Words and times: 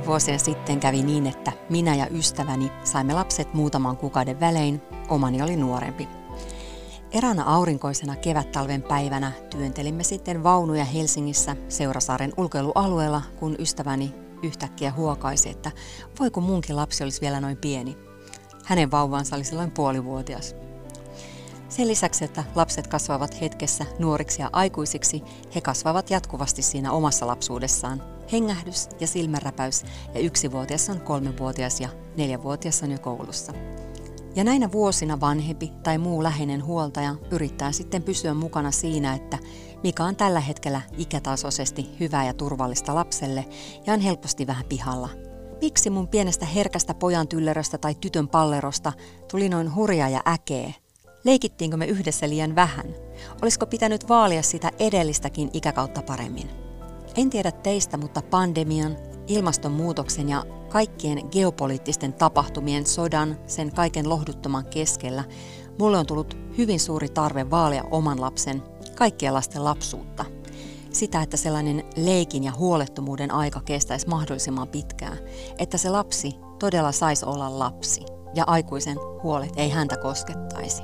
Joitakin 0.00 0.12
vuosia 0.12 0.38
sitten 0.38 0.80
kävi 0.80 1.02
niin, 1.02 1.26
että 1.26 1.52
minä 1.70 1.94
ja 1.94 2.06
ystäväni 2.10 2.72
saimme 2.84 3.14
lapset 3.14 3.54
muutaman 3.54 3.96
kuukauden 3.96 4.40
välein, 4.40 4.82
omani 5.08 5.42
oli 5.42 5.56
nuorempi. 5.56 6.08
Eräänä 7.12 7.44
aurinkoisena 7.44 8.16
kevättalven 8.16 8.82
päivänä 8.82 9.32
työntelimme 9.50 10.04
sitten 10.04 10.42
vaunuja 10.42 10.84
Helsingissä 10.84 11.56
Seurasaaren 11.68 12.32
ulkoilualueella, 12.36 13.22
kun 13.38 13.56
ystäväni 13.58 14.14
yhtäkkiä 14.42 14.92
huokaisi, 14.92 15.48
että 15.48 15.70
voiko 16.20 16.40
munkin 16.40 16.76
lapsi 16.76 17.04
olisi 17.04 17.20
vielä 17.20 17.40
noin 17.40 17.56
pieni. 17.56 17.96
Hänen 18.64 18.90
vauvansa 18.90 19.36
oli 19.36 19.44
silloin 19.44 19.70
puolivuotias. 19.70 20.54
Sen 21.68 21.88
lisäksi, 21.88 22.24
että 22.24 22.44
lapset 22.54 22.86
kasvavat 22.86 23.40
hetkessä 23.40 23.86
nuoriksi 23.98 24.42
ja 24.42 24.50
aikuisiksi, 24.52 25.22
he 25.54 25.60
kasvavat 25.60 26.10
jatkuvasti 26.10 26.62
siinä 26.62 26.92
omassa 26.92 27.26
lapsuudessaan. 27.26 28.19
Hengähdys 28.32 28.88
ja 29.00 29.06
silmänräpäys 29.06 29.84
ja 30.14 30.20
yksivuotias 30.20 30.88
on 30.88 31.00
kolmevuotias 31.00 31.80
ja 31.80 31.88
neljävuotias 32.16 32.82
on 32.82 32.90
jo 32.90 32.98
koulussa. 32.98 33.52
Ja 34.36 34.44
näinä 34.44 34.72
vuosina 34.72 35.20
vanhempi 35.20 35.72
tai 35.82 35.98
muu 35.98 36.22
läheinen 36.22 36.64
huoltaja 36.64 37.16
yrittää 37.30 37.72
sitten 37.72 38.02
pysyä 38.02 38.34
mukana 38.34 38.70
siinä, 38.70 39.14
että 39.14 39.38
mikä 39.82 40.04
on 40.04 40.16
tällä 40.16 40.40
hetkellä 40.40 40.80
ikätasoisesti 40.98 41.90
hyvää 42.00 42.26
ja 42.26 42.34
turvallista 42.34 42.94
lapselle 42.94 43.44
ja 43.86 43.92
on 43.92 44.00
helposti 44.00 44.46
vähän 44.46 44.64
pihalla. 44.68 45.08
Miksi 45.60 45.90
mun 45.90 46.08
pienestä 46.08 46.46
herkästä 46.46 46.94
pojan 46.94 47.28
tylleröstä 47.28 47.78
tai 47.78 47.94
tytön 47.94 48.28
pallerosta 48.28 48.92
tuli 49.30 49.48
noin 49.48 49.74
hurja 49.74 50.08
ja 50.08 50.20
äkee? 50.28 50.74
Leikittiinkö 51.24 51.76
me 51.76 51.86
yhdessä 51.86 52.28
liian 52.28 52.54
vähän? 52.54 52.86
Olisiko 53.42 53.66
pitänyt 53.66 54.08
vaalia 54.08 54.42
sitä 54.42 54.70
edellistäkin 54.78 55.50
ikäkautta 55.52 56.02
paremmin? 56.02 56.69
En 57.16 57.30
tiedä 57.30 57.52
teistä, 57.52 57.96
mutta 57.96 58.22
pandemian, 58.22 58.96
ilmastonmuutoksen 59.26 60.28
ja 60.28 60.44
kaikkien 60.68 61.22
geopoliittisten 61.30 62.12
tapahtumien, 62.12 62.86
sodan, 62.86 63.36
sen 63.46 63.72
kaiken 63.72 64.08
lohduttoman 64.08 64.64
keskellä, 64.64 65.24
mulle 65.78 65.98
on 65.98 66.06
tullut 66.06 66.36
hyvin 66.58 66.80
suuri 66.80 67.08
tarve 67.08 67.50
vaalia 67.50 67.84
oman 67.90 68.20
lapsen, 68.20 68.62
kaikkien 68.94 69.34
lasten 69.34 69.64
lapsuutta. 69.64 70.24
Sitä, 70.90 71.22
että 71.22 71.36
sellainen 71.36 71.84
leikin 71.96 72.44
ja 72.44 72.52
huolettomuuden 72.58 73.30
aika 73.30 73.60
kestäisi 73.60 74.08
mahdollisimman 74.08 74.68
pitkään, 74.68 75.18
että 75.58 75.78
se 75.78 75.90
lapsi 75.90 76.36
todella 76.58 76.92
saisi 76.92 77.26
olla 77.26 77.58
lapsi 77.58 78.00
ja 78.34 78.44
aikuisen 78.46 78.96
huolet 79.22 79.52
ei 79.56 79.70
häntä 79.70 79.96
koskettaisi. 79.96 80.82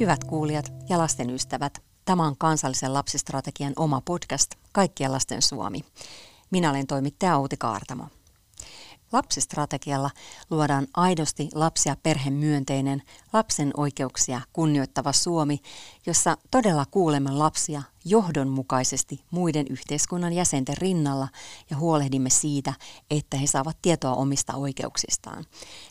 Hyvät 0.00 0.24
kuulijat 0.24 0.72
ja 0.88 0.98
lasten 0.98 1.30
ystävät, 1.30 1.85
tämä 2.06 2.26
on 2.26 2.36
kansallisen 2.36 2.94
lapsistrategian 2.94 3.72
oma 3.76 4.00
podcast 4.04 4.50
Kaikkien 4.72 5.12
lasten 5.12 5.42
Suomi. 5.42 5.84
Minä 6.50 6.70
olen 6.70 6.86
toimittaja 6.86 7.36
Outi 7.36 7.56
Kaartamo. 7.56 8.04
Lapsistrategialla 9.12 10.10
luodaan 10.50 10.86
aidosti 10.96 11.48
lapsi- 11.54 11.88
ja 11.88 11.96
perhemyönteinen, 12.02 13.02
lapsen 13.32 13.70
oikeuksia 13.76 14.40
kunnioittava 14.52 15.12
Suomi, 15.12 15.60
jossa 16.06 16.36
todella 16.50 16.86
kuulemme 16.90 17.30
lapsia 17.30 17.82
johdonmukaisesti 18.04 19.24
muiden 19.30 19.66
yhteiskunnan 19.70 20.32
jäsenten 20.32 20.76
rinnalla 20.76 21.28
ja 21.70 21.76
huolehdimme 21.76 22.30
siitä, 22.30 22.72
että 23.10 23.36
he 23.36 23.46
saavat 23.46 23.78
tietoa 23.82 24.14
omista 24.14 24.54
oikeuksistaan. 24.54 25.44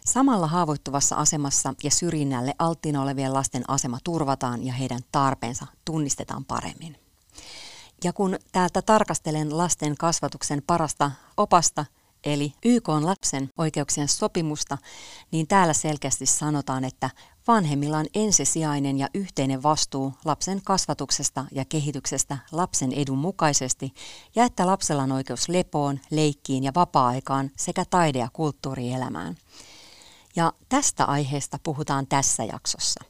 Samalla 0.06 0.47
haavoittuvassa 0.47 1.16
asemassa 1.16 1.73
ja 1.84 1.91
syrjinnälle 1.91 2.56
alttiina 2.59 3.01
olevien 3.01 3.34
lasten 3.34 3.69
asema 3.69 3.97
turvataan 4.03 4.66
ja 4.66 4.73
heidän 4.73 5.01
tarpeensa 5.11 5.66
tunnistetaan 5.85 6.45
paremmin. 6.45 6.97
Ja 8.03 8.13
kun 8.13 8.38
täältä 8.51 8.81
tarkastelen 8.81 9.57
lasten 9.57 9.97
kasvatuksen 9.97 10.63
parasta 10.67 11.11
opasta, 11.38 11.85
eli 12.25 12.53
YK 12.66 12.90
on 12.90 13.06
lapsen 13.06 13.50
oikeuksien 13.58 14.08
sopimusta, 14.08 14.78
niin 15.31 15.47
täällä 15.47 15.74
selkeästi 15.74 16.25
sanotaan, 16.25 16.84
että 16.84 17.09
vanhemmilla 17.47 17.97
on 17.97 18.06
ensisijainen 18.16 18.97
ja 18.97 19.08
yhteinen 19.13 19.63
vastuu 19.63 20.13
lapsen 20.25 20.62
kasvatuksesta 20.64 21.46
ja 21.52 21.66
kehityksestä 21.66 22.38
lapsen 22.52 22.94
edun 22.94 23.18
mukaisesti 23.18 23.94
ja 24.35 24.44
että 24.44 24.66
lapsella 24.66 25.03
on 25.03 25.12
oikeus 25.12 25.50
lepoon, 25.50 26.00
leikkiin 26.12 26.64
ja 26.64 26.72
vapaa-aikaan 26.75 27.52
sekä 27.58 27.85
taide- 27.90 28.19
ja 28.19 28.30
kulttuurielämään. 28.34 29.38
Ja 30.35 30.53
tästä 30.69 31.06
aiheesta 31.06 31.59
puhutaan 31.64 32.08
tässä 32.08 32.44
jaksossa. 32.44 33.03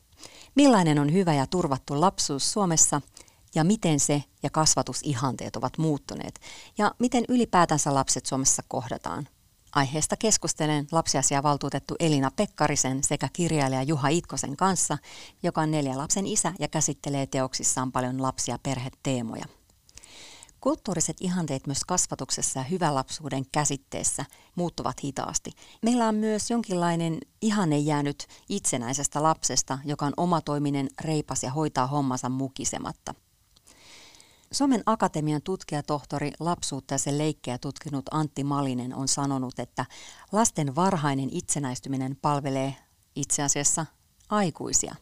Millainen 0.56 1.00
on 1.00 1.14
hyvä 1.14 1.34
ja 1.34 1.48
turvattu 1.48 2.02
lapsuus 2.02 2.54
Suomessa– 2.54 3.02
ja 3.56 3.64
miten 3.64 4.00
se 4.00 4.24
ja 4.44 4.50
kasvatusihanteet 4.50 5.56
ovat 5.56 5.78
muuttuneet 5.78 6.40
ja 6.78 6.92
miten 7.00 7.26
ylipäätänsä 7.30 7.94
lapset 7.94 8.26
Suomessa 8.26 8.64
kohdataan. 8.68 9.28
Aiheesta 9.76 10.18
keskustelen 10.18 10.88
lapsiasiavaltuutettu 10.92 11.96
Elina 12.00 12.32
Pekkarisen 12.36 13.04
sekä 13.04 13.30
kirjailija 13.34 13.84
Juha 13.84 14.08
Itkosen 14.08 14.58
kanssa, 14.58 14.98
joka 15.44 15.62
on 15.62 15.72
neljä 15.72 15.98
lapsen 15.98 16.28
isä 16.28 16.54
ja 16.60 16.68
käsittelee 16.68 17.28
teoksissaan 17.28 17.92
paljon 17.92 18.22
lapsia 18.22 18.56
ja 18.56 18.60
perheteemoja. 18.64 19.46
Kulttuuriset 20.62 21.18
ihanteet 21.20 21.68
myös 21.68 21.84
kasvatuksessa 21.88 22.60
ja 22.60 22.64
hyvän 22.64 22.96
lapsuuden 22.96 23.46
käsitteessä 23.52 24.26
muuttuvat 24.56 25.04
hitaasti. 25.04 25.52
Meillä 25.82 26.08
on 26.08 26.16
myös 26.16 26.50
jonkinlainen 26.52 27.18
ihanne 27.42 27.78
jäänyt 27.78 28.28
itsenäisestä 28.50 29.24
lapsesta, 29.24 29.80
joka 29.86 30.06
on 30.06 30.14
omatoiminen, 30.18 30.90
reipas 31.02 31.44
ja 31.44 31.52
hoitaa 31.52 31.88
hommansa 31.88 32.30
mukisematta. 32.30 33.16
Suomen 34.56 34.84
Akatemian 34.86 35.42
tutkijatohtori 35.42 36.32
lapsuutta 36.40 36.94
ja 36.94 36.98
sen 36.98 37.18
leikkejä 37.18 37.58
tutkinut 37.58 38.06
Antti 38.12 38.44
Malinen 38.44 38.96
on 38.96 39.08
sanonut, 39.08 39.60
että 39.60 39.86
lasten 40.32 40.76
varhainen 40.76 41.30
itsenäistyminen 41.32 42.18
palvelee 42.22 42.76
itse 43.16 43.44
asiassa 43.44 43.86
aikuisia. 44.30 44.96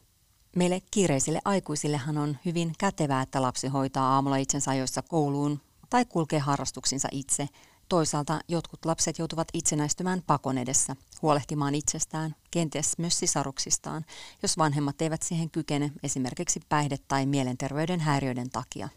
Meille 0.56 0.82
kiireisille 0.92 1.40
aikuisillehan 1.46 2.18
on 2.18 2.38
hyvin 2.46 2.74
kätevää, 2.80 3.22
että 3.22 3.42
lapsi 3.42 3.68
hoitaa 3.68 4.14
aamulla 4.14 4.38
itsensä 4.38 4.72
ajoissa 4.72 5.02
kouluun 5.02 5.60
tai 5.90 6.06
kulkee 6.06 6.40
harrastuksinsa 6.40 7.08
itse. 7.12 7.50
Toisaalta 7.90 8.40
jotkut 8.48 8.86
lapset 8.86 9.20
joutuvat 9.20 9.48
itsenäistymään 9.54 10.22
pakon 10.28 10.58
edessä, 10.58 10.96
huolehtimaan 11.22 11.76
itsestään, 11.76 12.36
kenties 12.52 12.98
myös 12.98 13.20
sisaruksistaan, 13.20 14.06
jos 14.42 14.58
vanhemmat 14.58 15.02
eivät 15.02 15.24
siihen 15.24 15.50
kykene 15.50 15.92
esimerkiksi 16.04 16.60
päihde- 16.70 17.04
tai 17.08 17.26
mielenterveyden 17.26 18.00
häiriöiden 18.00 18.50
takia. 18.50 18.90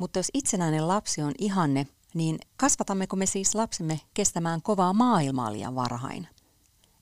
Mutta 0.00 0.18
jos 0.18 0.30
itsenäinen 0.34 0.88
lapsi 0.88 1.22
on 1.22 1.32
ihanne, 1.38 1.86
niin 2.14 2.38
kasvatammeko 2.56 3.16
me 3.16 3.26
siis 3.26 3.54
lapsemme 3.54 4.00
kestämään 4.14 4.62
kovaa 4.62 4.92
maailmaa 4.92 5.52
liian 5.52 5.74
varhain? 5.74 6.28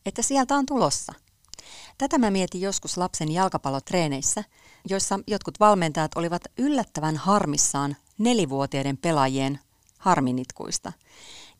Että 0.06 0.22
sieltä 0.22 0.54
on 0.54 0.66
tulossa. 0.66 1.12
Tätä 1.98 2.18
mä 2.18 2.30
mietin 2.30 2.60
joskus 2.60 2.96
lapsen 2.96 3.32
jalkapallotreeneissä, 3.32 4.44
joissa 4.88 5.20
jotkut 5.26 5.60
valmentajat 5.60 6.16
olivat 6.16 6.42
yllättävän 6.58 7.16
harmissaan 7.16 7.96
nelivuotiaiden 8.18 8.96
pelaajien 8.96 9.58
harminitkuista. 9.98 10.92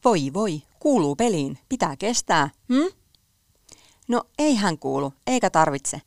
Voi 0.04 0.30
voi, 0.32 0.62
kuuluu 0.78 1.16
peliin, 1.16 1.58
pitää 1.68 1.96
kestää, 1.96 2.50
hm? 2.68 2.94
No 4.08 4.22
ei 4.38 4.54
hän 4.54 4.78
kuulu, 4.78 5.12
eikä 5.26 5.50
tarvitse. 5.50 6.02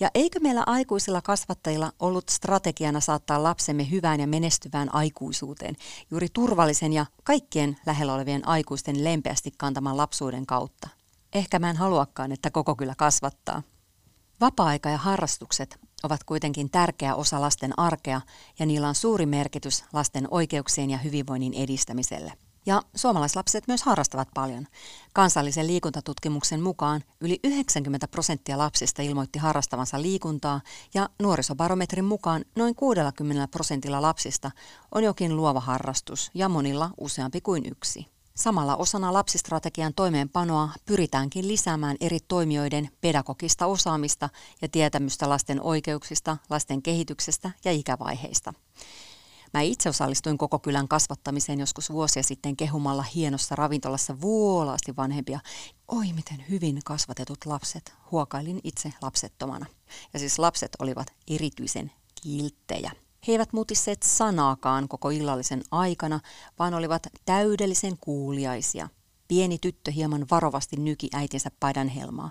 Ja 0.00 0.10
eikö 0.14 0.40
meillä 0.40 0.62
aikuisilla 0.66 1.22
kasvattajilla 1.22 1.92
ollut 1.98 2.28
strategiana 2.28 3.00
saattaa 3.00 3.42
lapsemme 3.42 3.90
hyvään 3.90 4.20
ja 4.20 4.26
menestyvään 4.26 4.94
aikuisuuteen 4.94 5.76
juuri 6.10 6.28
turvallisen 6.32 6.92
ja 6.92 7.06
kaikkien 7.24 7.76
lähellä 7.86 8.14
olevien 8.14 8.48
aikuisten 8.48 9.04
lempeästi 9.04 9.50
kantaman 9.56 9.96
lapsuuden 9.96 10.46
kautta? 10.46 10.88
Ehkä 11.32 11.58
mä 11.58 11.70
en 11.70 11.76
haluakaan, 11.76 12.32
että 12.32 12.50
koko 12.50 12.76
kyllä 12.76 12.94
kasvattaa. 12.96 13.62
Vapaa-aika 14.40 14.90
ja 14.90 14.98
harrastukset 14.98 15.78
ovat 16.02 16.24
kuitenkin 16.24 16.70
tärkeä 16.70 17.14
osa 17.14 17.40
lasten 17.40 17.78
arkea 17.78 18.20
ja 18.58 18.66
niillä 18.66 18.88
on 18.88 18.94
suuri 18.94 19.26
merkitys 19.26 19.84
lasten 19.92 20.28
oikeuksien 20.30 20.90
ja 20.90 20.98
hyvinvoinnin 20.98 21.54
edistämiselle. 21.54 22.32
Ja 22.66 22.82
suomalaislapset 22.94 23.64
myös 23.68 23.82
harrastavat 23.82 24.28
paljon. 24.34 24.66
Kansallisen 25.12 25.66
liikuntatutkimuksen 25.66 26.62
mukaan 26.62 27.04
yli 27.20 27.40
90 27.44 28.08
prosenttia 28.08 28.58
lapsista 28.58 29.02
ilmoitti 29.02 29.38
harrastavansa 29.38 30.02
liikuntaa 30.02 30.60
ja 30.94 31.08
nuorisobarometrin 31.22 32.04
mukaan 32.04 32.44
noin 32.56 32.74
60 32.74 33.48
prosentilla 33.48 34.02
lapsista 34.02 34.50
on 34.94 35.04
jokin 35.04 35.36
luova 35.36 35.60
harrastus 35.60 36.30
ja 36.34 36.48
monilla 36.48 36.90
useampi 36.98 37.40
kuin 37.40 37.66
yksi. 37.66 38.06
Samalla 38.34 38.76
osana 38.76 39.12
lapsistrategian 39.12 39.94
toimeenpanoa 39.94 40.68
pyritäänkin 40.86 41.48
lisäämään 41.48 41.96
eri 42.00 42.18
toimijoiden 42.28 42.90
pedagogista 43.00 43.66
osaamista 43.66 44.28
ja 44.62 44.68
tietämystä 44.68 45.28
lasten 45.28 45.62
oikeuksista, 45.62 46.36
lasten 46.50 46.82
kehityksestä 46.82 47.50
ja 47.64 47.72
ikävaiheista. 47.72 48.54
Mä 49.54 49.60
itse 49.60 49.88
osallistuin 49.88 50.38
koko 50.38 50.58
kylän 50.58 50.88
kasvattamiseen 50.88 51.60
joskus 51.60 51.90
vuosia 51.90 52.22
sitten 52.22 52.56
kehumalla 52.56 53.02
hienossa 53.02 53.56
ravintolassa 53.56 54.20
vuolaasti 54.20 54.96
vanhempia. 54.96 55.40
Oi 55.88 56.12
miten 56.12 56.44
hyvin 56.48 56.80
kasvatetut 56.84 57.46
lapset, 57.46 57.94
huokailin 58.10 58.60
itse 58.64 58.92
lapsettomana. 59.02 59.66
Ja 60.12 60.18
siis 60.18 60.38
lapset 60.38 60.76
olivat 60.78 61.12
erityisen 61.28 61.92
kilttejä. 62.22 62.92
He 63.26 63.32
eivät 63.32 63.52
mutisseet 63.52 64.02
sanaakaan 64.02 64.88
koko 64.88 65.10
illallisen 65.10 65.62
aikana, 65.70 66.20
vaan 66.58 66.74
olivat 66.74 67.06
täydellisen 67.24 67.98
kuuliaisia. 68.00 68.88
Pieni 69.28 69.58
tyttö 69.58 69.90
hieman 69.90 70.26
varovasti 70.30 70.76
nyki 70.76 71.08
äitinsä 71.14 71.50
paidan 71.60 71.88
helmaa. 71.88 72.30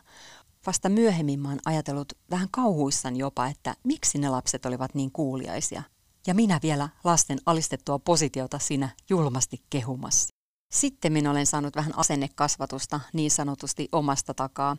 Vasta 0.65 0.89
myöhemmin 0.89 1.39
mä 1.39 1.49
oon 1.49 1.59
ajatellut 1.65 2.13
vähän 2.31 2.47
kauhuissan 2.51 3.15
jopa, 3.15 3.47
että 3.47 3.75
miksi 3.83 4.17
ne 4.17 4.29
lapset 4.29 4.65
olivat 4.65 4.95
niin 4.95 5.11
kuuliaisia. 5.11 5.83
Ja 6.27 6.33
minä 6.33 6.59
vielä 6.63 6.89
lasten 7.03 7.39
alistettua 7.45 7.99
positiota 7.99 8.59
siinä 8.59 8.89
julmasti 9.09 9.61
kehumassa. 9.69 10.29
Sitten 10.73 11.13
minä 11.13 11.31
olen 11.31 11.45
saanut 11.45 11.75
vähän 11.75 11.97
asennekasvatusta 11.97 12.99
niin 13.13 13.31
sanotusti 13.31 13.89
omasta 13.91 14.33
takaa, 14.33 14.77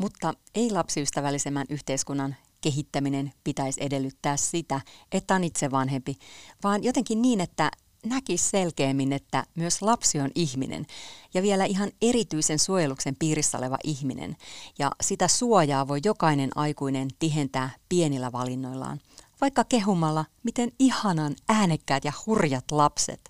mutta 0.00 0.34
ei 0.54 0.70
lapsiystävällisemmän 0.70 1.66
yhteiskunnan 1.68 2.36
kehittäminen 2.60 3.32
pitäisi 3.44 3.84
edellyttää 3.84 4.36
sitä, 4.36 4.80
että 5.12 5.34
on 5.34 5.44
itse 5.44 5.70
vanhempi, 5.70 6.16
vaan 6.64 6.84
jotenkin 6.84 7.22
niin, 7.22 7.40
että 7.40 7.70
näkisi 8.06 8.50
selkeämmin, 8.50 9.12
että 9.12 9.44
myös 9.54 9.82
lapsi 9.82 10.20
on 10.20 10.30
ihminen 10.34 10.86
ja 11.34 11.42
vielä 11.42 11.64
ihan 11.64 11.90
erityisen 12.02 12.58
suojeluksen 12.58 13.16
piirissä 13.18 13.58
oleva 13.58 13.76
ihminen. 13.84 14.36
Ja 14.78 14.90
sitä 15.00 15.28
suojaa 15.28 15.88
voi 15.88 16.00
jokainen 16.04 16.50
aikuinen 16.54 17.08
tihentää 17.18 17.70
pienillä 17.88 18.32
valinnoillaan, 18.32 19.00
vaikka 19.40 19.64
kehumalla, 19.64 20.24
miten 20.42 20.72
ihanan 20.78 21.36
äänekkäät 21.48 22.04
ja 22.04 22.12
hurjat 22.26 22.64
lapset. 22.70 23.20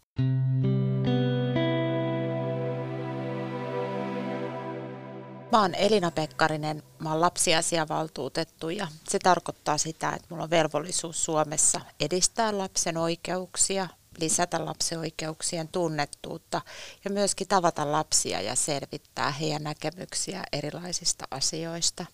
Mä 5.53 5.61
oon 5.61 5.75
Elina 5.75 6.11
Pekkarinen, 6.11 6.83
mä 6.99 7.11
oon 7.11 7.21
lapsiasiavaltuutettu 7.21 8.69
ja 8.69 8.89
se 9.09 9.19
tarkoittaa 9.19 9.79
sitä, 9.79 10.11
että 10.11 10.27
mulla 10.31 10.45
on 10.45 10.51
velvollisuus 10.51 11.25
Suomessa 11.25 11.81
edistää 12.01 12.59
lapsen 12.59 12.97
oikeuksia, 12.97 13.89
lisätä 14.21 14.65
lapsen 14.65 14.99
oikeuksien 14.99 15.69
tunnettuutta 15.69 16.61
ja 17.05 17.11
myöskin 17.11 17.49
tavata 17.49 17.93
lapsia 17.93 18.41
ja 18.41 18.55
selvittää 18.55 19.31
heidän 19.31 19.63
näkemyksiä 19.63 20.45
erilaisista 20.53 21.25
asioista. 21.31 22.07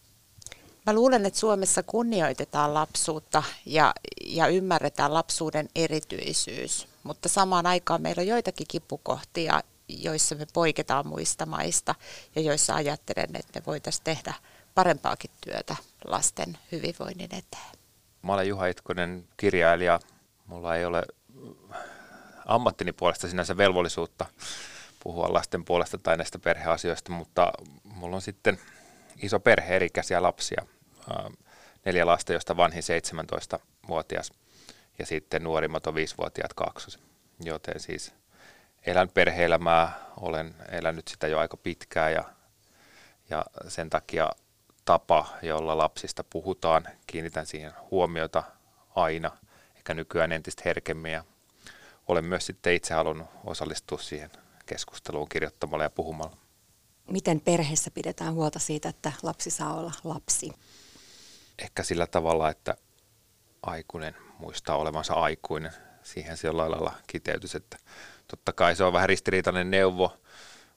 Mä 0.87 0.93
luulen, 0.93 1.27
että 1.27 1.41
Suomessa 1.41 1.83
kunnioitetaan 1.83 2.75
lapsuutta 2.75 3.43
ja, 3.67 3.95
ja 4.25 4.47
ymmärretään 4.47 5.15
lapsuuden 5.15 5.69
erityisyys, 5.75 6.89
mutta 7.03 7.29
samaan 7.29 7.67
aikaan 7.67 8.03
meillä 8.03 8.21
on 8.21 8.27
joitakin 8.27 8.67
kipukohtia, 8.71 9.63
joissa 9.89 10.35
me 10.35 10.47
poiketaan 10.53 11.07
muista 11.07 11.47
maista 11.47 11.95
ja 12.37 12.43
joissa 12.43 12.75
ajattelen, 12.75 13.29
että 13.35 13.61
me 13.61 13.67
voitaisiin 13.67 14.05
tehdä 14.05 14.35
parempaakin 14.75 15.31
työtä 15.41 15.77
lasten 16.05 16.59
hyvinvoinnin 16.73 17.35
eteen. 17.35 17.73
Mä 18.23 18.33
olen 18.33 18.49
Juha 18.49 18.67
Itkonen, 18.67 19.25
kirjailija. 19.37 20.01
Mulla 20.47 20.77
ei 20.77 20.85
ole 20.85 21.03
ammattini 22.47 22.93
puolesta 22.93 23.29
sinänsä 23.29 23.57
velvollisuutta 23.57 24.27
puhua 25.03 25.33
lasten 25.33 25.65
puolesta 25.65 25.99
tai 25.99 26.17
näistä 26.17 26.39
perheasioista, 26.39 27.13
mutta 27.13 27.53
mulla 27.85 28.17
on 28.17 28.23
sitten 28.23 28.59
iso 29.23 29.41
perhe, 29.41 29.77
erikäisiä 29.77 30.23
lapsia. 30.23 30.67
Neljä 31.85 32.07
lasta, 32.07 32.33
joista 32.33 32.57
vanhin 32.57 32.83
17-vuotias 32.83 34.33
ja 34.99 35.07
sitten 35.07 35.45
nuorimmat 35.45 35.87
on 35.87 35.95
5-vuotiaat 35.95 36.55
kaksoset. 36.55 37.01
Joten 37.45 37.81
siis 37.81 38.15
elän 38.87 39.09
perheelämää, 39.09 39.93
olen 40.17 40.55
elänyt 40.69 41.09
sitä 41.09 41.27
jo 41.27 41.39
aika 41.39 41.57
pitkään 41.57 42.13
ja, 42.13 42.25
ja 43.31 43.45
sen 43.69 43.91
takia 43.91 44.31
tapa, 44.85 45.29
jolla 45.43 45.79
lapsista 45.79 46.25
puhutaan, 46.25 46.89
kiinnitän 47.07 47.47
siihen 47.47 47.73
huomiota 47.91 48.43
aina, 48.95 49.31
ehkä 49.77 49.95
nykyään 49.95 50.33
entistä 50.33 50.63
herkemmin 50.65 51.13
ja 51.13 51.25
olen 52.09 52.25
myös 52.25 52.47
sitten 52.47 52.75
itse 52.75 52.95
halunnut 52.95 53.29
osallistua 53.45 53.99
siihen 53.99 54.31
keskusteluun 54.67 55.29
kirjoittamalla 55.29 55.85
ja 55.85 55.91
puhumalla. 55.91 56.37
Miten 57.11 57.41
perheessä 57.41 57.91
pidetään 57.91 58.35
huolta 58.35 58.59
siitä, 58.59 58.89
että 58.89 59.13
lapsi 59.23 59.51
saa 59.51 59.75
olla 59.75 59.93
lapsi? 60.05 60.53
Ehkä 61.59 61.83
sillä 61.83 62.07
tavalla, 62.07 62.51
että 62.51 62.77
aikuinen 63.63 64.17
muistaa 64.39 64.77
olevansa 64.77 65.15
aikuinen. 65.15 65.73
Siihen 66.03 66.37
se 66.37 66.47
jollain 66.49 66.71
lailla 66.71 66.93
kiteytys, 67.07 67.55
että 67.55 67.77
totta 68.29 68.53
kai 68.53 68.77
se 68.77 68.85
on 68.85 68.93
vähän 68.93 69.09
ristiriitainen 69.09 69.71
neuvo. 69.71 70.17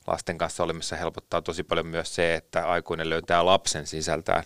Lasten 0.08 0.38
kanssa 0.38 0.64
olemassa 0.64 0.96
helpottaa 0.96 1.42
tosi 1.42 1.64
paljon 1.64 1.88
myös 1.88 2.16
se, 2.16 2.36
että 2.36 2.70
aikuinen 2.70 3.10
löytää 3.10 3.46
lapsen 3.46 3.88
sisältään, 3.88 4.44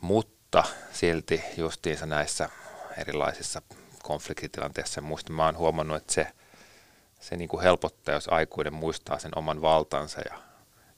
mutta 0.00 0.64
silti 0.92 1.42
justiinsa 1.56 2.06
näissä 2.06 2.48
erilaisissa 2.98 3.62
konfliktitilanteessa. 4.02 5.00
Muista 5.00 5.32
mä 5.32 5.44
oon 5.44 5.56
huomannut, 5.56 5.96
että 5.96 6.12
se, 6.12 6.26
se 7.20 7.36
niin 7.36 7.48
kuin 7.48 7.62
helpottaa, 7.62 8.14
jos 8.14 8.28
aikuinen 8.28 8.74
muistaa 8.74 9.18
sen 9.18 9.38
oman 9.38 9.62
valtansa 9.62 10.20
ja, 10.20 10.45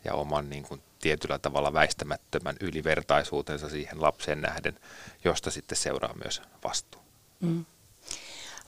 ja 0.09 0.15
oman 0.15 0.51
niin 0.51 0.63
kuin 0.63 0.83
tietyllä 0.99 1.39
tavalla 1.39 1.73
väistämättömän 1.73 2.57
ylivertaisuutensa 2.61 3.69
siihen 3.69 4.03
lapseen 4.03 4.41
nähden, 4.41 4.79
josta 5.25 5.51
sitten 5.51 5.79
seuraa 5.79 6.15
myös 6.25 6.43
vastuu. 6.65 7.01
Mm. 7.41 7.65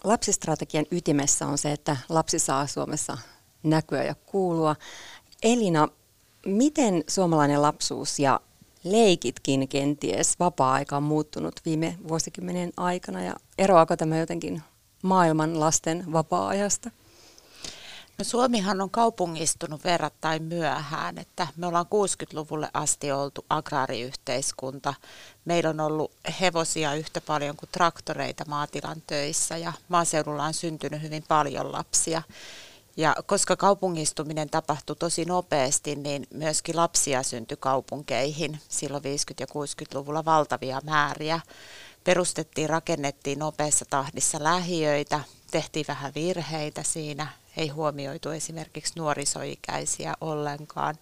Lapsistrategian 0.05 0.87
ytimessä 0.91 1.47
on 1.47 1.59
se, 1.59 1.73
että 1.73 1.97
lapsi 2.09 2.39
saa 2.39 2.67
Suomessa 2.67 3.19
näkyä 3.63 4.05
ja 4.05 4.15
kuulua. 4.15 4.77
Elina, 5.43 5.89
miten 6.47 7.05
suomalainen 7.09 7.63
lapsuus 7.63 8.19
ja 8.19 8.41
leikitkin 8.85 9.69
kenties 9.69 10.39
vapaa-aika 10.39 10.97
on 10.97 11.03
muuttunut 11.03 11.61
viime 11.65 11.99
vuosikymmenen 12.09 12.73
aikana 12.77 13.23
ja 13.23 13.35
eroako 13.59 13.97
tämä 13.97 14.19
jotenkin 14.19 14.63
maailman 15.03 15.61
lasten 15.61 16.13
vapaa-ajasta? 16.13 16.91
No 18.21 18.25
Suomihan 18.25 18.81
on 18.81 18.91
kaupungistunut 18.91 19.85
verrattain 19.85 20.43
myöhään, 20.43 21.19
että 21.19 21.47
me 21.57 21.67
ollaan 21.67 21.87
60-luvulle 21.87 22.71
asti 22.75 23.13
oltu 23.13 23.45
agraariyhteiskunta. 23.49 24.95
Meillä 25.45 25.71
on 25.71 25.81
ollut 25.81 26.13
hevosia 26.41 26.95
yhtä 26.95 27.21
paljon 27.21 27.57
kuin 27.57 27.69
traktoreita 27.73 28.45
maatilan 28.49 29.03
töissä 29.07 29.57
ja 29.57 29.73
maaseudulla 29.89 30.45
on 30.45 30.55
syntynyt 30.55 31.03
hyvin 31.03 31.25
paljon 31.29 31.73
lapsia. 31.73 32.23
Ja 32.97 33.17
koska 33.27 33.57
kaupungistuminen 33.57 34.51
tapahtui 34.51 34.97
tosi 34.97 35.25
nopeasti, 35.25 35.97
niin 35.97 36.27
myöskin 36.35 36.77
lapsia 36.77 37.23
syntyi 37.23 37.57
kaupunkeihin 37.61 38.61
silloin 38.69 39.05
50- 39.05 39.07
ja 39.41 39.47
60-luvulla 39.47 40.25
valtavia 40.25 40.81
määriä. 40.85 41.41
Perustettiin, 42.05 42.71
rakennettiin 42.71 43.39
nopeassa 43.39 43.85
tahdissa 43.91 44.45
lähiöitä, 44.45 45.21
tehtiin 45.51 45.87
vähän 45.89 46.13
virheitä 46.15 46.83
siinä, 46.83 47.27
ei 47.57 47.69
huomioitu 47.69 48.31
esimerkiksi 48.31 48.93
nuorisoikäisiä 48.97 50.15
ollenkaan. 50.21 50.99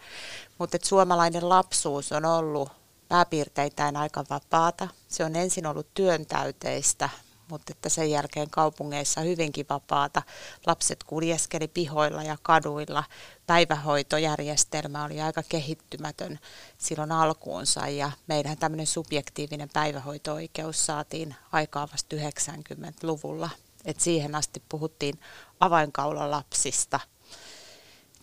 Mutta 0.59 0.78
suomalainen 0.83 1.49
lapsuus 1.49 2.12
on 2.12 2.25
ollut 2.25 2.69
pääpiirteitään 3.09 3.97
aika 3.97 4.25
vapaata. 4.31 4.88
Se 5.09 5.25
on 5.25 5.37
ensin 5.37 5.67
ollut 5.67 5.95
työntäyteistä, 5.95 7.09
mutta 7.50 7.73
että 7.73 7.88
sen 7.88 8.11
jälkeen 8.11 8.50
kaupungeissa 8.50 9.21
hyvinkin 9.21 9.67
vapaata. 9.71 10.23
Lapset 10.67 11.05
kuljeskeli 11.05 11.69
pihoilla 11.69 12.23
ja 12.23 12.37
kaduilla. 12.43 13.05
Päivähoitojärjestelmä 13.47 15.05
oli 15.05 15.21
aika 15.21 15.43
kehittymätön 15.49 16.38
silloin 16.78 17.12
alkuunsa 17.12 17.88
ja 17.88 18.11
meidän 18.26 18.59
tämmöinen 18.59 18.87
subjektiivinen 18.87 19.69
päivähoito-oikeus 19.73 20.87
saatiin 20.87 21.35
aikaa 21.52 21.88
vasta 21.93 22.17
90-luvulla. 22.17 23.50
Et 23.85 24.00
siihen 24.00 24.35
asti 24.35 24.62
puhuttiin 24.69 25.21
avainkaula-lapsista. 25.61 27.00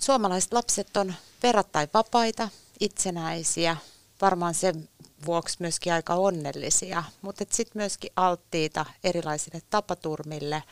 Suomalaiset 0.02 0.54
lapset 0.54 0.98
on 0.98 1.14
verrattain 1.44 1.90
vapaita, 1.94 2.50
itsenäisiä, 2.80 3.78
varmaan 4.22 4.54
sen 4.54 4.90
vuoksi 5.26 5.58
myöskin 5.60 5.94
aika 5.94 6.16
onnellisia, 6.16 7.04
mutta 7.22 7.46
sitten 7.50 7.80
myöskin 7.80 8.12
alttiita 8.16 8.86
erilaisille 9.04 9.62
tapaturmille 9.70 10.64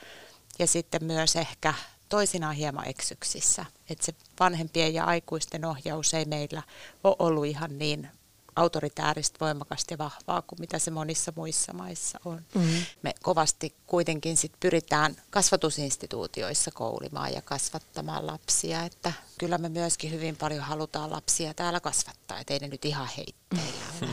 ja 0.59 0.67
sitten 0.67 1.03
myös 1.03 1.35
ehkä 1.35 1.73
toisinaan 2.09 2.55
hieman 2.55 2.87
eksyksissä. 2.87 3.65
Että 3.89 4.05
se 4.05 4.13
vanhempien 4.39 4.93
ja 4.93 5.05
aikuisten 5.05 5.65
ohjaus 5.65 6.13
ei 6.13 6.25
meillä 6.25 6.61
ole 7.03 7.15
ollut 7.19 7.45
ihan 7.45 7.77
niin 7.79 8.09
autoritääristä, 8.55 9.37
voimakasta 9.41 9.93
ja 9.93 9.97
vahvaa 9.97 10.41
kuin 10.41 10.59
mitä 10.59 10.79
se 10.79 10.91
monissa 10.91 11.33
muissa 11.35 11.73
maissa 11.73 12.19
on. 12.25 12.41
Mm-hmm. 12.55 12.83
Me 13.01 13.13
kovasti 13.21 13.75
kuitenkin 13.87 14.37
sit 14.37 14.51
pyritään 14.59 15.15
kasvatusinstituutioissa 15.29 16.71
koulimaan 16.71 17.33
ja 17.33 17.41
kasvattamaan 17.41 18.27
lapsia, 18.27 18.83
että 18.83 19.13
kyllä 19.39 19.57
me 19.57 19.69
myöskin 19.69 20.11
hyvin 20.11 20.35
paljon 20.35 20.61
halutaan 20.61 21.11
lapsia 21.11 21.53
täällä 21.53 21.79
kasvattaa, 21.79 22.39
ettei 22.39 22.59
ne 22.59 22.67
nyt 22.67 22.85
ihan 22.85 23.09
heitteillä 23.17 23.83
ole. 24.01 24.11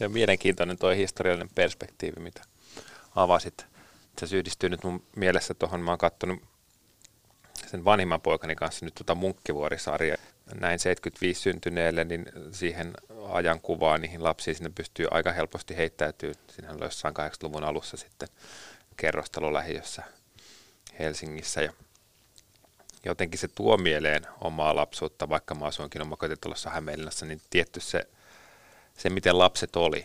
on 0.00 0.12
mielenkiintoinen 0.12 0.78
tuo 0.78 0.90
historiallinen 0.90 1.50
perspektiivi, 1.54 2.20
mitä 2.20 2.42
avasit. 3.14 3.66
Se 4.24 4.36
yhdistyy 4.36 4.68
nyt 4.68 4.84
mun 4.84 5.02
mielessä 5.16 5.54
tuohon, 5.54 5.80
mä 5.80 5.90
oon 5.90 5.98
katsonut 5.98 6.42
sen 7.66 7.84
vanhimman 7.84 8.20
poikani 8.20 8.54
kanssa 8.54 8.84
nyt 8.84 8.94
tuota 8.94 9.14
Munkkivuorisarja. 9.14 10.16
Näin 10.54 10.78
75 10.78 11.40
syntyneelle, 11.40 12.04
niin 12.04 12.26
siihen 12.52 12.92
ajankuvaan 13.28 14.00
niihin 14.00 14.24
lapsiin 14.24 14.54
sinne 14.54 14.70
pystyy 14.74 15.06
aika 15.10 15.32
helposti 15.32 15.76
heittäytyy. 15.76 16.32
Siinähän 16.50 16.76
oli 16.76 16.84
jossain 16.84 17.14
80-luvun 17.14 17.64
alussa 17.64 17.96
sitten 17.96 18.28
kerrostalolähiössä 18.96 20.02
Helsingissä 20.98 21.62
ja 21.62 21.72
jotenkin 23.04 23.38
se 23.38 23.48
tuo 23.48 23.76
mieleen 23.76 24.26
omaa 24.40 24.76
lapsuutta, 24.76 25.28
vaikka 25.28 25.54
mä 25.54 25.64
asuinkin 25.64 26.02
omakotitalossa 26.02 26.70
Hämeenlinnassa, 26.70 27.26
niin 27.26 27.40
tietty 27.50 27.80
se, 27.80 28.08
se, 28.96 29.10
miten 29.10 29.38
lapset 29.38 29.76
oli, 29.76 30.04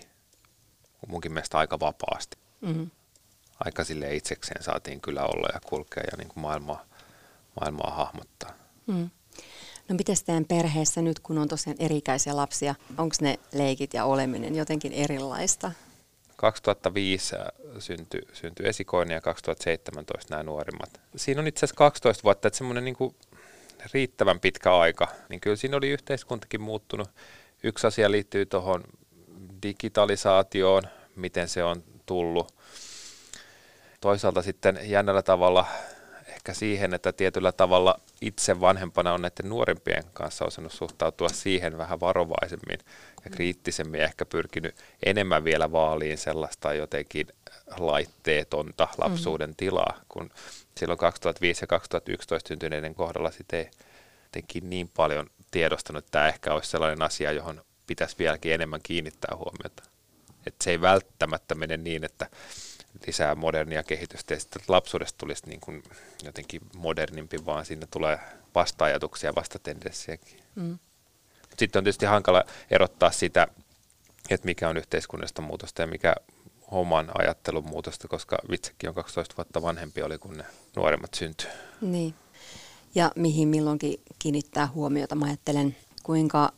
munkin 1.08 1.34
mielestä 1.34 1.58
aika 1.58 1.80
vapaasti. 1.80 2.38
Mm-hmm. 2.62 2.92
Aika 3.60 3.84
sille 3.84 4.16
itsekseen 4.16 4.64
saatiin 4.64 5.02
kyllä 5.02 5.24
olla 5.24 5.48
ja 5.54 5.60
kulkea 5.60 6.04
ja 6.12 6.18
niin 6.18 6.28
kuin 6.28 6.42
maailmaa, 6.42 6.86
maailmaa 7.60 7.92
hahmottaa. 7.96 8.54
Mm. 8.88 9.10
No 9.92 9.96
miten 9.98 10.16
teidän 10.26 10.46
perheessä 10.46 11.02
nyt, 11.02 11.20
kun 11.20 11.38
on 11.38 11.48
tosiaan 11.48 11.78
erikäisiä 11.80 12.36
lapsia, 12.36 12.76
onko 12.98 13.16
ne 13.22 13.40
leikit 13.54 13.94
ja 13.94 14.06
oleminen 14.06 14.56
jotenkin 14.56 14.94
erilaista? 14.94 15.72
2005 16.36 17.36
syntyi, 17.80 18.22
syntyi 18.34 18.68
esikoinen 18.68 19.16
ja 19.16 19.22
2017 19.22 20.34
nämä 20.34 20.44
nuorimmat. 20.44 21.02
Siinä 21.16 21.42
on 21.42 21.48
itse 21.48 21.60
asiassa 21.60 21.78
12 21.78 22.24
vuotta, 22.24 22.48
että 22.48 22.58
semmoinen 22.58 22.86
niin 22.86 22.96
kuin 22.96 23.16
riittävän 23.94 24.40
pitkä 24.40 24.78
aika, 24.78 25.08
niin 25.30 25.42
kyllä 25.42 25.56
siinä 25.56 25.78
oli 25.78 25.90
yhteiskuntakin 25.90 26.62
muuttunut. 26.62 27.10
Yksi 27.64 27.88
asia 27.88 28.12
liittyy 28.12 28.46
tuohon 28.46 28.84
digitalisaatioon, 29.64 30.84
miten 31.16 31.48
se 31.48 31.64
on 31.64 31.84
tullut. 32.06 32.56
Toisaalta 34.02 34.42
sitten 34.42 34.80
jännällä 34.84 35.22
tavalla 35.22 35.66
ehkä 36.42 36.54
siihen, 36.54 36.94
että 36.94 37.14
tietyllä 37.14 37.52
tavalla 37.52 38.00
itse 38.22 38.62
vanhempana 38.62 39.14
on 39.14 39.22
näiden 39.22 39.50
nuorempien 39.50 40.04
kanssa 40.14 40.46
osannut 40.46 40.74
suhtautua 40.74 41.30
siihen 41.30 41.78
vähän 41.78 42.00
varovaisemmin 42.00 42.80
ja 43.26 43.32
kriittisemmin 43.32 44.02
ehkä 44.02 44.26
pyrkinyt 44.26 44.76
enemmän 45.06 45.44
vielä 45.44 45.72
vaaliin 45.72 46.18
sellaista 46.18 46.74
jotenkin 46.74 47.28
laitteetonta 47.78 48.88
lapsuuden 48.98 49.50
mm. 49.50 49.56
tilaa, 49.58 50.00
kun 50.10 50.30
silloin 50.78 51.00
2005 51.00 51.64
ja 51.64 51.68
2011 51.68 52.48
syntyneiden 52.48 52.96
kohdalla 52.96 53.32
sitten 53.32 53.60
ei 53.60 53.70
jotenkin 54.24 54.70
niin 54.70 54.90
paljon 54.90 55.30
tiedostanut, 55.52 56.06
että 56.06 56.12
tämä 56.12 56.28
ehkä 56.28 56.54
olisi 56.54 56.70
sellainen 56.70 57.02
asia, 57.02 57.32
johon 57.32 57.62
pitäisi 57.88 58.16
vieläkin 58.20 58.54
enemmän 58.54 58.82
kiinnittää 58.84 59.36
huomiota. 59.36 59.84
Että 60.48 60.64
se 60.64 60.72
ei 60.72 60.82
välttämättä 60.82 61.56
mene 61.56 61.78
niin, 61.78 62.04
että 62.04 62.28
lisää 63.08 63.36
modernia 63.36 63.84
kehitystä 63.84 64.34
ja 64.34 64.40
sitten 64.40 64.62
lapsuudesta 64.68 65.18
tulisi 65.18 65.48
niin 65.48 65.60
kuin 65.60 65.84
jotenkin 66.24 66.62
modernimpi, 66.76 67.46
vaan 67.46 67.66
siinä 67.66 67.88
tulee 67.92 68.20
vasta-ajatuksia, 68.56 69.36
vastatendenssiäkin. 69.36 70.40
Mm. 70.56 70.80
Sitten 71.58 71.80
on 71.80 71.84
tietysti 71.84 72.06
hankala 72.06 72.44
erottaa 72.72 73.12
sitä, 73.12 73.48
että 74.30 74.46
mikä 74.46 74.70
on 74.70 74.78
yhteiskunnallista 74.78 75.42
muutosta 75.42 75.82
ja 75.82 75.88
mikä 75.88 76.16
oman 76.72 77.12
ajattelun 77.18 77.68
muutosta, 77.68 78.08
koska 78.08 78.38
vitsekin 78.50 78.90
on 78.90 78.96
12 78.96 79.36
vuotta 79.38 79.62
vanhempi 79.62 80.02
oli, 80.02 80.18
kun 80.18 80.38
ne 80.38 80.46
nuoremmat 80.76 81.14
syntyi. 81.14 81.50
Niin. 81.82 82.14
Ja 82.96 83.12
mihin 83.16 83.48
milloinkin 83.48 84.02
kiinnittää 84.20 84.68
huomiota. 84.68 85.16
Mä 85.16 85.26
ajattelen, 85.26 85.76
kuinka 86.04 86.52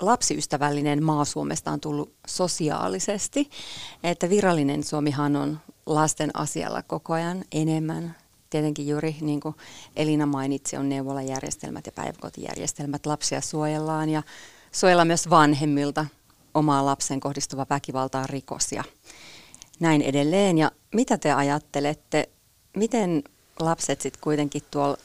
lapsiystävällinen 0.00 1.02
maa 1.02 1.24
Suomesta 1.24 1.70
on 1.70 1.80
tullut 1.80 2.12
sosiaalisesti, 2.26 3.50
että 4.02 4.30
virallinen 4.30 4.84
Suomihan 4.84 5.36
on 5.36 5.60
lasten 5.94 6.30
asialla 6.34 6.82
koko 6.82 7.12
ajan 7.12 7.44
enemmän. 7.52 8.16
Tietenkin 8.50 8.88
juuri 8.88 9.16
niin 9.20 9.40
kuin 9.40 9.54
Elina 9.96 10.26
mainitsi, 10.26 10.76
on 10.76 10.88
neuvolajärjestelmät 10.88 11.86
ja 11.86 11.92
päiväkotijärjestelmät. 11.92 13.06
Lapsia 13.06 13.40
suojellaan 13.40 14.08
ja 14.08 14.22
suojellaan 14.72 15.06
myös 15.06 15.30
vanhemmilta. 15.30 16.06
Omaa 16.54 16.84
lapsen 16.84 17.20
kohdistuva 17.20 17.66
väkivalta 17.70 18.18
on 18.18 18.28
rikos 18.28 18.72
ja 18.72 18.84
näin 19.80 20.02
edelleen. 20.02 20.58
Ja 20.58 20.70
mitä 20.94 21.18
te 21.18 21.32
ajattelette, 21.32 22.28
miten 22.76 23.24
lapset 23.60 24.00
sitten 24.00 24.20
kuitenkin 24.20 24.62
tuolla 24.70 24.96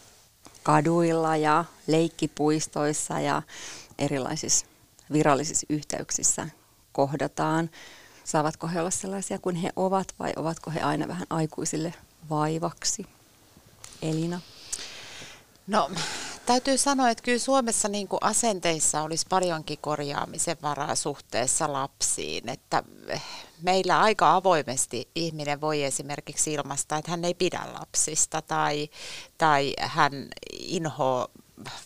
kaduilla 0.64 1.38
ja 1.38 1.66
leikkipuistoissa 1.88 3.20
ja 3.20 3.42
erilaisissa 3.98 4.66
virallisissa 5.12 5.66
yhteyksissä 5.70 6.50
kohdataan? 6.92 7.70
Saavatko 8.26 8.68
he 8.68 8.80
olla 8.80 8.92
sellaisia 8.92 9.40
kuin 9.40 9.56
he 9.56 9.70
ovat 9.76 10.08
vai 10.20 10.34
ovatko 10.36 10.72
he 10.72 10.80
aina 10.80 11.08
vähän 11.08 11.28
aikuisille 11.30 11.94
vaivaksi? 12.30 13.06
Elina? 14.02 14.42
No 15.68 15.92
täytyy 16.46 16.78
sanoa, 16.78 17.10
että 17.10 17.24
kyllä 17.24 17.40
Suomessa 17.40 17.88
niin 17.88 18.08
kuin 18.08 18.20
asenteissa 18.22 19.02
olisi 19.02 19.26
paljonkin 19.30 19.78
korjaamisen 19.82 20.58
varaa 20.62 20.96
suhteessa 20.96 21.74
lapsiin. 21.74 22.50
Että 22.50 22.84
meillä 23.62 24.00
aika 24.00 24.36
avoimesti 24.36 25.10
ihminen 25.16 25.62
voi 25.62 25.84
esimerkiksi 25.84 26.54
ilmaista, 26.54 26.98
että 26.98 27.12
hän 27.12 27.26
ei 27.26 27.34
pidä 27.34 27.62
lapsista 27.80 28.42
tai, 28.42 28.90
tai 29.38 29.74
hän 29.80 30.28
inhoaa 30.52 31.28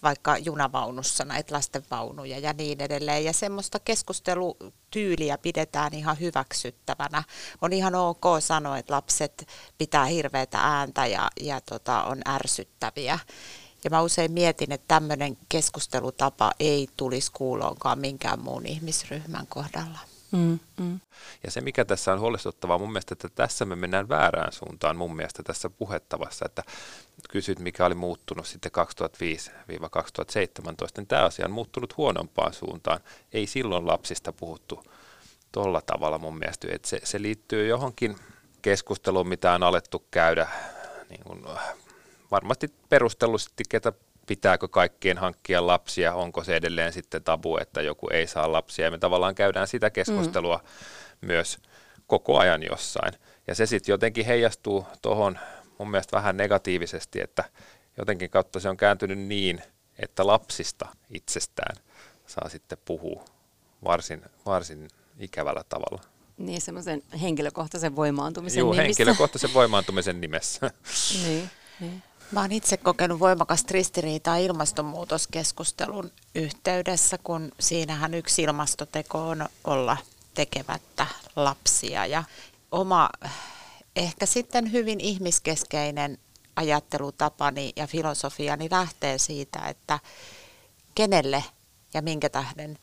vaikka 0.03 0.37
junavaunussa 0.37 1.25
näitä 1.25 1.55
lastenvaunuja 1.55 2.39
ja 2.39 2.53
niin 2.53 2.81
edelleen. 2.81 3.23
Ja 3.23 3.33
semmoista 3.33 3.79
keskustelutyyliä 3.79 5.37
pidetään 5.37 5.93
ihan 5.93 6.19
hyväksyttävänä. 6.19 7.23
On 7.61 7.73
ihan 7.73 7.95
ok 7.95 8.23
sanoa, 8.39 8.77
että 8.77 8.93
lapset 8.93 9.47
pitää 9.77 10.05
hirveätä 10.05 10.59
ääntä 10.59 11.05
ja, 11.05 11.29
ja 11.41 11.61
tota, 11.61 12.03
on 12.03 12.21
ärsyttäviä. 12.27 13.19
Ja 13.83 13.89
mä 13.89 14.01
usein 14.01 14.31
mietin, 14.31 14.71
että 14.71 14.87
tämmöinen 14.87 15.37
keskustelutapa 15.49 16.51
ei 16.59 16.87
tulisi 16.97 17.31
kuuloonkaan 17.31 17.99
minkään 17.99 18.39
muun 18.43 18.65
ihmisryhmän 18.65 19.47
kohdalla. 19.47 19.99
Mm, 20.31 20.59
mm. 20.79 20.99
Ja 21.43 21.51
se, 21.51 21.61
mikä 21.61 21.85
tässä 21.85 22.13
on 22.13 22.19
huolestuttavaa 22.19 22.77
mun 22.77 22.91
mielestä, 22.91 23.13
että 23.13 23.29
tässä 23.29 23.65
me 23.65 23.75
mennään 23.75 24.09
väärään 24.09 24.51
suuntaan 24.51 24.95
mun 24.97 25.15
mielestä 25.15 25.43
tässä 25.43 25.69
puhettavassa, 25.69 26.45
että 26.45 26.63
kysyt, 27.29 27.59
mikä 27.59 27.85
oli 27.85 27.95
muuttunut 27.95 28.47
sitten 28.47 28.71
2005-2017, 28.71 28.81
niin 30.97 31.07
tämä 31.07 31.25
asia 31.25 31.45
on 31.45 31.51
muuttunut 31.51 31.97
huonompaan 31.97 32.53
suuntaan. 32.53 32.99
Ei 33.33 33.47
silloin 33.47 33.87
lapsista 33.87 34.33
puhuttu 34.33 34.83
tuolla 35.51 35.81
tavalla 35.81 36.17
mun 36.17 36.37
mielestä, 36.37 36.67
että 36.71 36.87
se, 36.87 36.99
se 37.03 37.21
liittyy 37.21 37.67
johonkin 37.67 38.15
keskusteluun, 38.61 39.27
mitä 39.27 39.51
on 39.53 39.63
alettu 39.63 40.05
käydä 40.11 40.47
niin 41.09 41.23
kuin, 41.23 41.45
varmasti 42.31 42.73
perustellusti, 42.89 43.63
ketä 43.69 43.93
pitääkö 44.29 44.67
kaikkien 44.67 45.17
hankkia 45.17 45.67
lapsia, 45.67 46.13
onko 46.13 46.43
se 46.43 46.55
edelleen 46.55 46.93
sitten 46.93 47.23
tabu, 47.23 47.57
että 47.57 47.81
joku 47.81 48.09
ei 48.09 48.27
saa 48.27 48.51
lapsia. 48.51 48.85
Ja 48.85 48.91
me 48.91 48.97
tavallaan 48.97 49.35
käydään 49.35 49.67
sitä 49.67 49.89
keskustelua 49.89 50.57
mm. 50.57 51.27
myös 51.27 51.57
koko 52.07 52.37
ajan 52.37 52.63
jossain. 52.63 53.13
Ja 53.47 53.55
se 53.55 53.65
sitten 53.65 53.93
jotenkin 53.93 54.25
heijastuu 54.25 54.85
tuohon 55.01 55.39
mun 55.77 55.91
mielestä 55.91 56.17
vähän 56.17 56.37
negatiivisesti, 56.37 57.21
että 57.21 57.43
jotenkin 57.97 58.29
kautta 58.29 58.59
se 58.59 58.69
on 58.69 58.77
kääntynyt 58.77 59.19
niin, 59.19 59.61
että 59.99 60.27
lapsista 60.27 60.87
itsestään 61.09 61.75
saa 62.27 62.49
sitten 62.49 62.77
puhua 62.85 63.25
varsin, 63.83 64.21
varsin 64.45 64.87
ikävällä 65.19 65.63
tavalla. 65.69 66.01
Niin, 66.37 66.61
semmoisen 66.61 67.03
henkilökohtaisen 67.21 67.95
voimaantumisen 67.95 68.59
Joo, 68.59 68.71
nimissä. 68.71 68.83
henkilökohtaisen 68.83 69.53
voimaantumisen 69.53 70.21
nimessä. 70.21 70.71
niin, 71.23 71.49
niin. 71.79 72.03
Mä 72.31 72.41
oon 72.41 72.51
itse 72.51 72.77
kokenut 72.77 73.19
voimakasta 73.19 73.73
ristiriitaa 73.73 74.37
ilmastonmuutoskeskustelun 74.37 76.11
yhteydessä, 76.35 77.17
kun 77.23 77.51
siinähän 77.59 78.13
yksi 78.13 78.41
ilmastoteko 78.41 79.27
on 79.27 79.49
olla 79.63 79.97
tekevättä 80.33 81.07
lapsia. 81.35 82.05
Ja 82.05 82.23
oma 82.71 83.09
ehkä 83.95 84.25
sitten 84.25 84.71
hyvin 84.71 84.99
ihmiskeskeinen 84.99 86.17
ajattelutapani 86.55 87.73
ja 87.75 87.87
filosofiani 87.87 88.67
lähtee 88.71 89.17
siitä, 89.17 89.59
että 89.59 89.99
kenelle 90.95 91.43
ja 91.93 92.01
minkä 92.01 92.29
tähden 92.29 92.77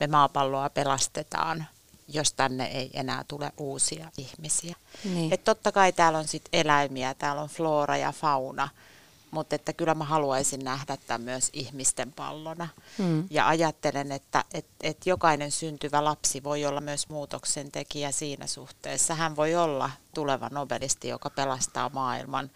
me 0.00 0.06
maapalloa 0.06 0.70
pelastetaan, 0.70 1.66
jos 2.08 2.32
tänne 2.32 2.66
ei 2.66 2.90
enää 2.94 3.24
tule 3.28 3.52
uusia 3.56 4.10
ihmisiä. 4.18 4.76
Niin. 5.04 5.32
Et 5.32 5.44
totta 5.44 5.72
kai 5.72 5.92
täällä 5.92 6.18
on 6.18 6.28
sit 6.28 6.48
eläimiä, 6.52 7.14
täällä 7.14 7.42
on 7.42 7.48
flora 7.48 7.96
ja 7.96 8.12
fauna– 8.12 8.68
mutta 9.36 9.56
että 9.56 9.72
kyllä 9.72 9.94
mä 9.94 10.04
haluaisin 10.04 10.64
nähdä 10.64 10.96
tämän 11.06 11.20
myös 11.20 11.50
ihmisten 11.52 12.12
pallona. 12.12 12.68
Mm. 12.98 13.26
Ja 13.30 13.48
ajattelen, 13.48 14.12
että 14.12 14.44
et, 14.54 14.66
et 14.82 15.06
jokainen 15.06 15.50
syntyvä 15.50 16.04
lapsi 16.04 16.44
voi 16.44 16.64
olla 16.64 16.80
myös 16.80 17.08
muutoksen 17.08 17.72
tekijä 17.72 18.12
siinä 18.12 18.46
suhteessa. 18.46 19.14
Hän 19.14 19.36
voi 19.36 19.54
olla 19.54 19.90
tuleva 20.14 20.48
nobelisti, 20.52 21.08
joka 21.08 21.30
pelastaa 21.30 21.90
maailman. 21.92 22.50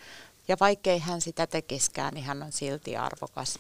Ja 0.48 0.56
vaikkei 0.60 0.98
hän 0.98 1.20
sitä 1.20 1.46
tekiskään, 1.46 2.14
niin 2.14 2.24
hän 2.24 2.42
on 2.42 2.52
silti 2.52 2.96
arvokas. 2.96 3.58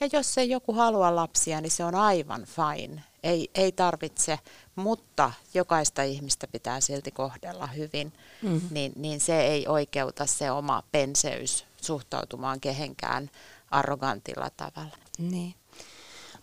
Ja 0.00 0.08
jos 0.12 0.38
ei 0.38 0.50
joku 0.50 0.72
halua 0.72 1.16
lapsia, 1.16 1.60
niin 1.60 1.70
se 1.70 1.84
on 1.84 1.94
aivan 1.94 2.44
fine. 2.44 3.02
Ei, 3.22 3.50
ei 3.54 3.72
tarvitse, 3.72 4.38
mutta 4.76 5.32
jokaista 5.54 6.02
ihmistä 6.02 6.46
pitää 6.46 6.80
silti 6.80 7.10
kohdella 7.10 7.66
hyvin. 7.66 8.12
Mm. 8.42 8.60
Niin, 8.70 8.92
niin 8.96 9.20
se 9.20 9.40
ei 9.40 9.66
oikeuta 9.66 10.26
se 10.26 10.50
oma 10.50 10.82
penseys 10.92 11.64
suhtautumaan 11.82 12.60
kehenkään 12.60 13.30
arrogantilla 13.70 14.50
tavalla. 14.56 14.96
Niin. 15.18 15.54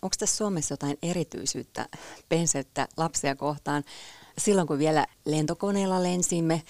Onko 0.02 0.14
tässä 0.18 0.36
Suomessa 0.36 0.72
jotain 0.72 0.98
erityisyyttä, 1.02 1.86
penseyttä 2.28 2.88
lapsia 2.96 3.36
kohtaan? 3.36 3.84
Silloin 4.38 4.66
kun 4.66 4.78
vielä 4.78 5.06
lentokoneella 5.24 6.02
lensimme 6.02 6.62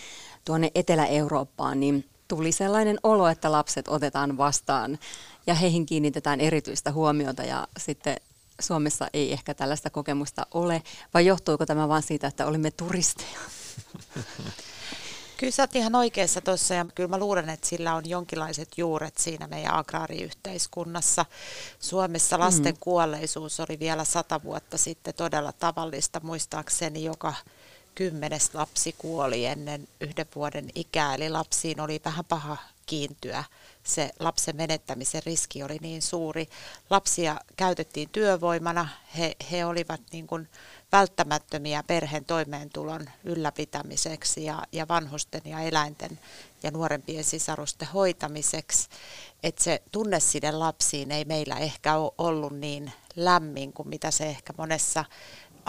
tuonne 0.45 0.71
Etelä-Eurooppaan, 0.75 1.81
niin 1.81 2.05
tuli 2.29 2.52
sellainen 2.52 2.99
olo, 3.02 3.29
että 3.29 3.52
lapset 3.52 3.88
otetaan 3.88 4.37
vastaan 4.37 4.99
ja 5.47 5.55
heihin 5.55 5.87
kiinnitetään 5.87 6.40
erityistä 6.40 6.93
huomiota 6.93 7.43
ja 7.43 7.69
sitten 7.79 8.17
Suomessa 8.61 9.09
ei 9.12 9.33
ehkä 9.33 9.55
tällaista 9.55 9.90
kokemusta 9.90 10.47
ole, 10.55 10.83
vai 11.14 11.26
johtuuko 11.26 11.67
tämä 11.67 11.88
vain 11.88 12.02
siitä, 12.02 12.26
että 12.26 12.47
olimme 12.47 12.71
turisteja? 12.71 13.38
Kyllä 15.40 15.50
sä 15.50 15.62
oot 15.62 15.76
ihan 15.76 15.95
oikeassa 15.95 16.40
tuossa 16.40 16.75
ja 16.75 16.87
kyllä 16.95 17.09
mä 17.09 17.19
luulen, 17.19 17.49
että 17.49 17.69
sillä 17.69 17.95
on 17.95 18.09
jonkinlaiset 18.09 18.69
juuret 18.76 19.19
siinä 19.19 19.47
meidän 19.47 19.75
agraariyhteiskunnassa. 19.75 21.26
Suomessa 21.79 22.38
lasten 22.38 22.75
mm. 22.75 22.79
kuolleisuus 22.81 23.61
oli 23.61 23.79
vielä 23.79 24.05
sata 24.05 24.43
vuotta 24.43 24.79
sitten 24.79 25.14
todella 25.14 25.52
tavallista. 25.52 26.21
Muistaakseni 26.23 27.05
joka 27.05 27.35
kymmenes 27.95 28.55
lapsi 28.55 28.95
kuoli 28.99 29.47
ennen 29.47 29.88
yhden 30.00 30.26
vuoden 30.35 30.71
ikää, 30.75 31.14
eli 31.14 31.31
lapsiin 31.31 31.81
oli 31.81 32.00
vähän 32.05 32.25
paha 32.25 32.57
kiintyä. 32.87 33.45
Se 33.85 34.11
lapsen 34.19 34.57
menettämisen 34.57 35.23
riski 35.27 35.63
oli 35.63 35.79
niin 35.81 36.03
suuri. 36.03 36.49
Lapsia 36.91 37.41
käytettiin 37.57 38.09
työvoimana, 38.09 38.89
he, 39.19 39.37
he 39.51 39.65
olivat 39.65 40.01
niin 40.13 40.27
kuin 40.27 40.49
välttämättömiä 40.93 41.83
perheen 41.83 42.25
toimeentulon 42.25 43.11
ylläpitämiseksi 43.25 44.45
ja, 44.45 44.63
ja 44.73 44.89
vanhusten 44.89 45.43
ja 45.45 45.61
eläinten 45.61 46.19
ja 46.63 46.71
nuorempien 46.71 47.25
sisarusten 47.25 47.89
hoitamiseksi. 47.89 48.89
Että 49.43 49.65
se 49.65 49.83
tunneside 49.93 50.53
lapsiin 50.53 51.11
ei 51.11 51.25
meillä 51.25 51.57
ehkä 51.57 51.97
ole 51.97 52.13
ollut 52.19 52.53
niin 52.53 52.93
lämmin 53.17 53.73
kuin 53.73 53.89
mitä 53.89 54.11
se 54.11 54.27
ehkä 54.27 54.53
monessa 54.59 55.05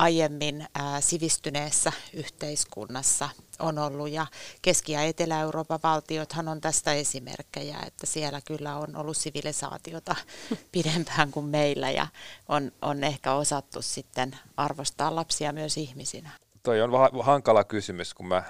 aiemmin 0.02 0.68
sivistyneessä 1.00 1.92
yhteiskunnassa 2.14 3.30
on 3.60 3.78
ollut. 3.78 4.10
Ja 4.10 4.26
Keski- 4.62 4.92
ja 4.92 5.02
Etelä-Euroopan 5.02 5.80
valtiothan 5.84 6.48
on 6.48 6.62
tästä 6.62 6.94
esimerkkejä, 6.94 7.78
että 7.88 8.06
siellä 8.06 8.42
kyllä 8.46 8.76
on 8.76 8.96
ollut 8.96 9.18
sivilisaatiota 9.18 10.16
pidempään 10.72 11.32
kuin 11.32 11.46
meillä 11.46 11.92
ja 11.92 12.08
on, 12.48 12.72
on 12.82 13.04
ehkä 13.04 13.34
osattu 13.34 13.82
sitten 13.82 14.38
arvostaa 14.58 15.16
lapsia 15.16 15.54
myös 15.54 15.78
ihmisinä. 15.78 16.30
Toi 16.64 16.82
on 16.82 16.92
vähän 16.92 17.10
hankala 17.24 17.64
kysymys, 17.64 18.14
kun 18.14 18.28
mä 18.28 18.44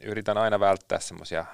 yritän 0.00 0.38
aina 0.38 0.60
välttää 0.60 1.00
semmoisia 1.00 1.44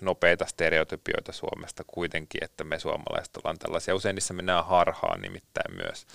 nopeita 0.00 0.46
stereotypioita 0.46 1.32
Suomesta 1.32 1.84
kuitenkin, 1.86 2.44
että 2.44 2.64
me 2.64 2.78
suomalaiset 2.78 3.36
ollaan 3.36 3.58
tällaisia. 3.58 3.94
Usein 3.94 4.14
niissä 4.14 4.34
mennään 4.34 4.66
harhaan 4.66 5.20
nimittäin 5.20 5.76
myös. 5.76 6.06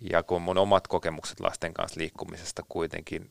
Ja 0.00 0.22
kun 0.22 0.42
mun 0.42 0.58
omat 0.58 0.88
kokemukset 0.88 1.40
lasten 1.40 1.74
kanssa 1.74 2.00
liikkumisesta 2.00 2.62
kuitenkin, 2.68 3.30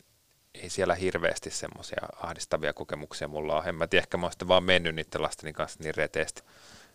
ei 0.53 0.69
siellä 0.69 0.95
hirveästi 0.95 1.51
semmoisia 1.51 2.01
ahdistavia 2.21 2.73
kokemuksia 2.73 3.27
mulla 3.27 3.55
ole. 3.55 3.63
En 3.65 3.75
mä 3.75 3.87
tiedä, 3.87 4.03
ehkä 4.03 4.17
mä 4.17 4.25
oon 4.25 4.47
vaan 4.47 4.63
mennyt 4.63 4.95
niiden 4.95 5.21
lasteni 5.21 5.53
kanssa 5.53 5.79
niin 5.83 5.95
reteesti. 5.95 6.41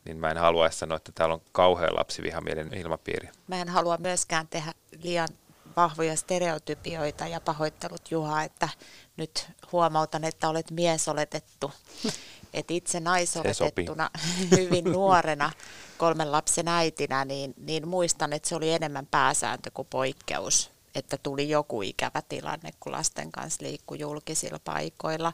Niin 0.05 0.17
mä 0.17 0.31
en 0.31 0.37
halua 0.37 0.71
sanoa, 0.71 0.97
että 0.97 1.13
täällä 1.15 1.35
on 1.35 1.43
kauhean 1.53 1.97
lapsivihamielinen 1.97 2.79
ilmapiiri. 2.79 3.29
Mä 3.47 3.61
en 3.61 3.69
halua 3.69 3.97
myöskään 3.97 4.49
tehdä 4.49 4.73
liian 5.03 5.29
vahvoja 5.77 6.17
stereotypioita 6.17 7.27
ja 7.27 7.41
pahoittelut 7.41 8.11
Juha, 8.11 8.43
että 8.43 8.69
nyt 9.17 9.49
huomautan, 9.73 10.25
että 10.25 10.49
olet 10.49 10.71
miesoletettu. 10.71 11.73
Et 12.55 12.71
itse 12.71 13.01
naisoletettuna 13.01 14.11
hyvin 14.57 14.85
nuorena 14.85 15.51
kolmen 16.05 16.33
lapsen 16.33 16.69
äitinä, 16.69 17.25
niin, 17.25 17.55
niin 17.57 17.89
muistan, 17.89 18.33
että 18.33 18.49
se 18.49 18.57
oli 18.57 18.73
enemmän 18.73 19.07
pääsääntö 19.07 19.71
kuin 19.71 19.89
poikkeus 19.91 20.75
että 20.95 21.19
tuli 21.23 21.49
joku 21.49 21.83
ikävä 21.83 22.23
tilanne, 22.29 22.71
kun 22.81 22.93
lasten 22.93 23.33
kanssa 23.33 23.65
liikkui 23.65 23.99
julkisilla 23.99 24.59
paikoilla. 24.65 25.33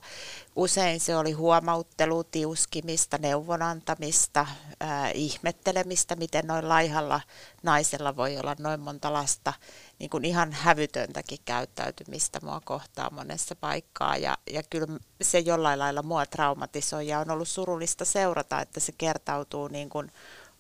Usein 0.56 1.00
se 1.00 1.16
oli 1.16 1.32
huomauttelu, 1.32 2.24
tiuskimista, 2.24 3.18
neuvonantamista, 3.18 4.40
äh, 4.82 5.10
ihmettelemistä, 5.14 6.16
miten 6.16 6.46
noin 6.46 6.68
laihalla 6.68 7.20
naisella 7.62 8.16
voi 8.16 8.38
olla 8.38 8.56
noin 8.58 8.80
monta 8.80 9.12
lasta. 9.12 9.52
Niin 9.98 10.10
kuin 10.10 10.24
ihan 10.24 10.52
hävytöntäkin 10.52 11.38
käyttäytymistä 11.44 12.38
mua 12.42 12.60
kohtaa 12.64 13.10
monessa 13.10 13.56
paikkaa. 13.56 14.16
Ja, 14.16 14.38
ja 14.50 14.62
kyllä 14.70 14.98
se 15.22 15.38
jollain 15.38 15.78
lailla 15.78 16.02
mua 16.02 16.26
traumatisoi 16.26 17.06
ja 17.06 17.18
on 17.18 17.30
ollut 17.30 17.48
surullista 17.48 18.04
seurata, 18.04 18.60
että 18.60 18.80
se 18.80 18.92
kertautuu 18.98 19.68
niin 19.68 19.88
kuin 19.88 20.12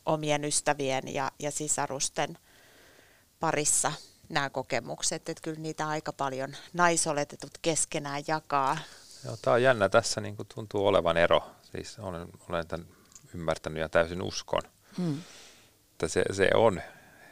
omien 0.06 0.44
ystävien 0.44 1.14
ja, 1.14 1.30
ja 1.38 1.50
sisarusten 1.50 2.38
parissa 3.40 3.92
nämä 4.28 4.50
kokemukset, 4.50 5.28
että 5.28 5.42
kyllä 5.42 5.60
niitä 5.60 5.88
aika 5.88 6.12
paljon 6.12 6.56
naisoletetut 6.72 7.50
keskenään 7.62 8.22
jakaa. 8.26 8.78
Joo, 9.24 9.36
tämä 9.42 9.54
on 9.54 9.62
jännä. 9.62 9.88
Tässä 9.88 10.20
niin 10.20 10.36
kuin 10.36 10.48
tuntuu 10.54 10.86
olevan 10.86 11.16
ero. 11.16 11.42
Siis 11.62 11.98
olen, 11.98 12.28
olen 12.48 12.66
tämän 12.66 12.86
ymmärtänyt 13.34 13.80
ja 13.80 13.88
täysin 13.88 14.22
uskon. 14.22 14.62
Hmm. 14.96 15.22
Että 15.92 16.08
se, 16.08 16.22
se 16.32 16.50
on 16.54 16.82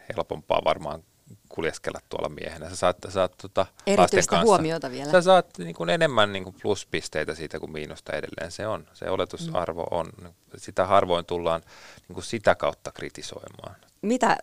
helpompaa 0.09 0.61
varmaan 0.65 1.05
kuljeskella 1.49 2.01
tuolla 2.09 2.29
miehenä. 2.29 2.69
Sä 2.69 2.77
saat, 2.77 2.97
saat 3.09 3.33
tota, 3.43 3.67
lasten 3.97 4.27
kanssa, 4.27 4.47
huomiota 4.47 4.91
vielä. 4.91 5.11
Sä 5.11 5.23
saat 5.23 5.47
niin 5.59 5.75
kuin 5.75 5.91
enemmän 5.91 6.33
niin 6.33 6.45
kuin 6.45 6.57
pluspisteitä 6.63 7.35
siitä 7.35 7.61
kuin 7.61 7.73
miinusta 7.73 8.13
edelleen. 8.13 8.53
Se 8.53 8.67
on. 8.67 8.87
Se 8.95 9.11
oletusarvo 9.11 9.83
mm. 9.83 9.99
on. 9.99 10.35
Sitä 10.57 10.87
harvoin 10.87 11.25
tullaan 11.25 11.61
niin 12.09 12.15
kuin 12.15 12.25
sitä 12.25 12.55
kautta 12.55 12.93
kritisoimaan. 12.93 13.77
Mitä 14.03 14.37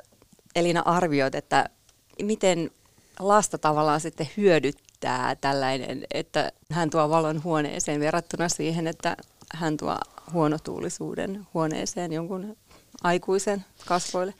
Elina 0.56 0.82
arvioit, 0.86 1.36
että 1.36 1.69
miten 2.21 2.71
lasta 3.19 3.58
tavallaan 3.58 4.02
sitten 4.02 4.30
hyödyttää 4.38 5.36
tällainen, 5.36 6.08
että 6.12 6.52
hän 6.71 6.89
tuo 6.89 7.10
valon 7.10 7.43
huoneeseen 7.43 8.00
verrattuna 8.00 8.50
siihen, 8.50 8.88
että 8.88 9.17
hän 9.54 9.78
tuo 9.78 9.98
huonotuulisuuden 10.34 11.48
huoneeseen 11.54 12.13
jonkun 12.13 12.58
aikuisen 13.04 13.65
kasvoille? 13.86 14.34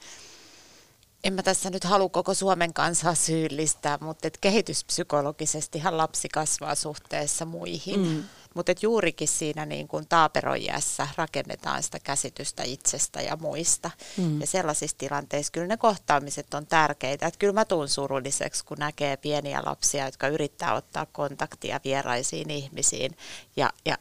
En 1.26 1.32
mä 1.32 1.42
tässä 1.42 1.70
nyt 1.70 1.84
halua 1.84 2.08
koko 2.08 2.34
Suomen 2.34 2.72
kansaa 2.72 3.14
syyllistää, 3.14 3.98
mutta 4.00 4.28
et 4.28 4.38
kehityspsykologisestihan 4.40 5.96
lapsi 5.96 6.28
kasvaa 6.28 6.74
suhteessa 6.74 7.44
muihin. 7.44 8.00
Mm. 8.00 8.24
Mutta 8.54 8.72
juurikin 8.82 9.28
siinä 9.28 9.66
niin 9.66 9.88
kun 9.88 10.06
taaperojässä 10.08 11.08
rakennetaan 11.16 11.82
sitä 11.82 11.98
käsitystä 12.00 12.62
itsestä 12.62 13.22
ja 13.22 13.36
muista. 13.36 13.90
Mm. 14.16 14.40
Ja 14.40 14.46
sellaisissa 14.46 14.98
tilanteissa 14.98 15.52
kyllä 15.52 15.66
ne 15.66 15.76
kohtaamiset 15.76 16.54
on 16.54 16.66
tärkeitä. 16.66 17.26
Et 17.26 17.36
kyllä 17.36 17.52
mä 17.52 17.64
tuun 17.64 17.88
surulliseksi, 17.88 18.64
kun 18.64 18.78
näkee 18.78 19.16
pieniä 19.16 19.62
lapsia, 19.64 20.04
jotka 20.04 20.28
yrittää 20.28 20.74
ottaa 20.74 21.06
kontaktia 21.06 21.80
vieraisiin 21.84 22.50
ihmisiin. 22.50 23.16
Ja, 23.56 23.70
ja 23.84 23.98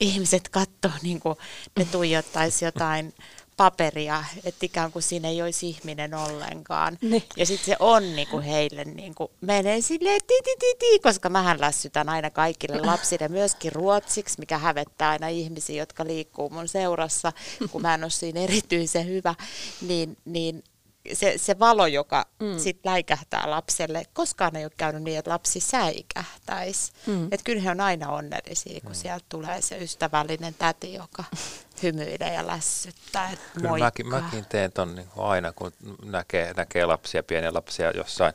ihmiset 0.00 0.48
katsoo, 0.48 0.98
niin 1.02 1.20
kuin 1.20 1.36
ne 1.78 1.84
tuijottaisi 1.84 2.64
jotain 2.64 3.14
paperia, 3.56 4.24
että 4.44 4.66
ikään 4.66 4.92
kuin 4.92 5.02
siinä 5.02 5.28
ei 5.28 5.42
olisi 5.42 5.68
ihminen 5.68 6.14
ollenkaan. 6.14 6.98
Ne. 7.02 7.22
Ja 7.36 7.46
sitten 7.46 7.66
se 7.66 7.76
on 7.78 8.16
niin 8.16 8.28
kuin 8.28 8.42
heille 8.42 8.84
niin 8.84 9.14
kuin 9.14 9.30
menee 9.40 9.80
silleen 9.80 10.20
ti, 10.26 10.34
ti, 10.44 10.56
ti, 10.58 10.74
ti, 10.78 10.98
koska 10.98 11.28
mähän 11.28 11.60
lässytän 11.60 12.08
aina 12.08 12.30
kaikille 12.30 12.80
lapsille 12.80 13.28
myöskin 13.28 13.72
ruotsiksi, 13.72 14.40
mikä 14.40 14.58
hävettää 14.58 15.10
aina 15.10 15.28
ihmisiä, 15.28 15.82
jotka 15.82 16.04
liikkuu 16.04 16.50
mun 16.50 16.68
seurassa, 16.68 17.32
kun 17.70 17.82
mä 17.82 17.94
en 17.94 18.04
ole 18.04 18.10
siinä 18.10 18.40
erityisen 18.40 19.06
hyvä, 19.06 19.34
niin, 19.80 20.16
niin 20.24 20.64
se, 21.12 21.38
se 21.38 21.58
valo, 21.58 21.86
joka 21.86 22.26
mm. 22.40 22.58
sit 22.58 22.78
läikähtää 22.84 23.50
lapselle, 23.50 24.04
koskaan 24.12 24.56
ei 24.56 24.64
ole 24.64 24.72
käynyt 24.76 25.02
niin, 25.02 25.18
että 25.18 25.30
lapsi 25.30 25.60
säikähtäisi. 25.60 26.92
Mm. 27.06 27.24
Että 27.24 27.44
kyllä 27.44 27.62
he 27.62 27.70
on 27.70 27.80
aina 27.80 28.08
onnellisia, 28.08 28.80
kun 28.80 28.90
mm. 28.90 28.94
sieltä 28.94 29.24
tulee 29.28 29.62
se 29.62 29.78
ystävällinen 29.78 30.54
täti, 30.54 30.94
joka 30.94 31.24
hymyilee 31.82 32.34
ja 32.34 32.46
lässyttää. 32.46 33.30
Kyllä 33.54 33.78
mäkin, 33.78 34.08
mäkin 34.08 34.46
teen 34.48 34.72
ton 34.72 34.94
niin 34.94 35.08
aina, 35.16 35.52
kun 35.52 35.72
näkee, 36.04 36.52
näkee 36.56 36.86
lapsia, 36.86 37.22
pieniä 37.22 37.54
lapsia 37.54 37.90
jossain. 37.90 38.34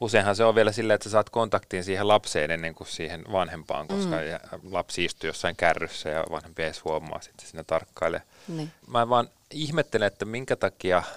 Useinhan 0.00 0.36
se 0.36 0.44
on 0.44 0.54
vielä 0.54 0.72
silleen, 0.72 0.94
että 0.94 1.04
sä 1.04 1.10
saat 1.10 1.30
kontaktiin 1.30 1.84
siihen 1.84 2.08
lapseen 2.08 2.50
ennen 2.50 2.74
kuin 2.74 2.88
siihen 2.88 3.24
vanhempaan, 3.32 3.88
koska 3.88 4.16
mm. 4.16 4.72
lapsi 4.72 5.04
istuu 5.04 5.26
jossain 5.26 5.56
kärryssä 5.56 6.08
ja 6.08 6.24
vanhempi 6.30 6.62
ei 6.62 6.72
huomaa 6.84 7.20
sitten 7.20 7.46
sinne 7.46 7.64
tarkkailee. 7.64 8.22
Niin. 8.48 8.72
Mä 8.86 9.08
vaan 9.08 9.28
ihmettelen, 9.50 10.06
että 10.06 10.24
minkä 10.24 10.56
takia– 10.56 11.02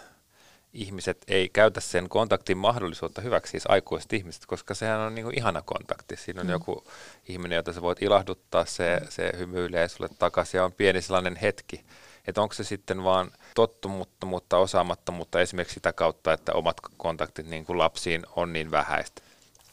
ihmiset 0.74 1.18
ei 1.28 1.50
käytä 1.50 1.80
sen 1.80 2.10
kontaktin 2.10 2.58
mahdollisuutta 2.58 3.22
hyväksi, 3.22 3.52
siis 3.52 3.64
aikuiset 3.70 4.14
ihmiset, 4.14 4.46
koska 4.46 4.74
sehän 4.74 5.00
on 5.00 5.16
niin 5.16 5.38
ihana 5.38 5.62
kontakti. 5.62 6.16
Siinä 6.16 6.42
on 6.42 6.48
mm. 6.48 6.52
joku 6.52 6.84
ihminen, 7.28 7.56
jota 7.56 7.74
sä 7.74 7.82
voit 7.82 8.02
ilahduttaa, 8.02 8.66
se, 8.66 9.02
se 9.10 9.32
hymyilee 9.38 9.88
sulle 9.88 10.10
takaisin 10.20 10.58
ja 10.58 10.66
on 10.66 10.74
pieni 10.74 11.02
sellainen 11.02 11.36
hetki. 11.36 11.86
Että 12.28 12.42
onko 12.42 12.54
se 12.54 12.64
sitten 12.64 13.04
vaan 13.04 13.32
tottumuttomuutta, 13.56 14.58
osaamattomuutta 14.58 15.42
esimerkiksi 15.42 15.74
sitä 15.74 15.94
kautta, 15.94 16.34
että 16.34 16.54
omat 16.54 16.78
kontaktit 16.98 17.48
niin 17.48 17.66
kuin 17.66 17.78
lapsiin 17.78 18.24
on 18.36 18.54
niin 18.54 18.72
vähäistä. 18.72 19.22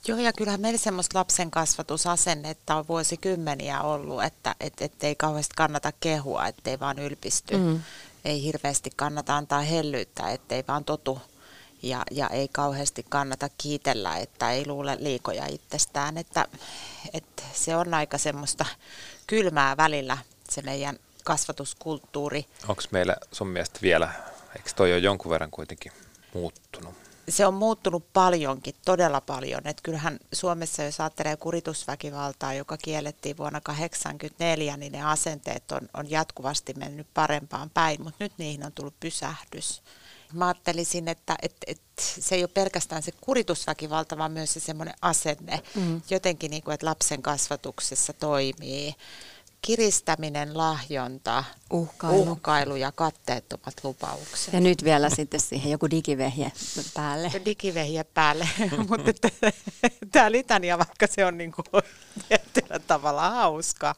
Joo, 0.09 0.19
ja 0.19 0.33
kyllähän 0.33 0.61
meillä 0.61 0.79
semmoista 0.79 1.19
lapsen 1.19 1.51
kasvatusasennetta 1.51 2.75
on 2.75 2.89
vuosikymmeniä 2.89 3.81
ollut, 3.81 4.25
että 4.25 4.55
et, 4.61 4.73
et 4.81 5.05
ei 5.05 5.15
kauheasti 5.15 5.55
kannata 5.57 5.93
kehua, 6.01 6.47
ettei 6.47 6.81
vaan 6.81 6.99
ylpisty. 6.99 7.57
Mm 7.57 7.81
ei 8.25 8.43
hirveästi 8.43 8.91
kannata 8.97 9.37
antaa 9.37 9.61
hellyyttä, 9.61 10.31
ettei 10.31 10.65
vaan 10.69 10.85
totu 10.85 11.21
ja, 11.83 12.03
ja 12.11 12.29
ei 12.29 12.49
kauheasti 12.49 13.07
kannata 13.09 13.49
kiitellä, 13.59 14.17
että 14.17 14.51
ei 14.51 14.67
luule 14.67 14.97
liikoja 15.01 15.47
itsestään, 15.47 16.19
että, 16.19 16.47
että 17.13 17.43
se 17.53 17.77
on 17.77 17.95
aika 17.95 18.19
semmoista 18.19 18.67
kylmää 19.27 19.77
välillä 19.77 20.19
se 20.49 20.63
meidän 20.63 20.99
kasvatuskulttuuri. 21.25 22.47
Onko 22.69 22.83
meillä 22.91 23.17
sun 23.33 23.49
mielestä 23.49 23.79
vielä, 23.83 24.13
eikö 24.57 24.71
toi 24.77 24.93
ole 24.93 24.99
jonkun 24.99 25.31
verran 25.31 25.51
kuitenkin 25.51 25.93
muuttunut? 26.35 27.04
Se 27.29 27.47
on 27.47 27.55
muuttunut 27.55 28.13
paljonkin, 28.13 28.75
todella 28.85 29.21
paljon. 29.21 29.61
Et 29.65 29.81
kyllähän 29.81 30.19
Suomessa, 30.33 30.83
jos 30.83 31.01
ajattelee 31.01 31.37
kuritusväkivaltaa, 31.37 32.55
joka 32.55 32.77
kiellettiin 32.77 33.37
vuonna 33.37 33.61
1984, 33.61 34.77
niin 34.77 34.93
ne 34.93 35.03
asenteet 35.03 35.73
on, 35.73 35.89
on 35.95 36.11
jatkuvasti 36.11 36.75
mennyt 36.75 37.07
parempaan 37.15 37.71
päin, 37.71 38.03
mutta 38.03 38.25
nyt 38.25 38.33
niihin 38.39 38.67
on 38.67 38.73
tullut 38.73 39.01
pysähdys. 39.01 39.83
Mä 40.33 40.47
ajattelisin, 40.47 41.09
että, 41.09 41.37
että, 41.43 41.65
että 41.67 42.03
se 42.21 42.35
ei 42.35 42.43
ole 42.43 42.51
pelkästään 42.55 43.03
se 43.03 43.13
kuritusväkivalta, 43.21 44.19
vaan 44.19 44.33
myös 44.33 44.55
se 44.55 44.61
semmoinen 44.61 44.95
asenne, 45.03 45.63
mm. 45.75 46.03
jotenkin 46.11 46.51
niin 46.51 46.63
kuin, 46.63 46.75
että 46.75 46.87
lapsen 46.87 47.23
kasvatuksessa 47.23 48.13
toimii 48.13 48.95
kiristäminen, 49.65 50.59
lahjonta, 50.59 51.45
uhkailu, 51.73 52.23
uhkailu 52.23 52.77
ja 52.77 52.93
katteettomat 52.93 53.75
lupaukset. 53.85 54.55
Ja 54.55 54.61
nyt 54.61 54.85
vielä 54.85 55.11
sitten 55.11 55.41
siihen 55.41 55.71
joku 55.71 55.91
digivehje 55.91 56.53
päälle. 56.95 57.33
Digivehje 57.45 58.05
päälle, 58.05 58.49
mutta 58.89 59.29
tämä 60.13 60.33
litania, 60.33 60.79
vaikka 60.79 61.07
se 61.07 61.25
on 61.25 61.39
niin 61.39 61.53
kuin 61.53 61.85
tietyllä 62.29 62.79
tavalla 62.79 63.31
hauska, 63.31 63.95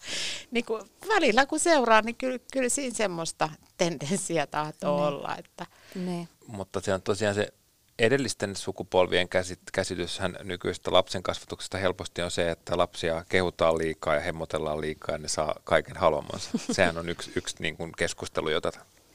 niin 0.51 0.65
kuin 0.65 0.83
välillä 1.09 1.47
kun 1.47 1.61
seuraa, 1.61 2.03
niin 2.03 2.17
kyllä, 2.17 2.39
kyllä 2.53 2.69
siinä 2.69 2.97
semmoista 2.97 3.49
tendenssiä 3.77 4.47
tahtoo 4.47 5.01
ne. 5.01 5.07
olla. 5.07 5.37
Että. 5.37 5.67
Ne. 5.95 6.29
Mutta 6.47 6.81
se 6.81 6.95
on 6.95 7.03
tosiaan 7.03 7.35
se 7.35 7.53
edellisten 7.99 8.57
sukupolvien 8.57 9.29
käsit, 9.29 9.61
käsityshän 9.73 10.37
nykyistä 10.43 10.93
lapsen 10.93 11.23
kasvatuksesta 11.23 11.79
helposti 11.79 12.23
on 12.23 12.31
se, 12.31 12.51
että 12.51 12.79
lapsia 12.79 13.25
kehutaan 13.29 13.79
liikaa 13.79 14.15
ja 14.15 14.21
hemmotellaan 14.21 14.81
liikaa 14.81 15.15
ja 15.15 15.19
ne 15.19 15.29
saa 15.29 15.55
kaiken 15.65 15.97
haluamansa. 15.97 16.51
Sehän 16.73 16.99
on 16.99 17.09
yksi, 17.09 17.33
yksi 17.37 17.57
niin 17.59 17.77
kuin 17.77 17.93
keskustelu, 17.99 18.49
jota 18.49 18.73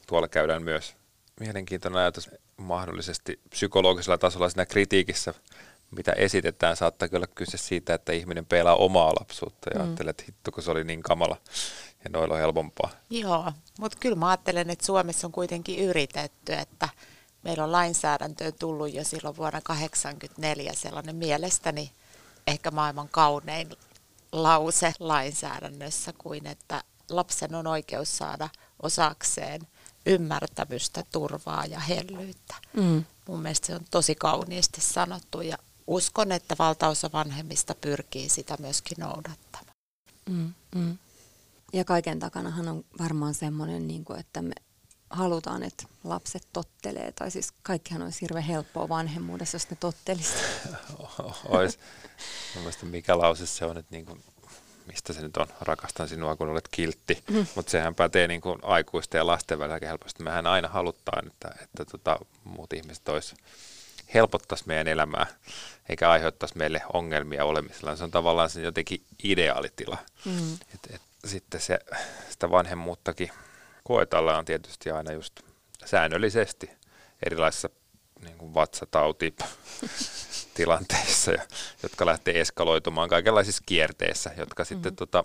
tuolla 0.08 0.28
käydään 0.28 0.64
myös. 0.64 0.96
Mielenkiintoinen 1.40 2.00
ajatus 2.00 2.30
mahdollisesti 2.58 3.40
psykologisella 3.50 4.18
tasolla 4.18 4.50
siinä 4.50 4.66
kritiikissä, 4.66 5.34
mitä 5.92 6.12
esitetään, 6.12 6.78
saattaa 6.78 7.08
kyllä 7.08 7.28
kyse 7.36 7.58
siitä, 7.58 7.94
että 7.94 8.12
ihminen 8.12 8.46
peilaa 8.46 8.76
omaa 8.76 9.14
lapsuutta 9.20 9.70
ja 9.74 9.80
mm. 9.80 9.86
ajattelee, 9.86 10.10
että 10.10 10.24
hitto, 10.28 10.52
kun 10.52 10.64
se 10.64 10.72
oli 10.72 10.84
niin 10.84 11.04
kamala 11.04 11.38
ja 12.04 12.10
noilla 12.10 12.34
on 12.34 12.40
helpompaa. 12.40 12.90
Joo, 13.10 13.52
mutta 13.80 13.98
kyllä 14.00 14.16
mä 14.16 14.30
ajattelen, 14.30 14.70
että 14.70 14.86
Suomessa 14.86 15.28
on 15.28 15.32
kuitenkin 15.32 15.80
yritetty, 15.80 16.54
että– 16.54 16.90
meillä 17.44 17.64
on 17.64 17.72
lainsäädäntöön 17.72 18.54
tullut 18.60 18.94
jo 18.94 19.04
silloin 19.04 19.38
vuonna 19.38 19.62
1984 19.62 20.74
sellainen 20.74 21.16
mielestäni 21.16 21.92
ehkä 22.48 22.72
maailman 22.72 23.10
kaunein 23.10 23.70
lause 24.32 24.94
lainsäädännössä 25.00 26.14
kuin, 26.18 26.48
että 26.48 26.84
lapsen 27.10 27.56
on 27.56 27.68
oikeus 27.68 28.18
saada 28.18 28.50
osakseen 28.82 29.62
ymmärtämystä, 30.06 31.04
turvaa 31.12 31.66
ja 31.66 31.80
hellyyttä. 31.80 32.56
Mm. 32.74 33.06
Mun 33.28 33.42
mielestä 33.42 33.68
se 33.68 33.76
on 33.76 33.86
tosi 33.92 34.16
kauniisti 34.16 34.82
sanottu 34.82 35.42
ja 35.42 35.58
uskon, 35.88 36.32
että 36.32 36.56
valtaosa 36.60 37.10
vanhemmista 37.14 37.76
pyrkii 37.76 38.30
sitä 38.30 38.56
myöskin 38.60 38.98
noudattamaan. 39.00 39.76
Mm, 40.30 40.54
mm. 40.76 40.98
Ja 41.74 41.86
kaiken 41.86 42.20
takanahan 42.20 42.68
on 42.68 42.86
varmaan 43.00 43.34
semmoinen, 43.34 43.88
niin 43.88 44.06
kuin, 44.06 44.20
että 44.20 44.42
me 44.42 44.54
halutaan, 45.12 45.64
että 45.64 45.84
lapset 46.04 46.48
tottelee. 46.54 47.12
Tai 47.12 47.32
siis 47.32 47.54
kaikkihan 47.64 48.02
olisi 48.02 48.22
hirveän 48.22 48.44
helppoa 48.44 48.90
vanhemmuudessa, 48.90 49.56
jos 49.56 49.70
ne 49.70 49.78
tottelisi. 49.80 50.34
Ois. 51.48 51.80
Mielestäni 52.56 52.92
mikä 52.92 53.18
lause 53.18 53.46
se 53.46 53.66
on, 53.66 53.78
että 53.78 53.96
niin 53.96 54.06
kuin, 54.06 54.24
mistä 54.88 55.14
se 55.14 55.22
nyt 55.22 55.38
on, 55.38 55.48
rakastan 55.62 56.08
sinua 56.08 56.36
kun 56.36 56.50
olet 56.50 56.68
kiltti. 56.68 57.24
Mm. 57.30 57.48
Mutta 57.56 57.72
sehän 57.72 57.96
pätee 57.96 58.28
niin 58.28 58.42
kuin 58.42 58.60
aikuisten 58.62 59.20
ja 59.20 59.28
lasten 59.28 59.60
välillä 59.60 59.88
helposti. 59.88 60.24
Mehän 60.24 60.48
aina 60.48 60.68
halutaan, 60.68 61.28
että, 61.28 61.56
että 61.64 61.86
tota, 61.86 62.20
muut 62.44 62.74
ihmiset 62.74 63.10
olisi 63.10 63.36
helpottaisi 64.14 64.64
meidän 64.68 64.88
elämää, 64.88 65.26
eikä 65.90 66.10
aiheuttaisi 66.10 66.58
meille 66.58 66.82
ongelmia 66.94 67.46
olemisella. 67.46 67.96
Se 67.96 68.04
on 68.04 68.12
tavallaan 68.12 68.50
se 68.50 68.62
jotenkin 68.62 69.04
ideaalitila. 69.24 69.98
Mm. 70.26 70.54
Et, 70.54 70.96
et, 70.96 71.02
sitten 71.26 71.62
se, 71.62 71.80
sitä 72.30 72.52
vanhemmuuttakin 72.52 73.32
koetellaan 73.84 74.46
tietysti 74.46 74.92
aina 74.92 75.12
just 75.12 75.40
säännöllisesti 75.86 76.70
erilaisissa 77.26 77.70
niin 78.24 78.38
kuin 78.38 78.54
vatsatauti 78.54 79.36
tilanteissa, 80.56 81.32
jotka 81.84 82.06
lähtee 82.06 82.42
eskaloitumaan 82.42 83.10
kaikenlaisissa 83.10 83.64
kierteissä, 83.66 84.32
jotka 84.38 84.66
sitten 84.66 84.92
mm-hmm. 84.92 84.96
tota, 84.96 85.24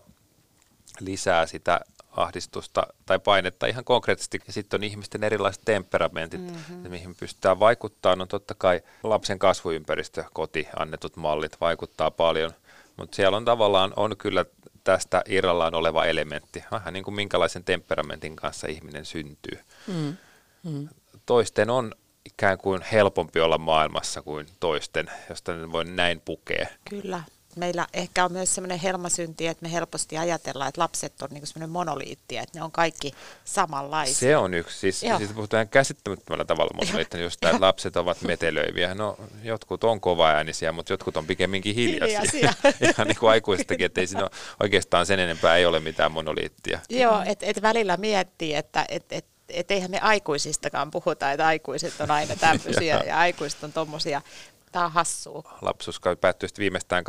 lisää 1.00 1.46
sitä 1.46 1.80
ahdistusta 2.10 2.86
tai 3.06 3.18
painetta 3.18 3.66
ihan 3.66 3.84
konkreettisesti. 3.84 4.40
Ja 4.46 4.52
sitten 4.52 4.78
on 4.78 4.84
ihmisten 4.84 5.24
erilaiset 5.24 5.62
temperamentit, 5.64 6.40
mm-hmm. 6.40 6.90
mihin 6.90 7.14
pystytään 7.14 7.60
vaikuttamaan. 7.60 8.18
No 8.18 8.26
totta 8.26 8.54
kai 8.54 8.80
lapsen 9.02 9.38
kasvuympäristö, 9.38 10.24
koti, 10.32 10.68
annetut 10.76 11.16
mallit 11.16 11.60
vaikuttaa 11.60 12.10
paljon, 12.10 12.50
mutta 12.96 13.16
siellä 13.16 13.36
on 13.36 13.44
tavallaan 13.44 13.92
on 13.96 14.16
kyllä 14.16 14.44
tästä 14.86 15.22
irrallaan 15.28 15.74
oleva 15.74 16.04
elementti. 16.04 16.64
Vähän 16.70 16.94
niin 16.94 17.04
kuin 17.04 17.14
minkälaisen 17.14 17.64
temperamentin 17.64 18.36
kanssa 18.36 18.66
ihminen 18.66 19.04
syntyy. 19.04 19.58
Mm. 19.86 20.16
Mm. 20.62 20.88
Toisten 21.26 21.70
on 21.70 21.92
ikään 22.24 22.58
kuin 22.58 22.82
helpompi 22.92 23.40
olla 23.40 23.58
maailmassa 23.58 24.22
kuin 24.22 24.46
toisten, 24.60 25.10
josta 25.28 25.52
ne 25.52 25.72
voi 25.72 25.84
näin 25.84 26.20
pukea. 26.20 26.66
Kyllä 26.90 27.22
meillä 27.56 27.86
ehkä 27.92 28.24
on 28.24 28.32
myös 28.32 28.54
sellainen 28.54 28.78
helmasynti, 28.78 29.46
että 29.46 29.62
me 29.62 29.72
helposti 29.72 30.18
ajatellaan, 30.18 30.68
että 30.68 30.80
lapset 30.80 31.22
on 31.22 31.28
niin 31.30 31.46
semmoinen 31.46 31.70
monoliitti, 31.70 32.36
että 32.36 32.58
ne 32.58 32.64
on 32.64 32.72
kaikki 32.72 33.12
samanlaisia. 33.44 34.14
Se 34.14 34.36
on 34.36 34.54
yksi. 34.54 34.78
Siis, 34.78 35.00
siis 35.18 35.32
puhutaan 35.34 35.68
käsittämättömällä 35.68 36.44
tavalla 36.44 36.70
monoliitti, 36.74 37.20
just 37.20 37.40
tämä, 37.40 37.50
että 37.50 37.66
lapset 37.66 37.96
ovat 37.96 38.22
metelöiviä. 38.22 38.94
No, 38.94 39.16
jotkut 39.42 39.84
on 39.84 40.00
kovaäänisiä, 40.00 40.72
mutta 40.72 40.92
jotkut 40.92 41.16
on 41.16 41.26
pikemminkin 41.26 41.74
hiljaisia. 41.74 42.20
hiljaisia. 42.32 42.72
Ihan 42.90 43.08
niin 43.08 43.18
kuin 43.18 43.30
aikuistakin, 43.30 43.86
että 43.86 44.00
ei 44.00 44.06
siinä 44.06 44.22
ole, 44.22 44.30
oikeastaan 44.60 45.06
sen 45.06 45.20
enempää 45.20 45.56
ei 45.56 45.66
ole 45.66 45.80
mitään 45.80 46.12
monoliittia. 46.12 46.80
Joo, 46.88 47.22
että 47.26 47.46
et 47.46 47.62
välillä 47.62 47.96
miettii, 47.96 48.54
että 48.54 48.84
et, 48.88 49.04
et, 49.10 49.26
et 49.48 49.70
eihän 49.70 49.90
me 49.90 50.00
aikuisistakaan 50.00 50.90
puhuta, 50.90 51.32
että 51.32 51.46
aikuiset 51.46 52.00
on 52.00 52.10
aina 52.10 52.36
tämmöisiä 52.36 53.02
ja 53.06 53.18
aikuiset 53.18 53.64
on 53.64 53.72
tommosia. 53.72 54.22
Tämä 54.72 54.84
on 54.84 54.92
hassua. 54.92 55.58
Lapsuus 55.62 56.00
päättyy 56.20 56.48
sitten 56.48 56.62
viimeistään 56.62 57.04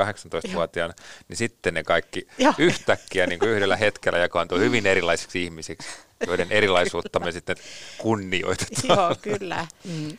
18-vuotiaana, 0.48 0.94
niin 1.28 1.38
sitten 1.38 1.74
ne 1.74 1.84
kaikki 1.84 2.28
Joo. 2.38 2.54
yhtäkkiä 2.58 3.28
niin 3.28 3.40
kuin 3.40 3.52
yhdellä 3.52 3.78
hetkellä 3.78 4.20
jakaantuu 4.20 4.58
hyvin 4.58 4.86
erilaisiksi 4.86 5.44
ihmisiksi, 5.44 5.90
joiden 6.28 6.52
erilaisuutta 6.52 7.20
me 7.20 7.32
sitten 7.32 7.58
kunnioitetaan. 7.98 9.00
Joo, 9.00 9.16
kyllä. 9.22 9.68
Mm. 9.84 10.18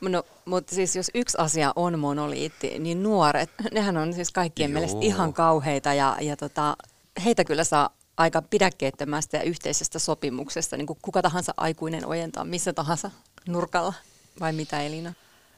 No, 0.00 0.22
mutta 0.44 0.74
siis 0.74 0.96
jos 0.96 1.10
yksi 1.14 1.38
asia 1.40 1.72
on 1.76 1.98
monoliitti, 1.98 2.78
niin 2.78 3.02
nuoret, 3.02 3.50
nehän 3.72 3.96
on 3.96 4.14
siis 4.14 4.32
kaikkien 4.32 4.70
Joo. 4.70 4.80
mielestä 4.80 4.98
ihan 5.02 5.32
kauheita 5.32 5.94
ja, 5.94 6.16
ja 6.20 6.36
tota, 6.36 6.76
heitä 7.24 7.44
kyllä 7.44 7.64
saa 7.64 7.90
aika 8.16 8.42
pidäkkeettömästä 8.42 9.36
ja 9.36 9.42
yhteisestä 9.42 9.98
sopimuksesta, 9.98 10.76
niin 10.76 10.86
kuin 10.86 10.98
kuka 11.02 11.22
tahansa 11.22 11.54
aikuinen 11.56 12.06
ojentaa 12.06 12.44
missä 12.44 12.72
tahansa 12.72 13.10
nurkalla, 13.48 13.94
vai 14.40 14.52
mitä 14.52 14.82
Elina? 14.82 15.12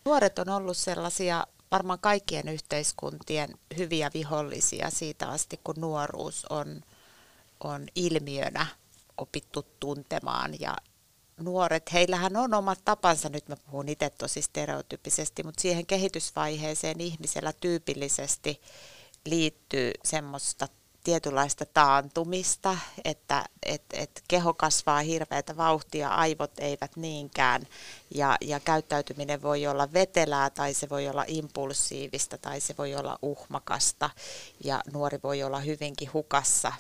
Nuoret 0.05 0.39
on 0.39 0.49
ollut 0.49 0.77
sellaisia 0.77 1.47
varmaan 1.71 1.99
kaikkien 1.99 2.49
yhteiskuntien 2.49 3.55
hyviä 3.77 4.11
vihollisia 4.15 4.91
siitä 4.91 5.29
asti, 5.29 5.61
kun 5.65 5.75
nuoruus 5.79 6.47
on, 6.51 6.83
on 7.65 7.87
ilmiönä 7.95 8.67
opittu 9.17 9.67
tuntemaan. 9.81 10.61
Ja 10.61 10.77
nuoret, 11.41 11.93
heillähän 11.93 12.37
on 12.37 12.55
omat 12.55 12.81
tapansa, 12.85 13.29
nyt 13.29 13.49
mä 13.49 13.57
puhun 13.57 13.89
itse 13.89 14.11
tosi 14.11 14.43
stereotypisesti, 14.43 15.43
mutta 15.43 15.63
siihen 15.63 15.87
kehitysvaiheeseen 15.87 17.01
ihmisellä 17.01 17.53
tyypillisesti 17.61 18.61
liittyy 19.27 19.93
semmoista 20.05 20.69
tietynlaista 21.05 21.67
taantumista, 21.67 22.79
että 23.05 23.45
et, 23.63 23.83
et 23.93 24.23
keho 24.29 24.55
kasvaa 24.55 25.01
hirveätä 25.01 25.57
vauhtia, 25.57 26.09
aivot 26.09 26.53
eivät 26.59 26.97
niinkään 26.97 27.63
ja, 28.15 28.37
ja 28.41 28.61
käyttäytyminen 28.61 29.43
voi 29.43 29.67
olla 29.67 29.93
vetelää 29.93 30.51
tai 30.51 30.75
se 30.75 30.89
voi 30.89 31.09
olla 31.09 31.25
impulsiivista 31.27 32.39
tai 32.39 32.61
se 32.61 32.75
voi 32.79 32.95
olla 32.95 33.19
uhmakasta 33.23 34.11
ja 34.65 34.81
nuori 34.93 35.19
voi 35.23 35.43
olla 35.43 35.61
hyvinkin 35.61 36.13
hukassa. 36.13 36.73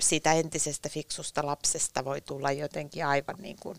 Siitä 0.00 0.32
entisestä 0.32 0.88
fiksusta 0.88 1.46
lapsesta 1.46 2.04
voi 2.04 2.20
tulla 2.20 2.52
jotenkin 2.52 3.06
aivan 3.06 3.36
niin 3.38 3.56
kuin 3.60 3.76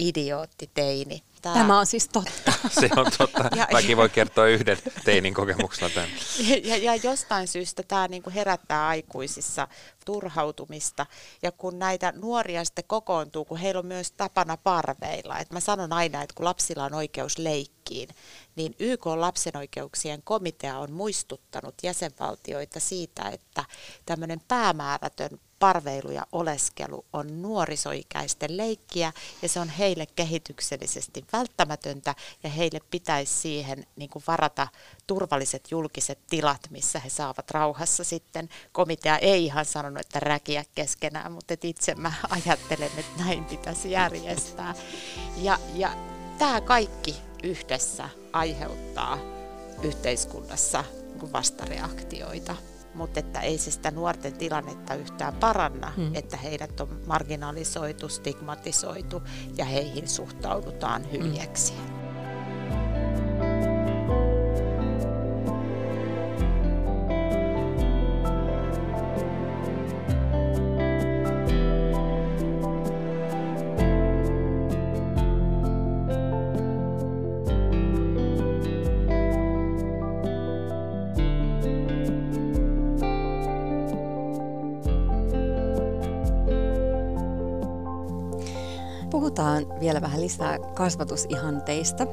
idioottiteini. 0.00 1.22
Tämä, 1.42 1.54
Tämä 1.54 1.78
on 1.78 1.86
siis 1.86 2.08
totta. 2.08 2.52
Se 2.80 2.88
on 2.96 3.06
totta. 3.18 3.48
Ja- 3.56 3.68
Mäkin 3.72 3.96
voi 3.96 4.08
kertoa 4.08 4.46
yhden 4.46 4.78
teinin 5.04 5.34
kokemuksella 5.34 5.90
tämän. 5.94 6.10
ja, 6.64 6.76
ja 6.76 6.94
jostain 6.96 7.48
syystä 7.48 7.82
tämä 7.82 8.08
niinku 8.08 8.30
herättää 8.34 8.86
aikuisissa 8.88 9.68
turhautumista. 10.04 11.06
Ja 11.42 11.52
kun 11.52 11.78
näitä 11.78 12.12
nuoria 12.16 12.64
sitten 12.64 12.84
kokoontuu, 12.86 13.44
kun 13.44 13.58
heillä 13.58 13.78
on 13.78 13.86
myös 13.86 14.12
tapana 14.12 14.56
parveilla. 14.56 15.38
Et 15.38 15.50
mä 15.50 15.60
sanon 15.60 15.92
aina, 15.92 16.22
että 16.22 16.34
kun 16.34 16.44
lapsilla 16.44 16.84
on 16.84 16.94
oikeus 16.94 17.38
leikkiin, 17.38 18.08
niin 18.56 18.74
YK 18.78 19.06
lapsen 19.06 19.56
oikeuksien 19.56 20.22
komitea 20.24 20.78
on 20.78 20.92
muistuttanut 20.92 21.74
jäsenvaltioita 21.82 22.80
siitä, 22.80 23.28
että 23.28 23.64
tämmöinen 24.06 24.40
päämäärätön 24.48 25.40
parveilu 25.60 26.10
ja 26.10 26.26
oleskelu 26.32 27.04
on 27.12 27.42
nuorisoikäisten 27.42 28.56
leikkiä 28.56 29.12
ja 29.42 29.48
se 29.48 29.60
on 29.60 29.68
heille 29.68 30.06
kehityksellisesti 30.16 31.24
välttämätöntä 31.32 32.14
ja 32.42 32.50
heille 32.50 32.80
pitäisi 32.90 33.34
siihen 33.34 33.86
niin 33.96 34.10
kuin 34.10 34.22
varata 34.26 34.68
turvalliset 35.06 35.70
julkiset 35.70 36.18
tilat, 36.30 36.60
missä 36.70 36.98
he 36.98 37.08
saavat 37.08 37.50
rauhassa 37.50 38.04
sitten. 38.04 38.48
Komitea 38.72 39.18
ei 39.18 39.44
ihan 39.44 39.64
sanonut, 39.64 40.00
että 40.00 40.20
räkiä 40.20 40.64
keskenään, 40.74 41.32
mutta 41.32 41.54
et 41.54 41.64
itse 41.64 41.94
mä 41.94 42.12
ajattelen, 42.46 42.90
että 42.96 43.24
näin 43.24 43.44
pitäisi 43.44 43.90
järjestää. 43.90 44.74
Ja, 45.36 45.58
ja 45.74 45.92
tämä 46.38 46.60
kaikki 46.60 47.16
yhdessä 47.42 48.08
aiheuttaa 48.32 49.18
yhteiskunnassa 49.82 50.84
niin 51.20 51.32
vastareaktioita 51.32 52.56
mutta 52.94 53.20
että 53.20 53.40
ei 53.40 53.58
se 53.58 53.70
sitä 53.70 53.90
nuorten 53.90 54.32
tilannetta 54.32 54.94
yhtään 54.94 55.34
paranna, 55.34 55.92
hmm. 55.96 56.14
että 56.14 56.36
heidät 56.36 56.80
on 56.80 57.00
marginalisoitu, 57.06 58.08
stigmatisoitu 58.08 59.22
ja 59.56 59.64
heihin 59.64 60.08
suhtaudutaan 60.08 61.12
hyljeksi. 61.12 61.72
Puhutaan 89.40 89.80
vielä 89.80 90.00
vähän 90.00 90.20
lisää 90.20 90.58
kasvatusihanteista. 90.74 92.06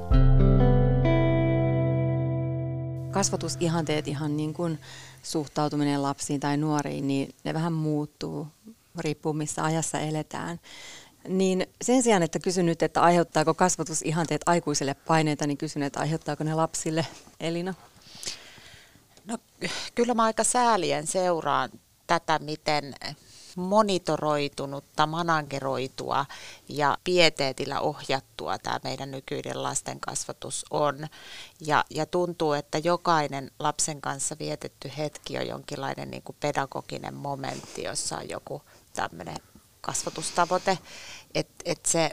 Kasvatusihanteet 3.11 4.07
ihan 4.07 4.37
niin 4.37 4.53
kuin 4.53 4.79
suhtautuminen 5.23 6.03
lapsiin 6.03 6.39
tai 6.39 6.57
nuoriin, 6.57 7.07
niin 7.07 7.35
ne 7.43 7.53
vähän 7.53 7.73
muuttuu, 7.73 8.47
riippuu 8.99 9.33
missä 9.33 9.63
ajassa 9.63 9.99
eletään. 9.99 10.59
Niin 11.27 11.67
sen 11.81 12.03
sijaan, 12.03 12.23
että 12.23 12.39
kysyn 12.39 12.65
nyt, 12.65 12.83
että 12.83 13.01
aiheuttaako 13.01 13.53
kasvatusihanteet 13.53 14.41
aikuisille 14.45 14.93
paineita, 14.93 15.47
niin 15.47 15.57
kysyn, 15.57 15.83
että 15.83 15.99
aiheuttaako 15.99 16.43
ne 16.43 16.53
lapsille, 16.53 17.05
Elina? 17.39 17.73
No 19.25 19.37
kyllä 19.95 20.13
mä 20.13 20.23
aika 20.23 20.43
säälien 20.43 21.07
seuraan 21.07 21.69
tätä, 22.07 22.39
miten 22.39 22.95
monitoroitunutta, 23.57 25.07
manageroitua 25.07 26.25
ja 26.69 26.97
pieteetillä 27.03 27.79
ohjattua 27.79 28.57
tämä 28.57 28.79
meidän 28.83 29.11
nykyinen 29.11 29.63
lasten 29.63 29.99
kasvatus 29.99 30.65
on. 30.69 31.07
Ja, 31.61 31.85
ja 31.89 32.05
tuntuu, 32.05 32.53
että 32.53 32.77
jokainen 32.77 33.51
lapsen 33.59 34.01
kanssa 34.01 34.35
vietetty 34.39 34.91
hetki 34.97 35.37
on 35.37 35.47
jonkinlainen 35.47 36.11
niin 36.11 36.23
kuin 36.23 36.35
pedagoginen 36.39 37.13
momentti, 37.13 37.83
jossa 37.83 38.17
on 38.17 38.29
joku 38.29 38.61
tämmöinen 38.93 39.37
kasvatustavoite, 39.81 40.77
että 41.35 41.63
et 41.65 41.85
se 41.85 42.11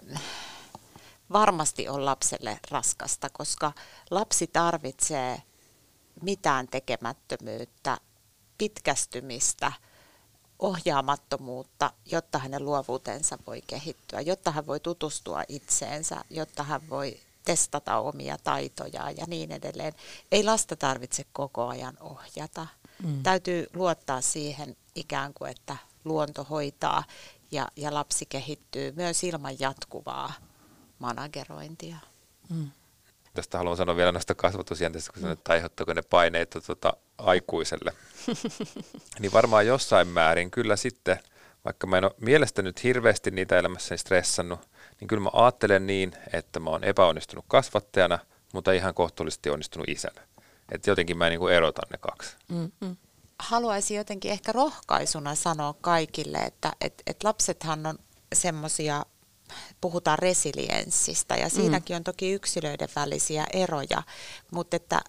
varmasti 1.33 1.89
on 1.89 2.05
lapselle 2.05 2.59
raskasta, 2.71 3.31
koska 3.31 3.73
lapsi 4.11 4.47
tarvitsee 4.47 5.43
mitään 6.23 6.69
tekemättömyyttä, 6.69 7.99
pitkästymistä– 8.59 9.73
ohjaamattomuutta, 10.65 11.91
jotta 12.07 12.39
hänen 12.39 12.65
luovuutensa 12.65 13.39
voi 13.47 13.63
kehittyä, 13.67 14.21
jotta 14.21 14.51
hän 14.51 14.67
voi 14.67 14.81
tutustua 14.81 15.43
itseensä, 15.49 16.25
jotta 16.31 16.63
hän 16.63 16.89
voi 16.91 17.21
testata 17.45 17.99
omia 17.99 18.39
taitojaan 18.45 19.17
ja 19.17 19.25
niin 19.27 19.53
edelleen. 19.53 19.93
Ei 20.33 20.45
lasta 20.45 20.77
tarvitse 20.77 21.25
koko 21.33 21.67
ajan 21.67 21.97
ohjata. 22.01 22.67
Mm. 23.03 23.23
Täytyy 23.23 23.67
luottaa 23.75 24.21
siihen 24.21 24.77
ikään 24.95 25.35
kuin, 25.35 25.51
että 25.51 25.77
luonto 26.05 26.45
hoitaa 26.45 27.05
ja, 27.51 27.69
ja 27.77 27.95
lapsi 27.95 28.27
kehittyy 28.27 28.93
myös 28.93 29.25
ilman 29.25 29.57
jatkuvaa 29.59 30.33
managerointia. 30.99 31.97
Mm. 32.49 32.71
Tästä 33.35 33.59
haluan 33.59 33.77
sanoa 33.77 33.97
vielä 33.97 34.13
näistä 34.13 34.35
kasvatusjänteistä, 34.35 35.13
kun 35.13 35.21
sanoin, 35.21 35.39
että 35.39 35.53
aiheuttaako 35.53 35.93
ne 35.93 36.03
paineita 36.03 36.61
tuota, 36.61 36.93
aikuiselle. 37.19 37.93
niin 39.21 39.33
varmaan 39.33 39.67
jossain 39.67 40.09
määrin 40.09 40.51
kyllä 40.51 40.77
sitten, 40.77 41.19
vaikka 41.65 41.87
mä 41.87 41.99
en 41.99 42.05
ole 42.05 42.15
mielestäni 42.21 42.67
nyt 42.67 42.85
hirveästi 42.85 43.31
niitä 43.31 43.59
elämässäni 43.59 43.99
stressannut, 43.99 44.61
niin 45.01 45.09
kyllä 45.09 45.23
mä 45.23 45.31
ajattelen 45.33 45.87
niin, 45.87 46.13
että 46.33 46.61
mä 46.61 46.71
oon 46.71 46.85
epäonnistunut 46.85 47.45
kasvattajana, 47.49 48.19
mutta 48.53 48.73
ihan 48.73 48.95
kohtuullisesti 48.95 49.51
onnistunut 49.51 49.89
isänä. 49.89 50.23
Että 50.73 50.91
jotenkin 50.91 51.19
mä 51.19 51.29
niin 51.29 51.41
kuin 51.41 51.55
erotan 51.55 51.89
ne 51.93 51.99
kaksi. 51.99 52.37
Mm-hmm. 52.49 52.97
Haluaisin 53.39 53.97
jotenkin 53.97 54.31
ehkä 54.31 54.53
rohkaisuna 54.53 55.35
sanoa 55.35 55.75
kaikille, 55.81 56.39
että 56.39 56.73
et, 56.81 57.03
et 57.07 57.25
lapsethan 57.25 57.87
on 57.87 57.99
semmoisia 58.35 59.05
puhutaan 59.81 60.19
resilienssistä 60.19 61.37
ja 61.37 61.49
siinäkin 61.49 61.97
on 61.97 62.05
toki 62.05 62.33
yksilöiden 62.33 62.89
välisiä 62.97 63.47
eroja, 63.53 64.03
mutta 64.51 64.77
että 64.77 65.01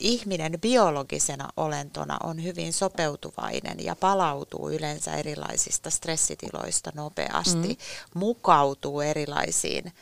ihminen 0.00 0.60
biologisena 0.60 1.48
olentona 1.56 2.18
on 2.22 2.42
hyvin 2.42 2.72
sopeutuvainen 2.72 3.84
ja 3.84 3.96
palautuu 3.96 4.70
yleensä 4.70 5.14
erilaisista 5.14 5.90
stressitiloista 5.90 6.92
nopeasti, 6.94 7.68
mm. 7.68 7.76
mukautuu 8.14 9.00
erilaisiin 9.00 9.92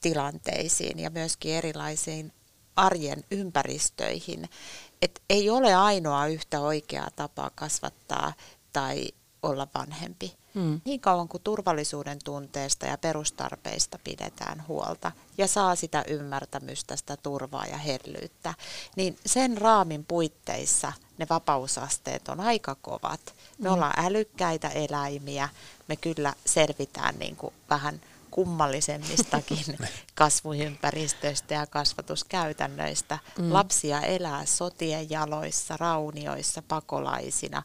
tilanteisiin 0.00 0.98
ja 0.98 1.10
myöskin 1.10 1.54
erilaisiin 1.54 2.32
arjen 2.76 3.24
ympäristöihin. 3.30 4.48
Et 5.02 5.22
ei 5.30 5.50
ole 5.50 5.74
ainoa 5.74 6.26
yhtä 6.26 6.60
oikeaa 6.60 7.10
tapaa 7.16 7.50
kasvattaa 7.54 8.32
tai 8.72 9.08
olla 9.42 9.68
vanhempi. 9.74 10.32
Hmm. 10.54 10.80
Niin 10.84 11.00
kauan 11.00 11.28
kuin 11.28 11.42
turvallisuuden 11.42 12.18
tunteesta 12.24 12.86
ja 12.86 12.98
perustarpeista 12.98 13.98
pidetään 14.04 14.64
huolta 14.68 15.12
ja 15.38 15.46
saa 15.46 15.74
sitä 15.74 16.04
ymmärtämystä, 16.06 16.96
sitä 16.96 17.16
turvaa 17.16 17.66
ja 17.66 17.76
hellyyttä, 17.76 18.54
niin 18.96 19.18
sen 19.26 19.58
raamin 19.58 20.04
puitteissa 20.04 20.92
ne 21.18 21.26
vapausasteet 21.30 22.28
on 22.28 22.40
aika 22.40 22.74
kovat. 22.74 23.20
Me 23.58 23.68
hmm. 23.68 23.74
ollaan 23.74 24.06
älykkäitä 24.06 24.68
eläimiä, 24.68 25.48
me 25.88 25.96
kyllä 25.96 26.34
selvitään 26.46 27.14
niin 27.18 27.36
kuin 27.36 27.54
vähän 27.70 28.00
kummallisemmistakin 28.30 29.78
kasvuympäristöistä 30.14 31.54
ja 31.54 31.66
kasvatuskäytännöistä. 31.66 33.18
Mm. 33.38 33.52
Lapsia 33.52 34.00
elää 34.00 34.46
sotien 34.46 35.10
jaloissa, 35.10 35.76
raunioissa, 35.76 36.62
pakolaisina. 36.68 37.62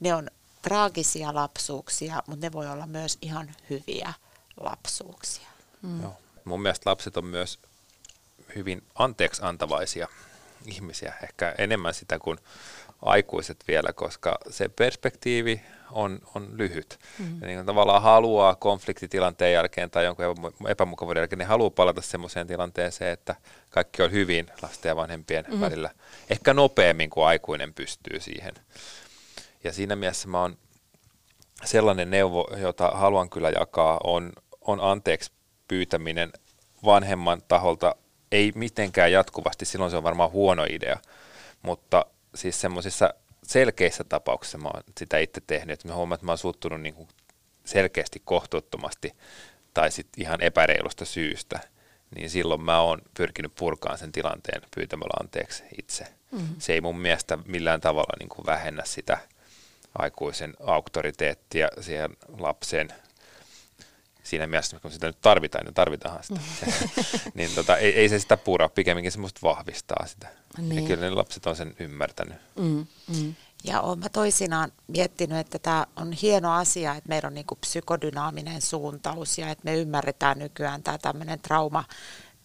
Ne 0.00 0.14
on 0.14 0.30
traagisia 0.62 1.34
lapsuuksia, 1.34 2.22
mutta 2.26 2.46
ne 2.46 2.52
voi 2.52 2.70
olla 2.70 2.86
myös 2.86 3.18
ihan 3.22 3.50
hyviä 3.70 4.12
lapsuuksia. 4.60 5.48
Mm. 5.82 6.02
Joo. 6.02 6.16
Mun 6.44 6.62
mielestä 6.62 6.90
lapset 6.90 7.16
on 7.16 7.24
myös 7.24 7.58
hyvin 8.54 8.82
anteeksi 8.94 9.42
antavaisia 9.44 10.08
ihmisiä, 10.66 11.14
ehkä 11.22 11.54
enemmän 11.58 11.94
sitä 11.94 12.18
kuin 12.18 12.38
aikuiset 13.02 13.64
vielä, 13.68 13.92
koska 13.92 14.38
se 14.50 14.68
perspektiivi 14.68 15.62
on, 15.90 16.20
on 16.34 16.58
lyhyt. 16.58 16.98
Mm. 17.18 17.40
Ja 17.40 17.46
niin 17.46 17.66
tavallaan 17.66 18.02
haluaa 18.02 18.54
konfliktitilanteen 18.54 19.52
jälkeen 19.52 19.90
tai 19.90 20.04
jonkun 20.04 20.52
epämukavuuden 20.68 21.20
jälkeen, 21.20 21.38
niin 21.38 21.48
haluaa 21.48 21.70
palata 21.70 22.02
semmoiseen 22.02 22.46
tilanteeseen, 22.46 23.12
että 23.12 23.34
kaikki 23.70 24.02
on 24.02 24.10
hyvin 24.10 24.46
lasten 24.62 24.88
ja 24.88 24.96
vanhempien 24.96 25.44
mm. 25.48 25.60
välillä. 25.60 25.90
Ehkä 26.30 26.54
nopeammin 26.54 27.10
kuin 27.10 27.26
aikuinen 27.26 27.74
pystyy 27.74 28.20
siihen. 28.20 28.54
Ja 29.64 29.72
siinä 29.72 29.96
mielessä 29.96 30.28
mä 30.28 30.40
oon 30.40 30.56
sellainen 31.64 32.10
neuvo, 32.10 32.48
jota 32.56 32.90
haluan 32.90 33.30
kyllä 33.30 33.50
jakaa, 33.50 34.00
on, 34.04 34.32
on 34.60 34.80
anteeksi 34.80 35.32
pyytäminen 35.68 36.32
vanhemman 36.84 37.42
taholta, 37.48 37.94
ei 38.32 38.52
mitenkään 38.54 39.12
jatkuvasti, 39.12 39.64
silloin 39.64 39.90
se 39.90 39.96
on 39.96 40.02
varmaan 40.02 40.30
huono 40.30 40.64
idea, 40.70 40.96
mutta 41.62 42.06
siis 42.34 42.60
semmoisissa 42.60 43.14
selkeissä 43.42 44.04
tapauksissa 44.04 44.58
mä 44.58 44.68
oon 44.68 44.82
sitä 44.98 45.18
itse 45.18 45.40
tehnyt, 45.46 45.74
että 45.74 45.88
mä 45.88 45.94
huomaan, 45.94 46.14
että 46.16 46.26
mä 46.26 46.32
oon 46.32 46.38
suuttunut 46.38 46.80
niin 46.80 46.94
kuin 46.94 47.08
selkeästi 47.64 48.22
kohtuuttomasti 48.24 49.12
tai 49.74 49.90
sitten 49.90 50.22
ihan 50.22 50.40
epäreilusta 50.40 51.04
syystä, 51.04 51.60
niin 52.16 52.30
silloin 52.30 52.62
mä 52.62 52.80
oon 52.80 53.02
pyrkinyt 53.16 53.54
purkaan 53.54 53.98
sen 53.98 54.12
tilanteen 54.12 54.62
pyytämällä 54.74 55.14
anteeksi 55.20 55.64
itse. 55.78 56.04
Mm-hmm. 56.32 56.56
Se 56.58 56.72
ei 56.72 56.80
mun 56.80 56.98
mielestä 56.98 57.38
millään 57.46 57.80
tavalla 57.80 58.16
niin 58.18 58.28
kuin 58.28 58.46
vähennä 58.46 58.84
sitä 58.84 59.18
aikuisen 59.94 60.54
auktoriteettia 60.60 61.68
siihen 61.80 62.16
lapseen 62.38 62.92
siinä 64.28 64.46
mielessä, 64.46 64.80
kun 64.80 64.90
sitä 64.90 65.06
nyt 65.06 65.20
tarvitaan, 65.20 65.64
niin 65.64 65.74
tarvitaanhan 65.74 66.24
sitä. 66.24 66.40
Mm. 66.66 66.72
niin 67.34 67.50
tota, 67.54 67.76
ei, 67.76 67.94
ei 67.94 68.08
se 68.08 68.18
sitä 68.18 68.36
pura, 68.36 68.68
pikemminkin 68.68 69.12
semmoista 69.12 69.40
vahvistaa 69.42 70.06
sitä. 70.06 70.28
Niin. 70.58 70.82
Ja 70.82 70.88
kyllä 70.88 71.04
ne 71.04 71.10
lapset 71.10 71.46
on 71.46 71.56
sen 71.56 71.74
ymmärtänyt. 71.80 72.38
Mm, 72.56 72.86
mm. 73.08 73.34
Ja 73.64 73.80
olen 73.80 73.98
mä 73.98 74.08
toisinaan 74.08 74.72
miettinyt, 74.86 75.38
että 75.38 75.58
tämä 75.58 75.86
on 75.96 76.12
hieno 76.12 76.52
asia, 76.52 76.94
että 76.94 77.08
meillä 77.08 77.26
on 77.26 77.34
niinku 77.34 77.56
psykodynaaminen 77.56 78.62
suuntaus 78.62 79.38
ja 79.38 79.50
että 79.50 79.64
me 79.64 79.76
ymmärretään 79.76 80.38
nykyään 80.38 80.82
tämä 80.82 80.98
tämmöinen 80.98 81.40
trauma, 81.40 81.84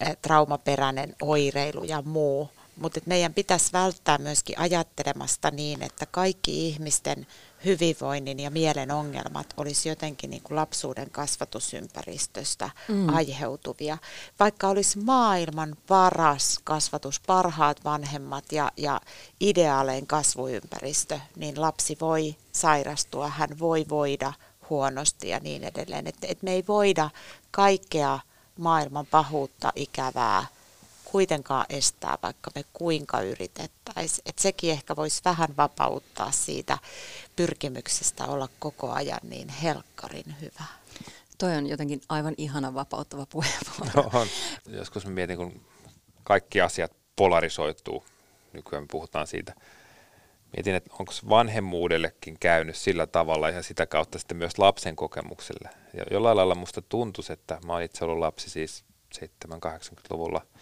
eh, 0.00 0.16
traumaperäinen 0.22 1.14
oireilu 1.22 1.84
ja 1.84 2.02
muu. 2.02 2.50
Mutta 2.76 3.00
meidän 3.06 3.34
pitäisi 3.34 3.72
välttää 3.72 4.18
myöskin 4.18 4.58
ajattelemasta 4.58 5.50
niin, 5.50 5.82
että 5.82 6.06
kaikki 6.06 6.68
ihmisten 6.68 7.26
hyvinvoinnin 7.64 8.40
ja 8.40 8.50
mielen 8.50 8.90
ongelmat 8.90 9.46
olisi 9.56 9.88
jotenkin 9.88 10.30
niin 10.30 10.42
kuin 10.42 10.56
lapsuuden 10.56 11.10
kasvatusympäristöstä 11.10 12.70
mm. 12.88 13.08
aiheutuvia. 13.08 13.98
Vaikka 14.40 14.68
olisi 14.68 14.98
maailman 14.98 15.76
paras 15.86 16.60
kasvatus, 16.64 17.20
parhaat 17.20 17.84
vanhemmat 17.84 18.52
ja, 18.52 18.72
ja 18.76 19.00
ideaalein 19.40 20.06
kasvuympäristö, 20.06 21.20
niin 21.36 21.60
lapsi 21.60 21.96
voi 22.00 22.36
sairastua, 22.52 23.28
hän 23.28 23.58
voi 23.58 23.86
voida 23.88 24.32
huonosti 24.70 25.28
ja 25.28 25.40
niin 25.40 25.64
edelleen. 25.64 26.06
Että 26.06 26.26
et 26.30 26.42
me 26.42 26.52
ei 26.52 26.64
voida 26.68 27.10
kaikkea 27.50 28.18
maailman 28.58 29.06
pahuutta, 29.06 29.72
ikävää 29.76 30.46
kuitenkaan 31.14 31.66
estää, 31.68 32.18
vaikka 32.22 32.50
me 32.54 32.64
kuinka 32.72 33.20
yritettäisiin. 33.20 34.22
Että 34.26 34.42
sekin 34.42 34.70
ehkä 34.70 34.96
voisi 34.96 35.20
vähän 35.24 35.56
vapauttaa 35.56 36.30
siitä 36.30 36.78
pyrkimyksestä 37.36 38.26
olla 38.26 38.48
koko 38.58 38.92
ajan 38.92 39.20
niin 39.22 39.48
helkkarin 39.48 40.34
hyvä. 40.40 40.64
Toi 41.38 41.56
on 41.56 41.66
jotenkin 41.66 42.00
aivan 42.08 42.34
ihana 42.36 42.74
vapauttava 42.74 43.26
puheenvuoro. 43.26 44.10
No 44.10 44.20
on. 44.20 44.26
Joskus 44.66 45.06
mä 45.06 45.12
mietin, 45.12 45.36
kun 45.36 45.60
kaikki 46.24 46.60
asiat 46.60 46.92
polarisoituu, 47.16 48.04
nykyään 48.52 48.82
me 48.82 48.88
puhutaan 48.90 49.26
siitä, 49.26 49.54
mietin, 50.56 50.74
että 50.74 50.90
onko 50.98 51.12
vanhemmuudellekin 51.28 52.36
käynyt 52.40 52.76
sillä 52.76 53.06
tavalla 53.06 53.50
ja 53.50 53.62
sitä 53.62 53.86
kautta 53.86 54.18
sitten 54.18 54.36
myös 54.36 54.58
lapsen 54.58 54.96
kokemukselle. 54.96 55.70
Ja 55.96 56.04
jollain 56.10 56.36
lailla 56.36 56.54
musta 56.54 56.82
tuntuisi, 56.82 57.32
että 57.32 57.58
mä 57.66 57.72
oon 57.72 57.82
itse 57.82 58.04
ollut 58.04 58.18
lapsi 58.18 58.50
siis 58.50 58.84
7-80-luvulla– 59.14 60.46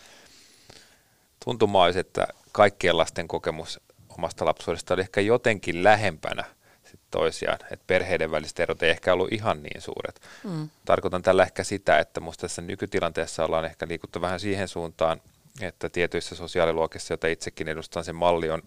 tuntuma 1.44 1.82
olisi, 1.82 1.98
että 1.98 2.28
kaikkien 2.52 2.96
lasten 2.96 3.28
kokemus 3.28 3.80
omasta 4.08 4.44
lapsuudesta 4.44 4.94
oli 4.94 5.00
ehkä 5.00 5.20
jotenkin 5.20 5.84
lähempänä 5.84 6.44
sit 6.84 7.00
toisiaan, 7.10 7.58
että 7.70 7.84
perheiden 7.86 8.30
väliset 8.30 8.60
erot 8.60 8.82
ei 8.82 8.90
ehkä 8.90 9.12
ollut 9.12 9.32
ihan 9.32 9.62
niin 9.62 9.80
suuret. 9.80 10.20
Mm. 10.44 10.70
Tarkoitan 10.84 11.22
tällä 11.22 11.42
ehkä 11.42 11.64
sitä, 11.64 11.98
että 11.98 12.20
minusta 12.20 12.40
tässä 12.40 12.62
nykytilanteessa 12.62 13.44
ollaan 13.44 13.64
ehkä 13.64 13.88
liikuttu 13.88 14.20
vähän 14.20 14.40
siihen 14.40 14.68
suuntaan, 14.68 15.20
että 15.60 15.88
tietyissä 15.88 16.34
sosiaaliluokissa, 16.34 17.12
joita 17.12 17.26
itsekin 17.26 17.68
edustan, 17.68 18.04
se 18.04 18.12
malli 18.12 18.50
on 18.50 18.62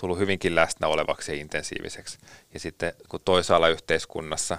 tullut 0.00 0.18
hyvinkin 0.18 0.54
läsnä 0.54 0.86
olevaksi 0.86 1.32
ja 1.32 1.38
intensiiviseksi. 1.38 2.18
Ja 2.54 2.60
sitten 2.60 2.92
kun 3.08 3.20
toisaalla 3.24 3.68
yhteiskunnassa 3.68 4.58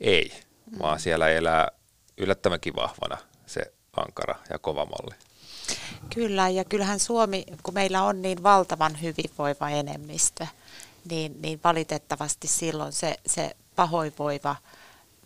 ei, 0.00 0.32
mm. 0.70 0.78
vaan 0.78 1.00
siellä 1.00 1.28
elää 1.28 1.68
yllättävänkin 2.16 2.76
vahvana 2.76 3.18
se 3.46 3.72
ankara 3.96 4.34
ja 4.50 4.58
kova 4.58 4.84
malli. 4.84 5.27
Kyllä, 6.14 6.48
ja 6.48 6.64
kyllähän 6.64 7.00
Suomi, 7.00 7.44
kun 7.62 7.74
meillä 7.74 8.02
on 8.02 8.22
niin 8.22 8.42
valtavan 8.42 9.02
hyvinvoiva 9.02 9.70
enemmistö, 9.70 10.46
niin, 11.10 11.42
niin 11.42 11.60
valitettavasti 11.64 12.48
silloin 12.48 12.92
se, 12.92 13.16
se 13.26 13.56
pahoinvoiva 13.76 14.56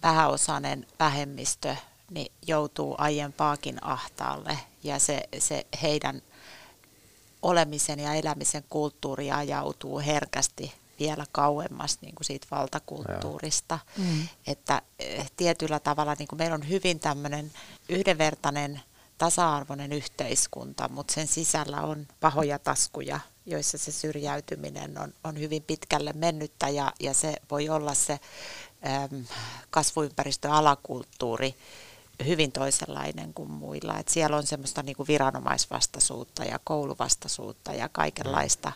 vähäosainen 0.02 0.86
vähemmistö 0.98 1.76
niin 2.10 2.32
joutuu 2.46 2.94
aiempaakin 2.98 3.84
ahtaalle 3.84 4.58
ja 4.82 4.98
se, 4.98 5.22
se 5.38 5.66
heidän 5.82 6.22
olemisen 7.42 7.98
ja 7.98 8.14
elämisen 8.14 8.64
kulttuuri 8.68 9.30
ajautuu 9.30 9.98
herkästi 9.98 10.72
vielä 11.00 11.24
kauemmas 11.32 11.98
niin 12.00 12.14
kuin 12.14 12.24
siitä 12.24 12.46
valtakulttuurista. 12.50 13.78
Mm. 13.98 14.28
Että 14.46 14.82
eh, 14.98 15.30
tietyllä 15.36 15.80
tavalla 15.80 16.14
niin 16.18 16.28
kuin 16.28 16.38
meillä 16.38 16.54
on 16.54 16.68
hyvin 16.68 17.00
tämmöinen 17.00 17.52
yhdenvertainen 17.88 18.80
tasa-arvoinen 19.22 19.92
yhteiskunta, 19.92 20.88
mutta 20.88 21.14
sen 21.14 21.26
sisällä 21.26 21.80
on 21.80 22.06
pahoja 22.20 22.58
taskuja, 22.58 23.20
joissa 23.46 23.78
se 23.78 23.92
syrjäytyminen 23.92 24.98
on, 24.98 25.14
on 25.24 25.38
hyvin 25.38 25.62
pitkälle 25.62 26.12
mennyttä 26.12 26.68
ja, 26.68 26.92
ja 27.00 27.14
se 27.14 27.36
voi 27.50 27.68
olla 27.68 27.94
se 27.94 28.12
äm, 29.12 29.24
kasvuympäristö, 29.70 30.50
alakulttuuri 30.50 31.54
hyvin 32.24 32.52
toisenlainen 32.52 33.34
kuin 33.34 33.50
muilla. 33.50 33.98
Et 33.98 34.08
siellä 34.08 34.36
on 34.36 34.46
semmoista 34.46 34.82
niin 34.82 34.96
kuin 34.96 35.06
viranomaisvastaisuutta 35.06 36.44
ja 36.44 36.58
kouluvastaisuutta 36.64 37.72
ja 37.72 37.88
kaikenlaista 37.88 38.72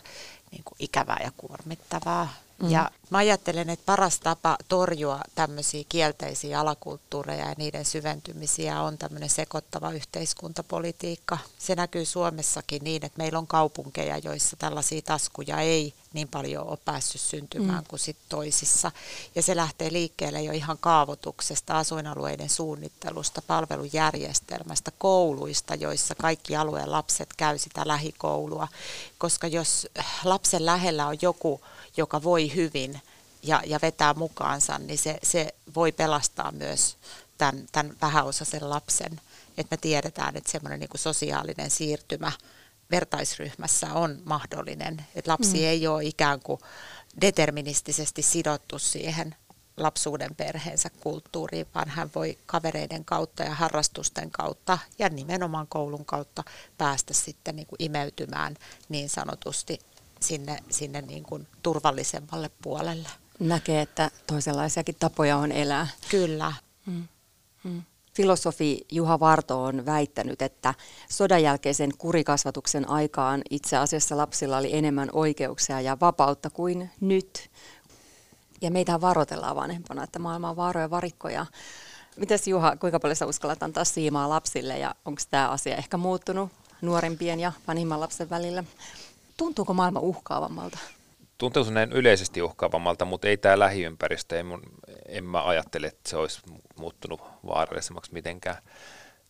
niin 0.51 0.63
kuin 0.63 0.75
ikävää 0.79 1.19
ja 1.23 1.31
kuormittavaa. 1.37 2.33
Mm. 2.61 2.71
Ja 2.71 2.91
mä 3.09 3.17
ajattelen, 3.17 3.69
että 3.69 3.85
paras 3.85 4.19
tapa 4.19 4.57
torjua 4.67 5.19
tämmöisiä 5.35 5.83
kielteisiä 5.89 6.59
alakulttuureja 6.59 7.49
ja 7.49 7.55
niiden 7.57 7.85
syventymisiä 7.85 8.81
on 8.81 8.97
tämmöinen 8.97 9.29
sekoittava 9.29 9.91
yhteiskuntapolitiikka. 9.91 11.37
Se 11.59 11.75
näkyy 11.75 12.05
Suomessakin 12.05 12.83
niin, 12.83 13.05
että 13.05 13.17
meillä 13.17 13.39
on 13.39 13.47
kaupunkeja, 13.47 14.17
joissa 14.17 14.55
tällaisia 14.55 15.01
taskuja 15.01 15.59
ei 15.61 15.93
niin 16.13 16.27
paljon 16.27 16.67
ole 16.67 16.77
päässyt 16.85 17.21
syntymään 17.21 17.83
mm. 17.83 17.87
kuin 17.87 17.99
sit 17.99 18.17
toisissa. 18.29 18.91
Ja 19.35 19.41
se 19.41 19.55
lähtee 19.55 19.91
liikkeelle 19.91 20.41
jo 20.41 20.51
ihan 20.51 20.77
kaavoituksesta, 20.79 21.77
asuinalueiden 21.77 22.49
suunnittelusta, 22.49 23.41
palvelujärjestelmästä, 23.41 24.91
kouluista, 24.97 25.75
joissa 25.75 26.15
kaikki 26.15 26.55
alueen 26.55 26.91
lapset 26.91 27.29
käy 27.37 27.57
sitä 27.57 27.81
lähikoulua. 27.85 28.67
Koska 29.17 29.47
jos 29.47 29.87
lapsen 30.23 30.65
lähellä 30.65 31.07
on 31.07 31.17
joku, 31.21 31.61
joka 31.97 32.23
voi 32.23 32.55
hyvin 32.55 33.01
ja, 33.43 33.61
ja 33.65 33.79
vetää 33.81 34.13
mukaansa, 34.13 34.79
niin 34.79 34.97
se, 34.97 35.17
se 35.23 35.53
voi 35.75 35.91
pelastaa 35.91 36.51
myös 36.51 36.97
tämän, 37.37 37.65
tämän 37.71 37.95
vähäosaisen 38.01 38.69
lapsen. 38.69 39.21
Että 39.57 39.73
me 39.73 39.77
tiedetään, 39.77 40.37
että 40.37 40.51
semmoinen 40.51 40.79
niin 40.79 40.89
sosiaalinen 40.95 41.69
siirtymä 41.71 42.31
vertaisryhmässä 42.91 43.93
on 43.93 44.21
mahdollinen. 44.25 45.05
Että 45.15 45.31
lapsi 45.31 45.57
mm. 45.57 45.63
ei 45.63 45.87
ole 45.87 46.05
ikään 46.05 46.39
kuin 46.39 46.59
deterministisesti 47.21 48.21
sidottu 48.21 48.79
siihen 48.79 49.35
lapsuuden 49.77 50.35
perheensä 50.35 50.89
kulttuuriin, 50.89 51.67
vaan 51.75 51.89
hän 51.89 52.09
voi 52.15 52.37
kavereiden 52.45 53.05
kautta 53.05 53.43
ja 53.43 53.55
harrastusten 53.55 54.31
kautta 54.31 54.77
ja 54.99 55.09
nimenomaan 55.09 55.67
koulun 55.67 56.05
kautta 56.05 56.43
päästä 56.77 57.13
sitten 57.13 57.55
niin 57.55 57.67
kuin 57.67 57.83
imeytymään 57.83 58.55
niin 58.89 59.09
sanotusti 59.09 59.79
sinne, 60.19 60.57
sinne 60.69 61.01
niin 61.01 61.23
kuin 61.23 61.47
turvallisemmalle 61.63 62.51
puolelle. 62.61 63.09
Näkee, 63.39 63.81
että 63.81 64.11
toisenlaisiakin 64.27 64.95
tapoja 64.99 65.37
on 65.37 65.51
elää. 65.51 65.87
Kyllä. 66.09 66.53
Mm. 66.85 67.07
Mm. 67.63 67.81
Filosofi 68.13 68.85
Juha 68.91 69.19
Varto 69.19 69.63
on 69.63 69.85
väittänyt, 69.85 70.41
että 70.41 70.73
sodan 71.09 71.43
jälkeisen 71.43 71.97
kurikasvatuksen 71.97 72.89
aikaan 72.89 73.41
itse 73.49 73.77
asiassa 73.77 74.17
lapsilla 74.17 74.57
oli 74.57 74.75
enemmän 74.75 75.09
oikeuksia 75.13 75.81
ja 75.81 75.97
vapautta 76.01 76.49
kuin 76.49 76.89
nyt. 77.01 77.49
Ja 78.61 78.71
meitä 78.71 79.01
varoitellaan 79.01 79.55
vanhempana, 79.55 80.03
että 80.03 80.19
maailma 80.19 80.49
on 80.49 80.55
vaaroja 80.55 80.89
varikkoja. 80.89 81.45
Mites 82.15 82.47
Juha, 82.47 82.75
kuinka 82.75 82.99
paljon 82.99 83.15
sä 83.15 83.25
uskallat 83.25 83.63
antaa 83.63 83.85
siimaa 83.85 84.29
lapsille 84.29 84.79
ja 84.79 84.95
onko 85.05 85.21
tämä 85.29 85.49
asia 85.49 85.75
ehkä 85.75 85.97
muuttunut 85.97 86.51
nuorimpien 86.81 87.39
ja 87.39 87.51
vanhimman 87.67 87.99
lapsen 87.99 88.29
välillä? 88.29 88.63
Tuntuuko 89.37 89.73
maailma 89.73 89.99
uhkaavammalta? 89.99 90.79
Tuntuu 91.37 91.63
näin 91.69 91.91
yleisesti 91.91 92.41
uhkaavammalta, 92.41 93.05
mutta 93.05 93.27
ei 93.27 93.37
tämä 93.37 93.59
lähiympäristö, 93.59 94.39
en, 94.39 94.45
mun, 94.45 94.61
en 95.07 95.23
mä 95.23 95.43
ajattele, 95.43 95.87
että 95.87 96.09
se 96.09 96.17
olisi 96.17 96.41
muuttunut 96.75 97.21
vaarallisemmaksi 97.45 98.13
mitenkään. 98.13 98.57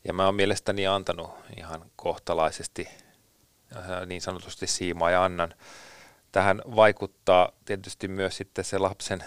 Ja 0.04 0.14
mä 0.14 0.26
oon 0.26 0.36
mielestäni 0.36 0.88
antanut 0.88 1.30
ihan 1.58 1.92
kohtalaisesti 1.96 2.88
äh, 3.76 4.06
niin 4.06 4.22
sanotusti 4.22 4.68
siimaa 4.68 5.12
ja 5.12 5.24
annan. 5.24 5.54
Tähän 6.32 6.62
vaikuttaa 6.76 7.52
tietysti 7.66 8.08
myös 8.08 8.38
sitten 8.38 8.66
se 8.66 8.78
lapsen 8.78 9.24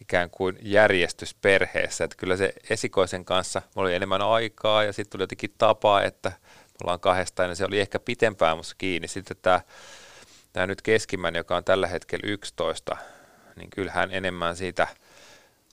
ikään 0.00 0.30
kuin 0.30 0.58
järjestys 0.62 1.34
perheessä. 1.34 2.04
Että 2.04 2.16
kyllä 2.16 2.36
se 2.36 2.54
esikoisen 2.70 3.24
kanssa, 3.24 3.62
mulla 3.74 3.86
oli 3.86 3.94
enemmän 3.94 4.22
aikaa 4.22 4.84
ja 4.84 4.92
sitten 4.92 5.12
tuli 5.12 5.22
jotenkin 5.22 5.54
tapa, 5.58 6.02
että 6.02 6.32
ollaan 6.82 7.00
kahdestaan, 7.00 7.48
ja 7.48 7.54
se 7.54 7.64
oli 7.64 7.80
ehkä 7.80 7.98
pitempään 7.98 8.56
musta 8.56 8.74
kiinni. 8.78 9.08
Sitten 9.08 9.36
tämä, 9.42 9.60
tämä 10.52 10.66
nyt 10.66 10.82
keskimmäinen, 10.82 11.40
joka 11.40 11.56
on 11.56 11.64
tällä 11.64 11.86
hetkellä 11.86 12.22
11, 12.26 12.96
niin 13.56 13.70
kyllähän 13.70 14.10
enemmän 14.12 14.56
siitä 14.56 14.86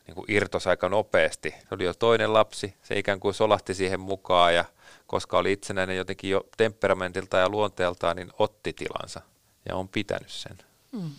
niin 0.08 0.16
kuin 0.16 0.26
irtosi 0.32 0.70
aika 0.70 0.90
nopeasti. 0.90 1.50
Se 1.50 1.76
oli 1.76 1.84
jo 1.84 1.94
toinen 1.94 2.34
lapsi, 2.34 2.76
se 2.84 3.00
ikään 3.00 3.20
kuin 3.20 3.34
solahti 3.34 3.74
siihen 3.74 4.00
mukaan 4.00 4.56
ja 4.56 4.66
koska 5.08 5.38
oli 5.38 5.52
itsenäinen 5.52 5.98
jotenkin 5.98 6.30
jo 6.30 6.48
temperamentilta 6.58 7.38
ja 7.38 7.50
luonteeltaan, 7.50 8.16
niin 8.16 8.32
otti 8.40 8.74
tilansa 8.74 9.22
ja 9.70 9.76
on 9.76 9.90
pitänyt 9.90 10.32
sen. 10.32 10.58
Mm. 10.92 11.12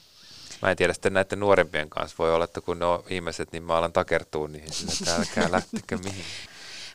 Mä 0.62 0.70
en 0.70 0.76
tiedä 0.76 0.92
sitten 0.92 1.12
näiden 1.12 1.40
nuorempien 1.40 1.90
kanssa. 1.90 2.16
Voi 2.18 2.34
olla, 2.34 2.44
että 2.44 2.60
kun 2.60 2.78
ne 2.78 2.84
on 2.84 3.04
ihmiset, 3.08 3.52
niin 3.52 3.62
mä 3.62 3.76
alan 3.76 3.92
takertua 3.92 4.48
niihin 4.48 4.68
että 4.68 5.14
älkää 5.16 5.52
lähtekö 5.52 5.98
mihin. 5.98 6.24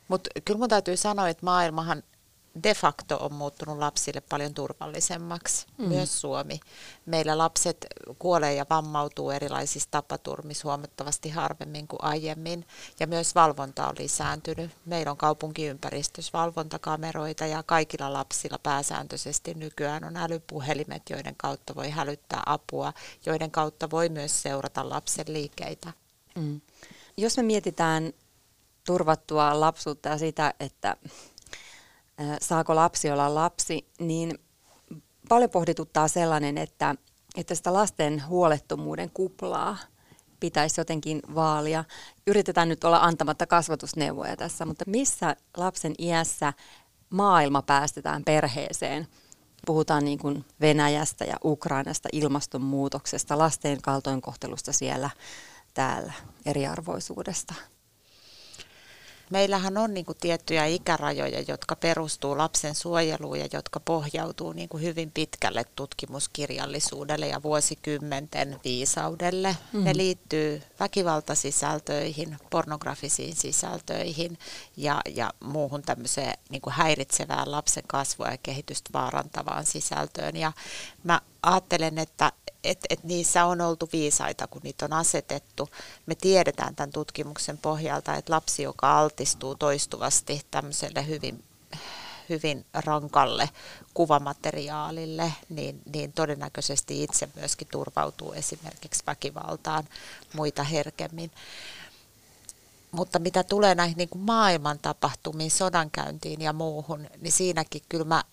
Mutta 0.07 0.29
kyllä 0.45 0.57
mun 0.57 0.69
täytyy 0.69 0.97
sanoa, 0.97 1.29
että 1.29 1.45
maailmahan 1.45 2.03
de 2.63 2.73
facto 2.73 3.17
on 3.17 3.33
muuttunut 3.33 3.77
lapsille 3.77 4.21
paljon 4.21 4.53
turvallisemmaksi, 4.53 5.67
mm. 5.77 5.87
myös 5.87 6.21
Suomi. 6.21 6.59
Meillä 7.05 7.37
lapset 7.37 7.87
kuolee 8.19 8.53
ja 8.53 8.65
vammautuu 8.69 9.31
erilaisissa 9.31 9.89
tapaturmissa 9.91 10.67
huomattavasti 10.67 11.29
harvemmin 11.29 11.87
kuin 11.87 12.03
aiemmin, 12.03 12.65
ja 12.99 13.07
myös 13.07 13.35
valvonta 13.35 13.87
on 13.87 13.95
lisääntynyt. 13.99 14.71
Meillä 14.85 15.11
on 15.11 15.17
kaupunkiympäristössä 15.17 16.31
valvontakameroita, 16.33 17.45
ja 17.45 17.63
kaikilla 17.63 18.13
lapsilla 18.13 18.59
pääsääntöisesti 18.63 19.53
nykyään 19.53 20.03
on 20.03 20.17
älypuhelimet, 20.17 21.03
joiden 21.09 21.35
kautta 21.37 21.75
voi 21.75 21.89
hälyttää 21.89 22.43
apua, 22.45 22.93
joiden 23.25 23.51
kautta 23.51 23.89
voi 23.89 24.09
myös 24.09 24.41
seurata 24.41 24.89
lapsen 24.89 25.25
liikkeitä. 25.33 25.93
Mm. 26.35 26.61
Jos 27.17 27.37
me 27.37 27.43
mietitään 27.43 28.13
turvattua 28.85 29.59
lapsuutta 29.59 30.09
ja 30.09 30.17
sitä, 30.17 30.53
että 30.59 30.95
saako 32.41 32.75
lapsi 32.75 33.11
olla 33.11 33.35
lapsi, 33.35 33.87
niin 33.99 34.39
paljon 35.29 35.49
pohdituttaa 35.49 36.07
sellainen, 36.07 36.57
että, 36.57 36.95
että 37.37 37.55
sitä 37.55 37.73
lasten 37.73 38.23
huolettomuuden 38.27 39.09
kuplaa 39.13 39.77
pitäisi 40.39 40.81
jotenkin 40.81 41.21
vaalia. 41.35 41.83
Yritetään 42.27 42.69
nyt 42.69 42.83
olla 42.83 42.99
antamatta 42.99 43.47
kasvatusneuvoja 43.47 44.37
tässä, 44.37 44.65
mutta 44.65 44.85
missä 44.87 45.35
lapsen 45.57 45.93
iässä 45.99 46.53
maailma 47.09 47.61
päästetään 47.61 48.23
perheeseen? 48.23 49.07
Puhutaan 49.65 50.05
niin 50.05 50.19
kuin 50.19 50.45
Venäjästä 50.61 51.25
ja 51.25 51.35
Ukrainasta, 51.43 52.09
ilmastonmuutoksesta, 52.11 53.37
lasten 53.37 53.81
kaltoinkohtelusta 53.81 54.73
siellä, 54.73 55.09
täällä, 55.73 56.13
eriarvoisuudesta 56.45 57.53
meillähän 59.29 59.77
on 59.77 59.93
niin 59.93 60.05
kuin 60.05 60.17
tiettyjä 60.21 60.65
ikärajoja, 60.65 61.43
jotka 61.47 61.75
perustuu 61.75 62.37
lapsen 62.37 62.75
suojeluun 62.75 63.39
ja 63.39 63.47
jotka 63.53 63.79
pohjautuu 63.79 64.53
niin 64.53 64.69
kuin 64.69 64.83
hyvin 64.83 65.11
pitkälle 65.11 65.65
tutkimuskirjallisuudelle 65.75 67.27
ja 67.27 67.43
vuosikymmenten 67.43 68.59
viisaudelle. 68.63 69.57
Mm. 69.73 69.83
Ne 69.83 69.97
liittyy 69.97 70.61
väkivaltasisältöihin, 70.79 72.37
pornografisiin 72.49 73.35
sisältöihin 73.35 74.37
ja, 74.77 75.01
ja 75.15 75.33
muuhun 75.39 75.81
tämmöiseen 75.81 76.33
niin 76.49 76.61
kuin 76.61 76.73
häiritsevään 76.73 77.51
lapsen 77.51 77.83
kasvua 77.87 78.27
ja 78.27 78.37
kehitystä 78.43 78.89
vaarantavaan 78.93 79.65
sisältöön. 79.65 80.35
Ja 80.35 80.51
mä 81.03 81.21
ajattelen, 81.43 81.97
että 81.97 82.31
että 82.63 82.87
et 82.89 83.03
niissä 83.03 83.45
on 83.45 83.61
oltu 83.61 83.89
viisaita, 83.93 84.47
kun 84.47 84.61
niitä 84.63 84.85
on 84.85 84.93
asetettu. 84.93 85.69
Me 86.05 86.15
tiedetään 86.15 86.75
tämän 86.75 86.91
tutkimuksen 86.91 87.57
pohjalta, 87.57 88.15
että 88.15 88.33
lapsi, 88.33 88.63
joka 88.63 88.99
altistuu 88.99 89.55
toistuvasti 89.55 90.41
tämmöiselle 90.51 91.07
hyvin, 91.07 91.43
hyvin 92.29 92.65
rankalle 92.73 93.49
kuvamateriaalille, 93.93 95.33
niin, 95.49 95.81
niin 95.93 96.13
todennäköisesti 96.13 97.03
itse 97.03 97.29
myöskin 97.35 97.67
turvautuu 97.71 98.33
esimerkiksi 98.33 99.03
väkivaltaan 99.07 99.87
muita 100.33 100.63
herkemmin. 100.63 101.31
Mutta 102.91 103.19
mitä 103.19 103.43
tulee 103.43 103.75
näihin 103.75 103.97
niin 103.97 104.09
kuin 104.09 104.21
maailman 104.21 104.79
tapahtumiin, 104.79 105.51
sodankäyntiin 105.51 106.41
ja 106.41 106.53
muuhun, 106.53 107.07
niin 107.21 107.31
siinäkin 107.31 107.81
kyllä 107.89 108.05
mä 108.05 108.23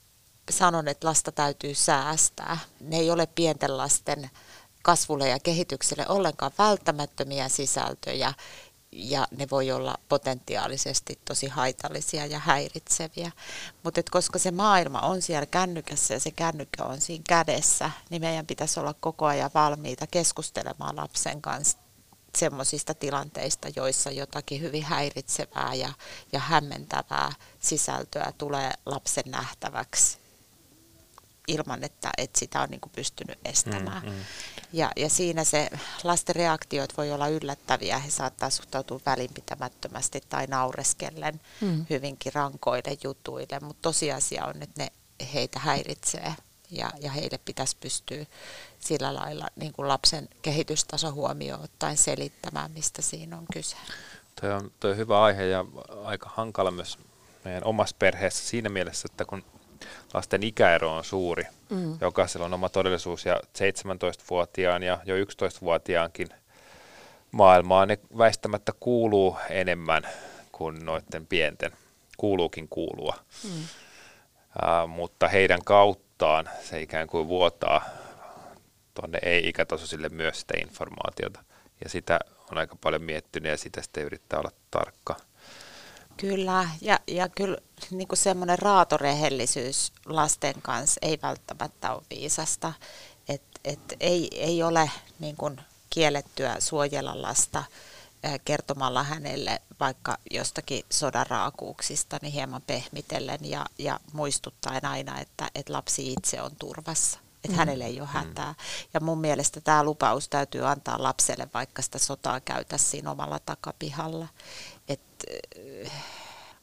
sanon, 0.53 0.89
että 0.89 1.09
lasta 1.09 1.33
täytyy 1.33 1.75
säästää. 1.75 2.59
Ne 2.81 2.97
ei 2.97 3.11
ole 3.11 3.27
pienten 3.27 3.77
lasten 3.77 4.31
kasvulle 4.83 5.29
ja 5.29 5.39
kehitykselle 5.39 6.07
ollenkaan 6.09 6.53
välttämättömiä 6.59 7.49
sisältöjä 7.49 8.35
ja 8.93 9.29
ne 9.37 9.47
voi 9.51 9.73
olla 9.73 9.95
potentiaalisesti 10.09 11.19
tosi 11.25 11.49
haitallisia 11.49 12.27
ja 12.27 12.39
häiritseviä. 12.39 13.33
Mutta 13.83 14.03
koska 14.11 14.39
se 14.39 14.51
maailma 14.51 15.01
on 15.01 15.23
siellä 15.23 15.47
kännykässä 15.47 16.15
ja 16.15 16.21
se 16.21 16.31
kännykkä 16.31 16.85
on 16.85 17.01
siinä 17.01 17.25
kädessä, 17.29 17.91
niin 18.11 18.23
meidän 18.23 18.47
pitäisi 18.47 18.81
olla 18.81 18.95
koko 19.01 19.27
ajan 19.27 19.51
valmiita 19.55 20.07
keskustelemaan 20.07 20.97
lapsen 20.97 21.43
kanssa 21.43 21.79
semmoisista 22.37 22.95
tilanteista, 22.95 23.69
joissa 23.77 24.11
jotakin 24.11 24.61
hyvin 24.61 24.85
häiritsevää 24.85 25.75
ja, 25.75 25.93
ja 26.33 26.41
hämmentävää 26.41 27.33
sisältöä 27.61 28.33
tulee 28.39 28.73
lapsen 28.87 29.25
nähtäväksi 29.27 30.26
ilman, 31.47 31.85
että, 31.85 32.11
että 32.19 32.39
sitä 32.39 32.61
on 32.61 32.69
niin 32.71 32.81
kuin 32.81 32.93
pystynyt 32.97 33.39
estämään. 33.45 34.03
Mm, 34.03 34.11
mm. 34.11 34.17
Ja, 34.73 34.91
ja 34.97 35.11
siinä 35.11 35.45
se 35.45 35.71
lasten 36.05 36.37
reaktiot 36.37 36.97
voi 36.97 37.13
olla 37.13 37.29
yllättäviä. 37.29 37.99
He 37.99 38.11
saattaa 38.11 38.51
suhtautua 38.51 39.01
välinpitämättömästi 39.07 40.21
tai 40.29 40.47
naureskellen 40.47 41.41
mm. 41.61 41.87
hyvinkin 41.91 42.33
rankoille 42.35 42.99
jutuille, 43.05 43.61
mutta 43.61 43.83
tosiasia 43.83 44.47
on, 44.47 44.63
että 44.63 44.83
ne 44.83 44.93
heitä 45.35 45.59
häiritsee 45.59 46.35
ja, 46.71 46.91
ja 47.01 47.11
heille 47.11 47.39
pitäisi 47.39 47.77
pystyä 47.81 48.27
sillä 48.81 49.15
lailla 49.15 49.49
niin 49.57 49.73
kuin 49.73 49.89
lapsen 49.89 50.29
kehitystaso 50.43 51.13
huomioon 51.13 51.65
ottaen 51.65 51.97
selittämään, 51.97 52.71
mistä 52.71 53.03
siinä 53.03 53.39
on 53.39 53.47
kyse. 53.53 53.77
Tuo 54.41 54.51
on, 54.51 54.73
toi 54.81 54.91
on 54.91 54.97
hyvä 54.97 55.23
aihe 55.23 55.47
ja 55.47 55.65
aika 56.05 56.31
hankala 56.35 56.71
myös 56.71 56.99
meidän 57.45 57.65
omassa 57.65 57.97
perheessä 57.99 58.49
siinä 58.49 58.69
mielessä, 58.69 59.09
että 59.13 59.25
kun 59.25 59.45
lasten 60.15 60.43
ikäero 60.43 60.97
on 60.97 61.05
suuri. 61.05 61.45
Mm. 61.71 61.99
Jokaisella 62.01 62.47
on 62.47 62.55
oma 62.55 62.69
todellisuus 62.69 63.27
ja 63.27 63.41
17-vuotiaan 63.59 64.83
ja 64.83 64.99
jo 65.05 65.17
11-vuotiaankin 65.17 66.29
maailmaan 67.33 67.89
ne 67.89 67.99
väistämättä 68.19 68.73
kuuluu 68.81 69.37
enemmän 69.51 70.03
kuin 70.53 70.85
noiden 70.85 71.27
pienten. 71.27 71.73
Kuuluukin 72.17 72.69
kuulua. 72.69 73.17
Mm. 73.45 73.51
Uh, 73.51 74.89
mutta 74.89 75.29
heidän 75.29 75.65
kauttaan 75.65 76.49
se 76.63 76.81
ikään 76.81 77.07
kuin 77.07 77.29
vuotaa 77.29 77.85
tuonne 78.95 79.19
ei-ikätasoisille 79.23 80.09
myös 80.09 80.41
sitä 80.41 80.55
informaatiota. 80.63 81.45
Ja 81.85 81.91
sitä 81.91 82.19
on 82.51 82.59
aika 82.59 82.77
paljon 82.81 83.03
miettinyt 83.03 83.51
ja 83.51 83.57
sitä 83.57 83.83
sitten 83.83 84.05
yrittää 84.05 84.39
olla 84.39 84.51
tarkka. 84.71 85.17
Kyllä, 86.17 86.69
ja, 86.81 87.01
ja 87.07 87.29
kyllä 87.29 87.59
niin 87.91 88.09
kuin 88.09 88.19
semmoinen 88.19 88.59
raatorehellisyys 88.59 89.93
lasten 90.07 90.63
kanssa 90.63 90.99
ei 91.03 91.19
välttämättä 91.23 91.93
ole 91.95 92.03
viisasta. 92.11 92.73
Et, 93.29 93.43
et 93.65 93.81
ei, 94.01 94.29
ei 94.33 94.63
ole 94.63 94.91
niin 95.19 95.37
kuin 95.37 95.61
kiellettyä 95.91 96.57
suojella 96.59 97.23
lasta 97.23 97.65
kertomalla 98.45 99.03
hänelle 99.03 99.63
vaikka 99.81 100.19
jostakin 100.31 100.83
sodan 100.91 101.27
raakuuksista 101.27 102.19
niin 102.23 102.33
hieman 102.33 102.63
pehmitellen 102.67 103.39
ja, 103.43 103.67
ja 103.79 104.01
muistuttaen 104.13 104.85
aina, 104.85 105.21
että, 105.21 105.51
että 105.55 105.73
lapsi 105.73 106.13
itse 106.13 106.43
on 106.43 106.57
turvassa 106.59 107.19
että 107.47 107.57
mm. 107.57 107.59
hänelle 107.59 107.85
ei 107.85 108.01
ole 108.01 108.09
hätää. 108.13 108.55
Ja 108.95 109.01
mun 109.01 109.19
mielestä 109.19 109.61
tämä 109.61 109.85
lupaus 109.85 110.29
täytyy 110.29 110.69
antaa 110.69 111.03
lapselle, 111.03 111.49
vaikka 111.55 111.83
sitä 111.83 111.99
sotaa 111.99 112.41
käytä 112.41 112.79
siinä 112.79 113.11
omalla 113.11 113.39
takapihalla. 113.47 114.29
Et, 114.89 115.01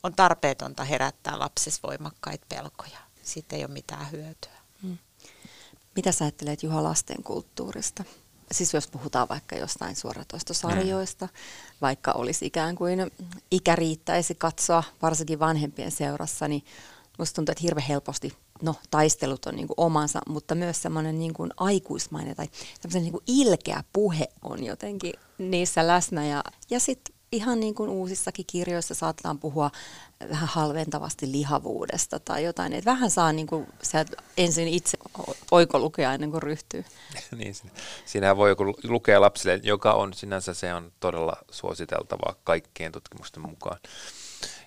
on 0.03 0.15
tarpeetonta 0.15 0.83
herättää 0.83 1.39
lapsessa 1.39 1.87
voimakkaita 1.87 2.45
pelkoja. 2.49 2.99
Siitä 3.23 3.55
ei 3.55 3.65
ole 3.65 3.73
mitään 3.73 4.11
hyötyä. 4.11 4.51
Mm. 4.81 4.97
Mitä 5.95 6.11
sä 6.11 6.25
ajattelet 6.25 6.63
Juha 6.63 6.83
lasten 6.83 7.23
kulttuurista? 7.23 8.03
Siis 8.51 8.73
jos 8.73 8.87
puhutaan 8.87 9.29
vaikka 9.29 9.55
jostain 9.55 9.95
suoratoistosarjoista, 9.95 11.25
mm. 11.25 11.31
vaikka 11.81 12.11
olisi 12.11 12.45
ikään 12.45 12.75
kuin 12.75 13.11
ikä 13.51 13.75
riittäisi 13.75 14.35
katsoa, 14.35 14.83
varsinkin 15.01 15.39
vanhempien 15.39 15.91
seurassa, 15.91 16.47
niin 16.47 16.65
musta 17.17 17.35
tuntuu, 17.35 17.51
että 17.51 17.61
hirveän 17.61 17.87
helposti, 17.87 18.37
no 18.61 18.75
taistelut 18.91 19.45
on 19.45 19.55
niin 19.55 19.67
kuin 19.67 19.79
omansa, 19.79 20.19
mutta 20.27 20.55
myös 20.55 20.81
semmoinen 20.81 21.19
niin 21.19 21.33
kuin 21.33 21.51
aikuismainen 21.57 22.35
tai 22.35 22.49
semmoinen 22.81 23.03
niin 23.03 23.11
kuin 23.11 23.23
ilkeä 23.27 23.83
puhe 23.93 24.27
on 24.41 24.63
jotenkin 24.63 25.13
niissä 25.37 25.87
läsnä. 25.87 26.25
Ja, 26.25 26.43
ja 26.69 26.79
sitten 26.79 27.12
ihan 27.33 27.59
niin 27.59 27.75
kuin 27.75 27.89
uusissakin 27.89 28.45
kirjoissa 28.45 28.93
saatetaan 28.95 29.39
puhua 29.39 29.71
vähän 30.29 30.49
halventavasti 30.49 31.31
lihavuudesta 31.31 32.19
tai 32.19 32.43
jotain. 32.43 32.73
Että 32.73 32.91
vähän 32.91 33.11
saa 33.11 33.33
niin 33.33 33.47
kuin 33.47 33.67
ensin 34.37 34.67
itse 34.67 34.97
oikolukea 35.51 36.13
ennen 36.13 36.31
kuin 36.31 36.43
ryhtyy. 36.43 36.85
niin, 37.37 37.55
siinähän 38.05 38.37
voi 38.37 38.49
joku 38.49 38.65
lukea 38.83 39.21
lapsille, 39.21 39.59
joka 39.63 39.93
on 39.93 40.13
sinänsä 40.13 40.53
se 40.53 40.73
on 40.73 40.91
todella 40.99 41.37
suositeltavaa 41.51 42.35
kaikkien 42.43 42.91
tutkimusten 42.91 43.43
mukaan. 43.49 43.77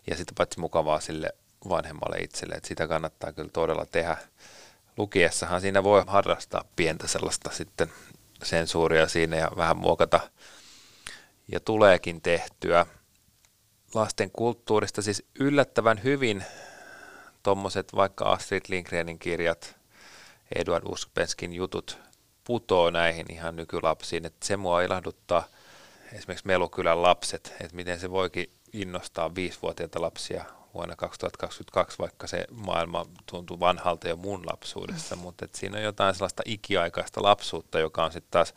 Ja 0.06 0.16
sitten 0.16 0.34
paitsi 0.34 0.60
mukavaa 0.60 1.00
sille 1.00 1.32
vanhemmalle 1.68 2.16
itselle, 2.16 2.54
että 2.54 2.68
sitä 2.68 2.88
kannattaa 2.88 3.32
kyllä 3.32 3.50
todella 3.52 3.86
tehdä. 3.86 4.16
Lukiessahan 4.96 5.60
siinä 5.60 5.82
voi 5.82 6.04
harrastaa 6.06 6.64
pientä 6.76 7.06
sellaista 7.06 7.50
sitten 7.52 7.92
sensuuria 8.42 9.08
siinä 9.08 9.36
ja 9.36 9.50
vähän 9.56 9.76
muokata 9.76 10.20
ja 11.52 11.60
tuleekin 11.60 12.22
tehtyä. 12.22 12.86
Lasten 13.94 14.30
kulttuurista 14.30 15.02
siis 15.02 15.24
yllättävän 15.40 16.04
hyvin 16.04 16.44
tuommoiset 17.42 17.94
vaikka 17.94 18.24
Astrid 18.24 18.62
Lindgrenin 18.68 19.18
kirjat, 19.18 19.76
Edward 20.54 20.84
Uspenskin 20.86 21.52
jutut 21.52 21.98
putoo 22.44 22.90
näihin 22.90 23.32
ihan 23.32 23.56
nykylapsiin, 23.56 24.26
että 24.26 24.46
se 24.46 24.56
mua 24.56 24.82
ilahduttaa 24.82 25.48
esimerkiksi 26.12 26.46
Melukylän 26.46 27.02
lapset, 27.02 27.54
että 27.60 27.76
miten 27.76 28.00
se 28.00 28.10
voikin 28.10 28.50
innostaa 28.72 29.34
viisivuotiaita 29.34 30.00
lapsia 30.00 30.44
vuonna 30.74 30.96
2022, 30.96 31.98
vaikka 31.98 32.26
se 32.26 32.44
maailma 32.50 33.06
tuntuu 33.30 33.60
vanhalta 33.60 34.08
jo 34.08 34.16
mun 34.16 34.46
lapsuudessa, 34.46 35.16
mm. 35.16 35.22
mutta 35.22 35.48
siinä 35.54 35.78
on 35.78 35.84
jotain 35.84 36.14
sellaista 36.14 36.42
ikiaikaista 36.46 37.22
lapsuutta, 37.22 37.78
joka 37.78 38.04
on 38.04 38.12
sitten 38.12 38.30
taas 38.30 38.54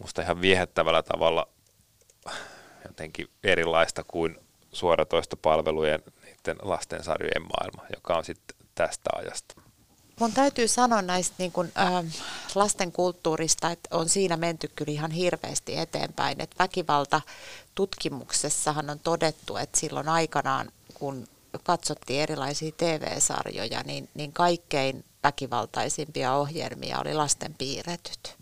musta 0.00 0.22
ihan 0.22 0.40
viehättävällä 0.40 1.02
tavalla 1.02 1.48
jotenkin 2.86 3.30
erilaista 3.44 4.04
kuin 4.04 4.38
suoratoistopalvelujen 4.72 6.02
niiden 6.24 6.56
lastensarjojen 6.62 7.42
maailma, 7.42 7.88
joka 7.94 8.14
on 8.14 8.24
sitten 8.24 8.56
tästä 8.74 9.10
ajasta. 9.14 9.54
Mun 10.20 10.32
täytyy 10.32 10.68
sanoa 10.68 11.02
näistä 11.02 11.34
niin 11.38 11.52
kun, 11.52 11.68
äh, 11.78 12.04
lasten 12.54 12.92
kulttuurista, 12.92 13.70
että 13.70 13.96
on 13.96 14.08
siinä 14.08 14.36
menty 14.36 14.70
kyllä 14.76 14.92
ihan 14.92 15.10
hirveästi 15.10 15.78
eteenpäin. 15.78 16.40
Että 16.40 16.56
väkivalta 16.58 17.20
tutkimuksessahan 17.74 18.90
on 18.90 18.98
todettu, 18.98 19.56
että 19.56 19.78
silloin 19.78 20.08
aikanaan, 20.08 20.72
kun 20.94 21.26
katsottiin 21.62 22.20
erilaisia 22.20 22.72
TV-sarjoja, 22.76 23.82
niin, 23.82 24.08
niin 24.14 24.32
kaikkein 24.32 25.04
väkivaltaisimpia 25.22 26.34
ohjelmia 26.34 27.00
oli 27.00 27.14
lasten 27.14 27.54
piirretyt. 27.54 28.36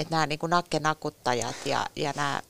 Että 0.00 0.14
nämä 0.14 0.26
niin 0.26 0.38
nakkenakuttajat 0.48 1.56
ja, 1.64 1.86
ja 1.96 2.12
nämä 2.16 2.42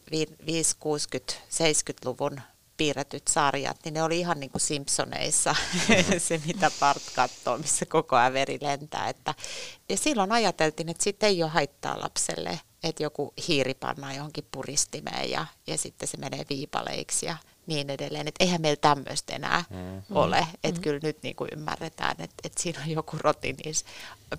5, 0.47 0.77
60, 0.81 1.35
70-luvun 1.51 2.41
piirretyt 2.77 3.29
sarjat, 3.29 3.77
niin 3.85 3.95
ne 3.95 4.03
oli 4.03 4.19
ihan 4.19 4.41
niin 4.41 4.51
kuin 4.51 4.61
Simpsoneissa, 4.61 5.57
se 6.19 6.41
mitä 6.47 6.71
Bart 6.81 7.03
katsoo, 7.17 7.59
missä 7.59 7.87
koko 7.87 8.17
ajan 8.17 8.33
veri 8.33 8.59
lentää. 8.61 9.09
Että, 9.09 9.35
ja 9.89 9.97
silloin 9.97 10.33
ajateltiin, 10.33 10.89
että 10.89 11.05
sitten 11.05 11.29
ei 11.29 11.43
ole 11.43 11.51
haittaa 11.51 12.01
lapselle, 12.01 12.61
että 12.83 13.03
joku 13.03 13.35
hiiri 13.49 13.75
pannaan 13.75 14.17
johonkin 14.17 14.47
puristimeen 14.53 15.31
ja, 15.31 15.47
ja 15.67 15.79
sitten 15.79 16.09
se 16.09 16.17
menee 16.17 16.45
viipaleiksi 16.51 17.27
ja 17.27 17.37
niin 17.71 17.91
edelleen. 17.91 18.29
Että 18.29 18.45
eihän 18.45 18.61
meillä 18.61 18.81
tämmöistä 18.81 19.35
enää 19.35 19.64
mm. 19.71 20.16
ole. 20.16 20.47
Että 20.64 20.81
mm. 20.81 20.83
kyllä 20.83 21.01
nyt 21.03 21.23
niin 21.23 21.37
kuin 21.37 21.51
ymmärretään, 21.53 22.16
että, 22.18 22.37
että 22.45 22.62
siinä 22.62 22.81
on 22.83 22.91
joku 22.91 23.16
roti 23.21 23.55
niissä 23.64 23.87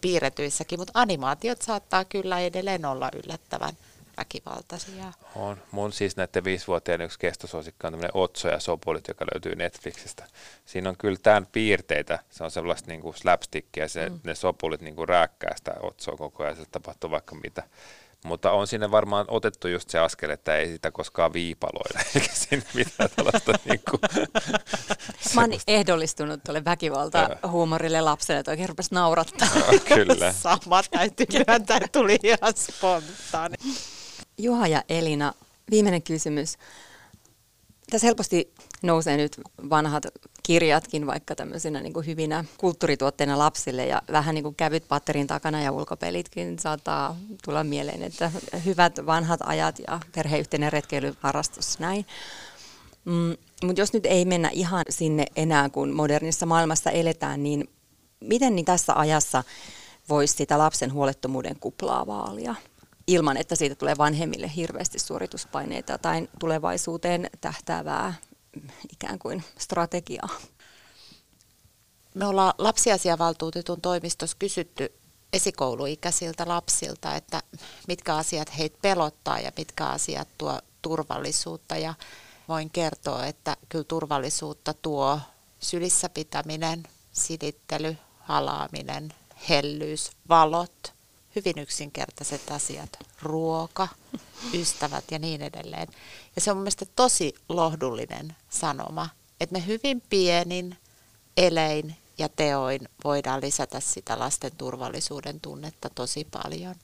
piirretyissäkin, 0.02 0.80
mutta 0.80 0.92
animaatiot 0.96 1.62
saattaa 1.62 2.06
kyllä 2.06 2.40
edelleen 2.40 2.86
olla 2.86 3.10
yllättävän 3.24 3.74
väkivaltaisia. 4.18 5.14
On. 5.36 5.58
Mun 5.72 5.94
siis 5.94 6.18
näiden 6.18 6.44
viisivuotiaiden 6.44 7.06
yksi 7.06 7.20
kestosuosikka 7.20 7.88
on 7.88 7.94
tämmöinen 7.94 8.12
Otso 8.14 8.48
ja 8.48 8.60
Sopolit, 8.60 9.08
joka 9.08 9.26
löytyy 9.34 9.56
Netflixistä. 9.56 10.28
Siinä 10.66 10.90
on 10.90 10.98
kyllä 10.98 11.18
tämän 11.24 11.48
piirteitä. 11.52 12.20
Se 12.30 12.44
on 12.44 12.52
sellaista 12.52 12.88
niin 12.88 13.02
kuin 13.02 13.18
slapstickia, 13.18 13.88
se, 13.88 14.10
mm. 14.10 14.20
ne 14.24 14.36
Sopolit 14.36 14.82
niin 14.82 14.96
kuin 14.96 15.10
rääkkää 15.10 15.54
sitä 15.58 15.74
Otsoa 15.82 16.18
koko 16.18 16.44
ajan, 16.44 16.56
se 16.56 16.66
tapahtuu 16.72 17.12
vaikka 17.12 17.36
mitä. 17.36 17.64
Mutta 18.26 18.52
on 18.52 18.68
sinne 18.68 18.92
varmaan 18.92 19.26
otettu 19.28 19.68
just 19.68 19.90
se 19.90 20.00
askel, 20.00 20.30
että 20.30 20.58
ei 20.58 20.68
sitä 20.68 20.92
koskaan 20.92 21.34
viipaloida, 21.34 22.00
eikä 22.16 22.34
sinne 22.34 22.66
mitään 22.74 23.10
tällaista 23.16 23.52
niin 23.66 23.82
kuin, 23.90 24.00
Mä 25.36 25.42
oon 25.42 25.52
ehdollistunut 25.68 26.44
tuolle 26.44 26.66
väkivalta-huumorille 26.66 28.02
lapselle, 28.02 28.40
että 28.40 28.52
oikein 28.52 28.70
rupesi 28.70 28.94
naurattaa. 28.94 29.48
No, 29.56 29.80
kyllä. 29.96 30.32
Sama 30.42 30.84
täytyy 30.92 31.26
myöntää, 31.48 31.80
tuli 31.92 32.20
ihan 32.24 32.54
spontaani. 32.56 33.56
Juha 34.38 34.68
ja 34.68 34.84
Elina, 34.90 35.34
viimeinen 35.72 36.04
kysymys. 36.04 36.58
Tässä 37.90 38.08
helposti 38.08 38.54
nousee 38.84 39.18
nyt 39.18 39.42
vanhat 39.70 40.04
kirjatkin 40.44 41.08
vaikka 41.08 41.36
tämmöisinä 41.36 41.82
niin 41.82 41.94
kuin 41.94 42.06
hyvinä 42.06 42.46
kulttuurituotteina 42.58 43.38
lapsille 43.38 43.86
ja 43.86 44.02
vähän 44.12 44.36
niin 44.36 44.44
kuin 44.44 44.56
kävyt 44.56 44.88
patterin 44.88 45.28
takana 45.28 45.62
ja 45.62 45.72
ulkopelitkin 45.72 46.60
saattaa 46.60 47.18
tulla 47.44 47.64
mieleen, 47.64 48.04
että 48.04 48.32
hyvät 48.66 49.06
vanhat 49.06 49.40
ajat 49.44 49.80
ja 49.88 50.00
perheyhteinen 50.16 50.74
retkeilyharrastus 50.74 51.80
näin. 51.80 52.06
Mm, 53.06 53.38
mutta 53.64 53.82
jos 53.82 53.94
nyt 53.94 54.06
ei 54.06 54.26
mennä 54.26 54.50
ihan 54.54 54.86
sinne 54.90 55.26
enää, 55.36 55.70
kun 55.70 55.94
modernissa 55.94 56.46
maailmassa 56.46 56.92
eletään, 56.92 57.44
niin 57.44 57.70
miten 58.20 58.56
niin 58.56 58.66
tässä 58.66 58.94
ajassa 58.94 59.44
voisi 60.10 60.34
sitä 60.34 60.58
lapsen 60.58 60.94
huolettomuuden 60.94 61.56
kuplaa 61.60 62.08
vaalia? 62.08 62.56
ilman, 63.08 63.38
että 63.38 63.56
siitä 63.56 63.76
tulee 63.76 63.98
vanhemmille 63.98 64.52
hirveästi 64.56 65.00
suorituspaineita 65.00 65.98
tai 65.98 66.28
tulevaisuuteen 66.40 67.30
tähtäävää 67.42 68.14
ikään 68.94 69.20
kuin 69.20 69.44
strategiaa. 69.60 70.30
Me 72.16 72.26
ollaan 72.26 72.54
lapsiasiavaltuutetun 72.58 73.82
toimistossa 73.82 74.38
kysytty 74.40 74.94
esikouluikäisiltä 75.34 76.48
lapsilta, 76.48 77.16
että 77.16 77.44
mitkä 77.88 78.16
asiat 78.16 78.58
heitä 78.58 78.78
pelottaa 78.82 79.40
ja 79.40 79.52
mitkä 79.58 79.86
asiat 79.88 80.28
tuo 80.38 80.60
turvallisuutta. 80.82 81.78
Ja 81.78 81.94
voin 82.48 82.70
kertoa, 82.70 83.26
että 83.26 83.58
kyllä 83.70 83.86
turvallisuutta 83.86 84.74
tuo 84.74 85.20
sylissä 85.60 86.10
pitäminen, 86.10 86.84
silittely, 87.12 87.98
halaaminen, 88.20 89.14
hellyys, 89.50 90.12
valot– 90.30 90.94
hyvin 91.36 91.60
yksinkertaiset 91.60 92.52
asiat, 92.52 92.90
ruoka, 93.22 93.88
ystävät 94.54 95.04
ja 95.12 95.20
niin 95.20 95.42
edelleen. 95.42 95.88
Ja 96.36 96.42
se 96.42 96.52
on 96.52 96.58
mielestäni 96.58 96.92
tosi 96.96 97.36
lohdullinen 97.50 98.36
sanoma, 98.50 99.10
että 99.40 99.54
me 99.54 99.66
hyvin 99.66 100.02
pienin 100.10 100.78
elein 101.38 101.96
ja 102.18 102.30
teoin 102.30 102.90
voidaan 103.04 103.42
lisätä 103.42 103.80
sitä 103.80 104.20
lasten 104.20 104.52
turvallisuuden 104.58 105.40
tunnetta 105.40 105.90
tosi 105.90 106.28
paljon. 106.32 106.76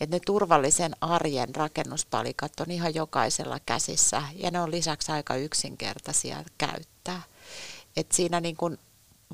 Että 0.00 0.16
ne 0.16 0.20
turvallisen 0.26 0.96
arjen 1.00 1.54
rakennuspalikat 1.54 2.60
on 2.60 2.70
ihan 2.70 2.94
jokaisella 2.94 3.60
käsissä 3.66 4.22
ja 4.34 4.50
ne 4.50 4.60
on 4.60 4.70
lisäksi 4.70 5.12
aika 5.12 5.36
yksinkertaisia 5.36 6.44
käyttää. 6.58 7.22
Et 7.96 8.12
siinä 8.12 8.40
niin 8.40 8.56
kun 8.56 8.78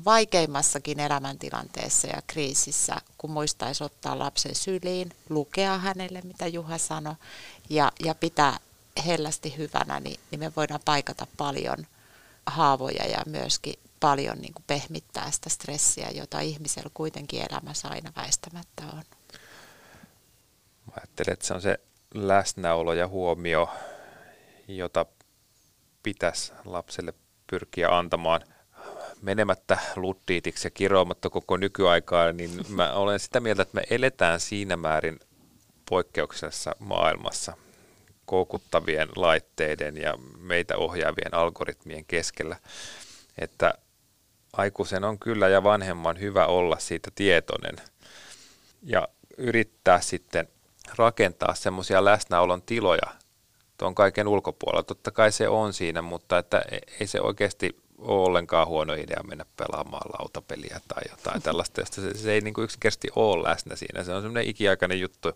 vaikeimmassakin 0.05 0.99
elämäntilanteessa 0.99 2.07
ja 2.07 2.21
kriisissä, 2.27 2.95
kun 3.17 3.31
muistaisi 3.31 3.83
ottaa 3.83 4.19
lapsen 4.19 4.55
syliin, 4.55 5.11
lukea 5.29 5.77
hänelle, 5.77 6.21
mitä 6.23 6.47
Juha 6.47 6.77
sanoi, 6.77 7.15
ja, 7.69 7.91
ja 8.05 8.15
pitää 8.15 8.57
hellästi 9.05 9.57
hyvänä, 9.57 9.99
niin, 9.99 10.19
niin 10.31 10.39
me 10.39 10.51
voidaan 10.55 10.79
paikata 10.85 11.27
paljon 11.37 11.87
haavoja 12.45 13.07
ja 13.07 13.21
myöskin 13.25 13.73
paljon 13.99 14.37
niin 14.37 14.53
kuin 14.53 14.63
pehmittää 14.67 15.31
sitä 15.31 15.49
stressiä, 15.49 16.09
jota 16.09 16.39
ihmisellä 16.39 16.89
kuitenkin 16.93 17.45
elämässä 17.51 17.87
aina 17.87 18.11
väistämättä 18.15 18.83
on. 18.93 19.03
Mä 20.85 20.93
ajattelen, 20.97 21.33
että 21.33 21.45
se 21.45 21.53
on 21.53 21.61
se 21.61 21.79
läsnäolo 22.13 22.93
ja 22.93 23.07
huomio, 23.07 23.69
jota 24.67 25.05
pitäisi 26.03 26.53
lapselle 26.65 27.13
pyrkiä 27.47 27.97
antamaan– 27.97 28.41
menemättä 29.23 29.77
luttiitiksi 29.95 30.67
ja 30.67 30.71
kiroamatta 30.71 31.29
koko 31.29 31.57
nykyaikaa, 31.57 32.31
niin 32.31 32.51
mä 32.69 32.93
olen 32.93 33.19
sitä 33.19 33.39
mieltä, 33.39 33.61
että 33.61 33.75
me 33.75 33.83
eletään 33.89 34.39
siinä 34.39 34.77
määrin 34.77 35.19
poikkeuksellisessa 35.89 36.75
maailmassa 36.79 37.53
koukuttavien 38.25 39.09
laitteiden 39.15 39.97
ja 39.97 40.17
meitä 40.39 40.77
ohjaavien 40.77 41.33
algoritmien 41.33 42.05
keskellä, 42.05 42.57
että 43.37 43.73
aikuisen 44.53 45.03
on 45.03 45.19
kyllä 45.19 45.47
ja 45.47 45.63
vanhemman 45.63 46.19
hyvä 46.19 46.45
olla 46.45 46.79
siitä 46.79 47.11
tietoinen 47.15 47.75
ja 48.83 49.07
yrittää 49.37 50.01
sitten 50.01 50.47
rakentaa 50.95 51.55
semmoisia 51.55 52.05
läsnäolon 52.05 52.61
tiloja 52.61 53.11
tuon 53.77 53.95
kaiken 53.95 54.27
ulkopuolella. 54.27 54.83
Totta 54.83 55.11
kai 55.11 55.31
se 55.31 55.47
on 55.47 55.73
siinä, 55.73 56.01
mutta 56.01 56.37
että 56.37 56.61
ei 56.99 57.07
se 57.07 57.21
oikeasti 57.21 57.82
ole 57.97 58.25
ollenkaan 58.27 58.67
huono 58.67 58.93
idea 58.93 59.23
mennä 59.23 59.45
pelaamaan 59.57 60.09
lautapeliä 60.19 60.81
tai 60.87 61.03
jotain 61.09 61.41
tällaista, 61.41 61.81
josta 61.81 62.01
se, 62.01 62.17
se 62.17 62.31
ei 62.31 62.41
niin 62.41 62.53
kuin 62.53 62.65
yksinkertaisesti 62.65 63.07
ole 63.15 63.49
läsnä 63.49 63.75
siinä. 63.75 64.03
Se 64.03 64.13
on 64.13 64.21
semmoinen 64.21 64.49
ikiaikainen 64.49 64.99
juttu. 64.99 65.29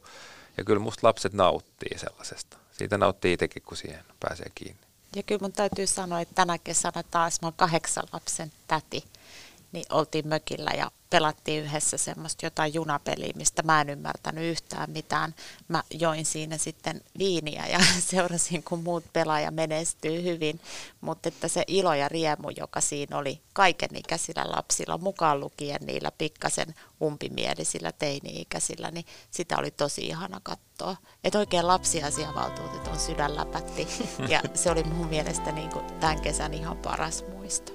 Ja 0.57 0.63
kyllä 0.63 0.79
musta 0.79 1.07
lapset 1.07 1.33
nauttii 1.33 1.97
sellaisesta. 1.99 2.57
Siitä 2.71 2.97
nauttii 2.97 3.33
itsekin, 3.33 3.63
kun 3.63 3.77
siihen 3.77 4.03
pääsee 4.19 4.47
kiinni. 4.55 4.81
Ja 5.15 5.23
kyllä 5.23 5.41
mun 5.41 5.51
täytyy 5.51 5.87
sanoa, 5.87 6.21
että 6.21 6.35
tänä 6.35 6.57
kesänä 6.57 7.03
taas 7.11 7.41
mä 7.41 7.47
oon 7.47 7.53
kahdeksan 7.57 8.03
lapsen 8.13 8.51
täti, 8.67 9.03
niin 9.71 9.85
oltiin 9.89 10.27
mökillä 10.27 10.71
ja 10.77 10.91
pelattiin 11.09 11.63
yhdessä 11.63 11.97
semmoista 11.97 12.45
jotain 12.45 12.73
junapeliä, 12.73 13.33
mistä 13.35 13.63
mä 13.63 13.81
en 13.81 13.89
ymmärtänyt 13.89 14.43
yhtään 14.43 14.91
mitään. 14.91 15.35
Mä 15.67 15.83
join 15.91 16.25
siinä 16.25 16.57
sitten 16.57 17.01
viiniä 17.17 17.67
ja 17.67 17.79
seurasin, 18.11 18.63
kun 18.63 18.83
muut 18.83 19.03
pelaaja 19.13 19.51
menestyy 19.51 20.23
hyvin. 20.23 20.59
Mutta 21.01 21.29
että 21.29 21.47
se 21.47 21.63
ilo 21.67 21.93
ja 21.93 22.09
riemu, 22.09 22.49
joka 22.57 22.81
siinä 22.81 23.17
oli 23.17 23.41
kaikenikäisillä 23.53 24.45
lapsilla, 24.55 24.97
mukaan 24.97 25.39
lukien 25.39 25.81
niillä 25.85 26.11
pikkasen 26.17 26.75
umpimielisillä 27.01 27.91
teini-ikäisillä, 27.91 28.91
niin 28.91 29.05
sitä 29.31 29.57
oli 29.57 29.71
tosi 29.71 30.01
ihana 30.01 30.39
katsoa. 30.43 30.95
Että 31.23 31.39
oikein 31.39 31.67
lapsiasiavaltuutetun 31.67 32.99
sydän 32.99 33.35
läpätti 33.35 33.87
ja 34.29 34.41
se 34.53 34.71
oli 34.71 34.83
mun 34.83 35.07
mielestä 35.07 35.51
niin 35.51 35.69
kuin 35.69 35.85
tämän 35.99 36.21
kesän 36.21 36.53
ihan 36.53 36.77
paras 36.77 37.25
muisto. 37.29 37.73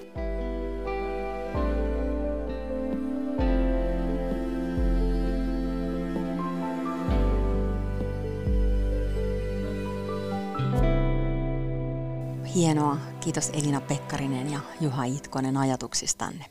Hienoa. 12.55 12.96
Kiitos 13.20 13.50
Elina 13.50 13.80
Pekkarinen 13.80 14.53
ja 14.53 14.61
Juha 14.80 15.05
Itkonen 15.05 15.57
ajatuksistanne. 15.57 16.44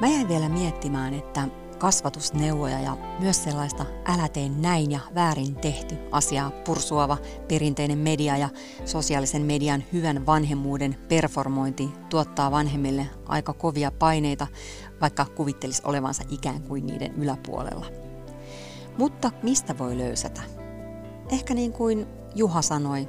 Mä 0.00 0.06
jäin 0.06 0.28
vielä 0.28 0.48
miettimään, 0.48 1.14
että 1.14 1.48
kasvatusneuvoja 1.78 2.80
ja 2.80 2.96
myös 3.18 3.44
sellaista 3.44 3.86
älä 4.04 4.28
tee 4.28 4.48
näin 4.48 4.90
ja 4.90 5.00
väärin 5.14 5.54
tehty 5.54 5.96
asiaa 6.12 6.50
pursuava 6.50 7.16
perinteinen 7.48 7.98
media 7.98 8.36
ja 8.36 8.48
sosiaalisen 8.84 9.42
median 9.42 9.84
hyvän 9.92 10.26
vanhemmuuden 10.26 10.96
performointi 11.08 11.90
tuottaa 12.08 12.50
vanhemmille 12.50 13.06
aika 13.26 13.52
kovia 13.52 13.90
paineita, 13.90 14.46
vaikka 15.00 15.24
kuvittelisi 15.24 15.82
olevansa 15.84 16.22
ikään 16.30 16.62
kuin 16.62 16.86
niiden 16.86 17.14
yläpuolella. 17.14 17.86
Mutta 18.98 19.30
mistä 19.42 19.78
voi 19.78 19.98
löysätä? 19.98 20.40
Ehkä 21.32 21.54
niin 21.54 21.72
kuin 21.72 22.06
Juha 22.34 22.62
sanoi, 22.62 23.08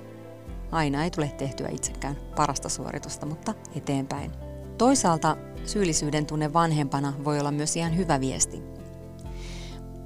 Aina 0.71 1.03
ei 1.03 1.11
tule 1.11 1.27
tehtyä 1.37 1.67
itsekään 1.71 2.15
parasta 2.35 2.69
suoritusta, 2.69 3.25
mutta 3.25 3.53
eteenpäin. 3.75 4.31
Toisaalta 4.77 5.37
syyllisyyden 5.65 6.25
tunne 6.25 6.53
vanhempana 6.53 7.13
voi 7.23 7.39
olla 7.39 7.51
myös 7.51 7.75
ihan 7.75 7.97
hyvä 7.97 8.19
viesti. 8.19 8.63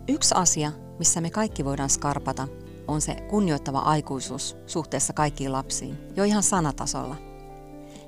Yksi 0.08 0.36
asia, 0.38 0.72
missä 1.00 1.22
me 1.22 1.30
kaikki 1.30 1.66
voidaan 1.66 1.90
skarpata, 1.90 2.48
on 2.88 3.02
se 3.02 3.16
kunnioittava 3.16 3.80
aikuisuus 3.80 4.58
suhteessa 4.66 5.14
kaikkiin 5.14 5.52
lapsiin, 5.52 5.98
jo 6.16 6.24
ihan 6.24 6.44
sanatasolla. 6.44 7.16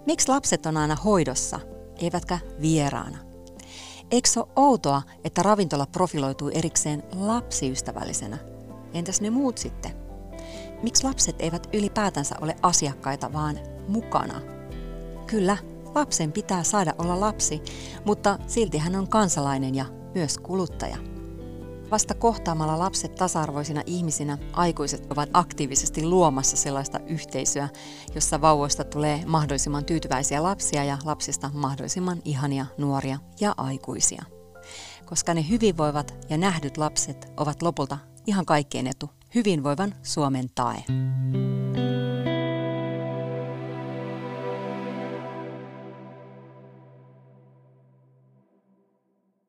Miksi 0.05 0.27
lapset 0.27 0.65
on 0.65 0.77
aina 0.77 0.95
hoidossa, 0.95 1.59
eivätkä 2.01 2.39
vieraana? 2.61 3.17
Eikö 4.11 4.29
se 4.29 4.39
ole 4.39 4.47
outoa, 4.55 5.01
että 5.23 5.43
ravintola 5.43 5.85
profiloituu 5.85 6.51
erikseen 6.53 7.03
lapsiystävällisenä? 7.15 8.37
Entäs 8.93 9.21
ne 9.21 9.29
muut 9.29 9.57
sitten? 9.57 10.06
Miksi 10.83 11.03
lapset 11.03 11.35
eivät 11.39 11.67
ylipäätänsä 11.73 12.35
ole 12.41 12.55
asiakkaita, 12.61 13.33
vaan 13.33 13.59
mukana? 13.87 14.41
Kyllä, 15.27 15.57
lapsen 15.95 16.31
pitää 16.31 16.63
saada 16.63 16.93
olla 16.97 17.19
lapsi, 17.19 17.61
mutta 18.05 18.39
silti 18.47 18.77
hän 18.77 18.95
on 18.95 19.07
kansalainen 19.07 19.75
ja 19.75 19.85
myös 20.15 20.37
kuluttaja. 20.37 20.97
Vasta 21.91 22.13
kohtaamalla 22.13 22.79
lapset 22.79 23.15
tasa-arvoisina 23.15 23.81
ihmisinä 23.85 24.37
aikuiset 24.53 25.11
ovat 25.11 25.29
aktiivisesti 25.33 26.05
luomassa 26.05 26.57
sellaista 26.57 26.99
yhteisöä, 26.99 27.69
jossa 28.15 28.41
vauvoista 28.41 28.83
tulee 28.83 29.23
mahdollisimman 29.25 29.85
tyytyväisiä 29.85 30.43
lapsia 30.43 30.83
ja 30.83 30.97
lapsista 31.05 31.51
mahdollisimman 31.53 32.21
ihania 32.25 32.65
nuoria 32.77 33.19
ja 33.39 33.53
aikuisia. 33.57 34.23
Koska 35.05 35.33
ne 35.33 35.45
hyvinvoivat 35.49 36.25
ja 36.29 36.37
nähdyt 36.37 36.77
lapset 36.77 37.31
ovat 37.37 37.61
lopulta 37.61 37.97
ihan 38.27 38.45
kaikkien 38.45 38.87
etu 38.87 39.09
Hyvinvoivan 39.35 39.95
Suomen 40.03 40.45
tae. 40.55 40.83